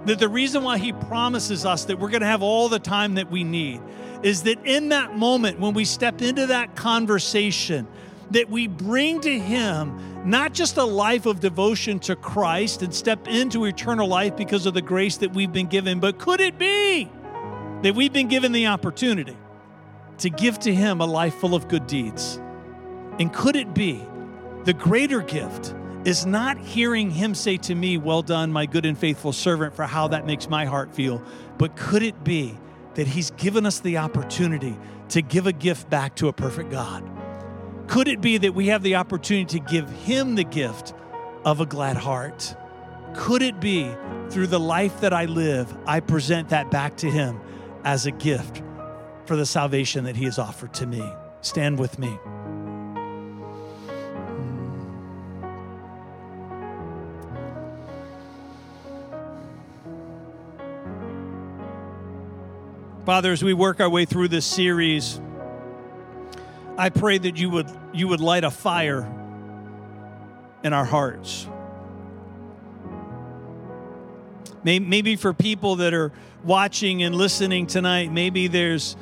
that 0.06 0.20
the 0.20 0.30
reason 0.30 0.64
why 0.64 0.78
He 0.78 0.94
promises 0.94 1.66
us 1.66 1.86
that 1.86 2.00
we're 2.00 2.10
going 2.10 2.22
to 2.22 2.28
have 2.28 2.42
all 2.42 2.70
the 2.70 2.80
time 2.80 3.16
that 3.16 3.30
we 3.30 3.44
need 3.44 3.82
is 4.24 4.44
that 4.44 4.66
in 4.66 4.90
that 4.90 5.16
moment 5.16 5.60
when 5.60 5.74
we 5.74 5.86
step 5.86 6.22
into 6.22 6.48
that 6.48 6.76
conversation, 6.76 7.88
that 8.32 8.50
we 8.50 8.68
bring 8.68 9.22
to 9.22 9.40
Him 9.40 10.30
not 10.30 10.54
just 10.54 10.78
a 10.78 10.84
life 10.84 11.26
of 11.26 11.40
devotion 11.40 12.00
to 12.00 12.16
Christ 12.16 12.82
and 12.82 12.94
step 12.94 13.28
into 13.28 13.66
eternal 13.66 14.08
life 14.08 14.36
because 14.36 14.66
of 14.66 14.74
the 14.74 14.82
grace 14.82 15.18
that 15.18 15.34
we've 15.34 15.52
been 15.52 15.68
given, 15.68 16.00
but 16.00 16.20
could 16.20 16.42
it 16.42 16.58
be 16.58 17.10
that 17.82 17.96
we've 17.96 18.12
been 18.12 18.28
given 18.28 18.52
the 18.52 18.68
opportunity 18.68 19.38
to 20.18 20.30
give 20.30 20.60
to 20.60 20.74
Him 20.74 21.00
a 21.00 21.06
life 21.06 21.36
full 21.36 21.56
of 21.56 21.68
good 21.68 21.88
deeds? 21.88 22.40
And 23.20 23.34
could 23.34 23.56
it 23.56 23.74
be 23.74 24.02
the 24.64 24.74
greater 24.74 25.22
gift 25.22 25.76
is 26.06 26.26
not 26.26 26.58
hearing 26.58 27.12
him 27.12 27.36
say 27.36 27.58
to 27.58 27.76
me, 27.76 27.98
Well 27.98 28.22
done, 28.22 28.52
my 28.52 28.66
good 28.66 28.86
and 28.86 28.98
faithful 28.98 29.34
servant, 29.34 29.76
for 29.76 29.84
how 29.84 30.08
that 30.08 30.26
makes 30.26 30.50
my 30.50 30.66
heart 30.66 30.94
feel, 30.94 31.22
but 31.58 31.76
could 31.76 32.02
it 32.02 32.24
be 32.24 32.58
that 32.96 33.08
he's 33.08 33.32
given 33.32 33.66
us 33.66 33.80
the 33.80 33.98
opportunity 33.98 34.78
to 35.10 35.22
give 35.22 35.48
a 35.48 35.54
gift 35.54 35.90
back 35.90 36.16
to 36.16 36.30
a 36.30 36.34
perfect 36.34 36.72
God? 36.72 37.04
Could 37.88 38.08
it 38.08 38.22
be 38.22 38.38
that 38.38 38.54
we 38.54 38.68
have 38.68 38.84
the 38.84 38.96
opportunity 38.96 39.60
to 39.60 39.66
give 39.66 39.90
him 39.90 40.36
the 40.36 40.44
gift 40.44 40.94
of 41.44 41.60
a 41.60 41.66
glad 41.66 41.98
heart? 41.98 42.56
Could 43.16 43.42
it 43.42 43.60
be 43.60 43.90
through 44.30 44.48
the 44.48 44.60
life 44.60 45.02
that 45.02 45.14
I 45.14 45.26
live, 45.26 45.76
I 45.86 46.00
present 46.00 46.50
that 46.50 46.72
back 46.72 46.98
to 46.98 47.10
him 47.10 47.42
as 47.84 48.06
a 48.06 48.12
gift 48.12 48.62
for 49.26 49.36
the 49.36 49.46
salvation 49.46 50.04
that 50.06 50.16
he 50.16 50.26
has 50.26 50.38
offered 50.38 50.74
to 50.76 50.86
me? 50.86 51.04
Stand 51.42 51.80
with 51.80 51.98
me. 51.98 52.20
Father, 63.10 63.32
as 63.32 63.44
we 63.44 63.56
work 63.56 63.80
our 63.80 63.90
way 63.90 64.06
through 64.06 64.28
this 64.28 64.46
series, 64.46 65.20
I 66.78 66.90
pray 66.90 67.18
that 67.18 67.38
you 67.38 67.50
would 67.50 67.68
you 67.92 68.08
would 68.08 68.20
light 68.20 68.44
a 68.44 68.52
fire 68.52 69.12
in 70.64 70.74
our 70.74 70.86
hearts. 70.86 71.48
Maybe 74.64 75.16
for 75.16 75.34
people 75.34 75.78
that 75.78 75.96
are 75.96 76.12
watching 76.44 77.02
and 77.02 77.16
listening 77.16 77.66
tonight, 77.66 78.12
maybe 78.12 78.48
there's 78.48 78.96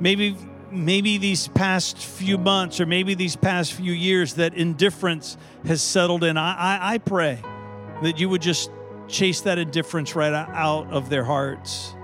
maybe 0.00 0.38
maybe 0.70 1.18
these 1.18 1.48
past 1.48 1.98
few 1.98 2.38
months 2.38 2.80
or 2.80 2.86
maybe 2.86 3.12
these 3.12 3.36
past 3.36 3.74
few 3.74 3.92
years 3.92 4.36
that 4.36 4.54
indifference 4.54 5.36
has 5.66 5.82
settled 5.82 6.24
in. 6.24 6.38
I, 6.38 6.54
I, 6.54 6.94
I 6.94 6.96
pray 6.98 7.38
that 8.02 8.18
you 8.18 8.30
would 8.30 8.40
just 8.40 8.70
chase 9.06 9.42
that 9.42 9.58
indifference 9.58 10.16
right 10.16 10.32
out 10.32 10.90
of 10.90 11.10
their 11.10 11.24
hearts. 11.24 11.94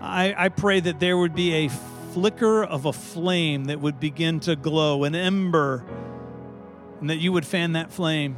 I, 0.00 0.34
I 0.36 0.48
pray 0.48 0.80
that 0.80 1.00
there 1.00 1.16
would 1.16 1.34
be 1.34 1.66
a 1.66 1.70
flicker 2.12 2.64
of 2.64 2.84
a 2.84 2.92
flame 2.92 3.66
that 3.66 3.80
would 3.80 4.00
begin 4.00 4.40
to 4.40 4.56
glow, 4.56 5.04
an 5.04 5.14
ember, 5.14 5.84
and 7.00 7.10
that 7.10 7.16
you 7.16 7.32
would 7.32 7.46
fan 7.46 7.72
that 7.72 7.92
flame. 7.92 8.36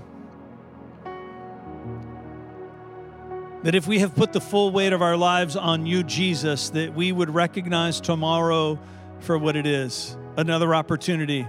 That 3.63 3.75
if 3.75 3.87
we 3.87 3.99
have 3.99 4.15
put 4.15 4.33
the 4.33 4.41
full 4.41 4.71
weight 4.71 4.93
of 4.93 5.03
our 5.03 5.17
lives 5.17 5.57
on 5.57 5.85
you, 5.85 6.03
Jesus, 6.03 6.71
that 6.71 6.95
we 6.95 7.11
would 7.11 7.31
recognize 7.31 8.01
tomorrow 8.01 8.79
for 9.21 9.37
what 9.37 9.57
it 9.57 9.67
is 9.67 10.17
another 10.37 10.73
opportunity 10.73 11.47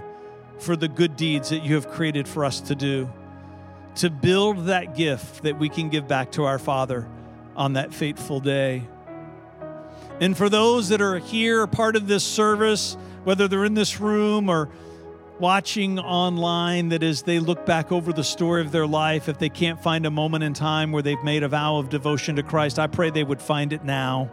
for 0.58 0.76
the 0.76 0.88
good 0.88 1.16
deeds 1.16 1.50
that 1.50 1.60
you 1.60 1.76
have 1.76 1.88
created 1.88 2.26
for 2.26 2.44
us 2.44 2.60
to 2.60 2.74
do, 2.74 3.10
to 3.94 4.10
build 4.10 4.66
that 4.66 4.96
gift 4.96 5.44
that 5.44 5.58
we 5.58 5.68
can 5.68 5.88
give 5.88 6.08
back 6.08 6.32
to 6.32 6.44
our 6.44 6.58
Father 6.58 7.08
on 7.56 7.74
that 7.74 7.94
fateful 7.94 8.40
day. 8.40 8.86
And 10.20 10.36
for 10.36 10.50
those 10.50 10.90
that 10.90 11.00
are 11.00 11.18
here, 11.18 11.66
part 11.66 11.96
of 11.96 12.06
this 12.06 12.22
service, 12.22 12.96
whether 13.24 13.48
they're 13.48 13.64
in 13.64 13.74
this 13.74 14.00
room 14.00 14.50
or 14.50 14.68
watching 15.38 15.98
online, 15.98 16.90
that 16.90 17.02
as 17.02 17.22
they 17.22 17.38
look 17.38 17.64
back 17.64 17.90
over 17.90 18.12
the 18.12 18.22
story 18.22 18.60
of 18.60 18.70
their 18.70 18.86
life, 18.86 19.30
if 19.30 19.38
they 19.38 19.48
can't 19.48 19.82
find 19.82 20.04
a 20.04 20.10
moment 20.10 20.44
in 20.44 20.52
time 20.52 20.92
where 20.92 21.02
they've 21.02 21.22
made 21.24 21.42
a 21.42 21.48
vow 21.48 21.78
of 21.78 21.88
devotion 21.88 22.36
to 22.36 22.42
Christ, 22.42 22.78
I 22.78 22.86
pray 22.86 23.08
they 23.08 23.24
would 23.24 23.40
find 23.40 23.72
it 23.72 23.82
now. 23.82 24.30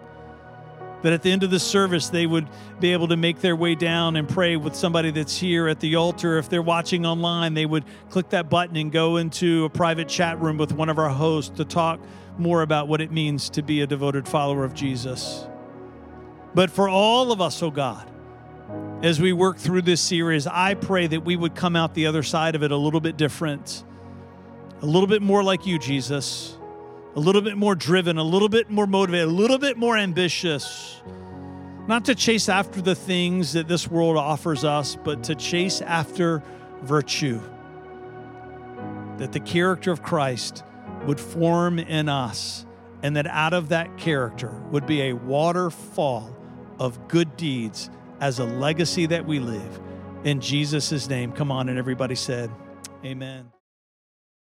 That 1.03 1.13
at 1.13 1.21
the 1.21 1.31
end 1.31 1.43
of 1.43 1.51
the 1.51 1.59
service, 1.59 2.09
they 2.09 2.25
would 2.25 2.47
be 2.81 2.91
able 2.91 3.07
to 3.07 3.15
make 3.15 3.39
their 3.39 3.55
way 3.55 3.75
down 3.75 4.17
and 4.17 4.27
pray 4.27 4.57
with 4.57 4.75
somebody 4.75 5.11
that's 5.11 5.37
here 5.37 5.69
at 5.69 5.79
the 5.79 5.95
altar. 5.95 6.37
If 6.37 6.49
they're 6.49 6.61
watching 6.61 7.05
online, 7.05 7.53
they 7.53 7.65
would 7.65 7.85
click 8.09 8.29
that 8.29 8.49
button 8.49 8.75
and 8.75 8.91
go 8.91 9.15
into 9.15 9.63
a 9.63 9.69
private 9.69 10.09
chat 10.09 10.41
room 10.41 10.57
with 10.57 10.73
one 10.73 10.89
of 10.89 10.97
our 10.97 11.09
hosts 11.09 11.55
to 11.57 11.63
talk 11.65 12.01
more 12.37 12.61
about 12.61 12.89
what 12.89 12.99
it 12.99 13.11
means 13.11 13.49
to 13.51 13.61
be 13.61 13.79
a 13.81 13.87
devoted 13.87 14.27
follower 14.27 14.65
of 14.65 14.73
Jesus. 14.73 15.47
But 16.53 16.71
for 16.71 16.89
all 16.89 17.31
of 17.31 17.41
us, 17.41 17.61
oh 17.61 17.71
God, 17.71 18.09
as 19.03 19.21
we 19.21 19.31
work 19.31 19.57
through 19.57 19.83
this 19.83 20.01
series, 20.01 20.47
I 20.47 20.73
pray 20.73 21.07
that 21.07 21.23
we 21.23 21.35
would 21.35 21.55
come 21.55 21.75
out 21.75 21.93
the 21.93 22.07
other 22.07 22.23
side 22.23 22.55
of 22.55 22.63
it 22.63 22.71
a 22.71 22.77
little 22.77 22.99
bit 22.99 23.15
different, 23.15 23.83
a 24.81 24.85
little 24.85 25.07
bit 25.07 25.21
more 25.21 25.43
like 25.43 25.65
you, 25.65 25.77
Jesus, 25.77 26.57
a 27.15 27.19
little 27.19 27.41
bit 27.41 27.57
more 27.57 27.75
driven, 27.75 28.17
a 28.17 28.23
little 28.23 28.49
bit 28.49 28.69
more 28.69 28.87
motivated, 28.87 29.27
a 29.27 29.31
little 29.31 29.57
bit 29.57 29.77
more 29.77 29.95
ambitious. 29.97 31.01
Not 31.87 32.05
to 32.05 32.15
chase 32.15 32.49
after 32.49 32.81
the 32.81 32.95
things 32.95 33.53
that 33.53 33.67
this 33.67 33.87
world 33.87 34.17
offers 34.17 34.63
us, 34.63 34.95
but 34.95 35.23
to 35.25 35.35
chase 35.35 35.81
after 35.81 36.43
virtue. 36.81 37.39
That 39.17 39.31
the 39.31 39.39
character 39.39 39.91
of 39.91 40.03
Christ 40.03 40.63
would 41.05 41.19
form 41.19 41.79
in 41.79 42.09
us, 42.09 42.65
and 43.01 43.15
that 43.15 43.25
out 43.25 43.53
of 43.53 43.69
that 43.69 43.97
character 43.97 44.51
would 44.71 44.85
be 44.85 45.03
a 45.03 45.13
waterfall 45.13 46.36
of 46.79 47.07
good 47.07 47.35
deeds 47.37 47.89
as 48.19 48.39
a 48.39 48.45
legacy 48.45 49.05
that 49.07 49.25
we 49.25 49.39
live. 49.39 49.79
In 50.23 50.41
Jesus' 50.41 51.07
name, 51.07 51.31
come 51.31 51.51
on. 51.51 51.69
And 51.69 51.77
everybody 51.77 52.15
said, 52.15 52.49
Amen. 53.05 53.51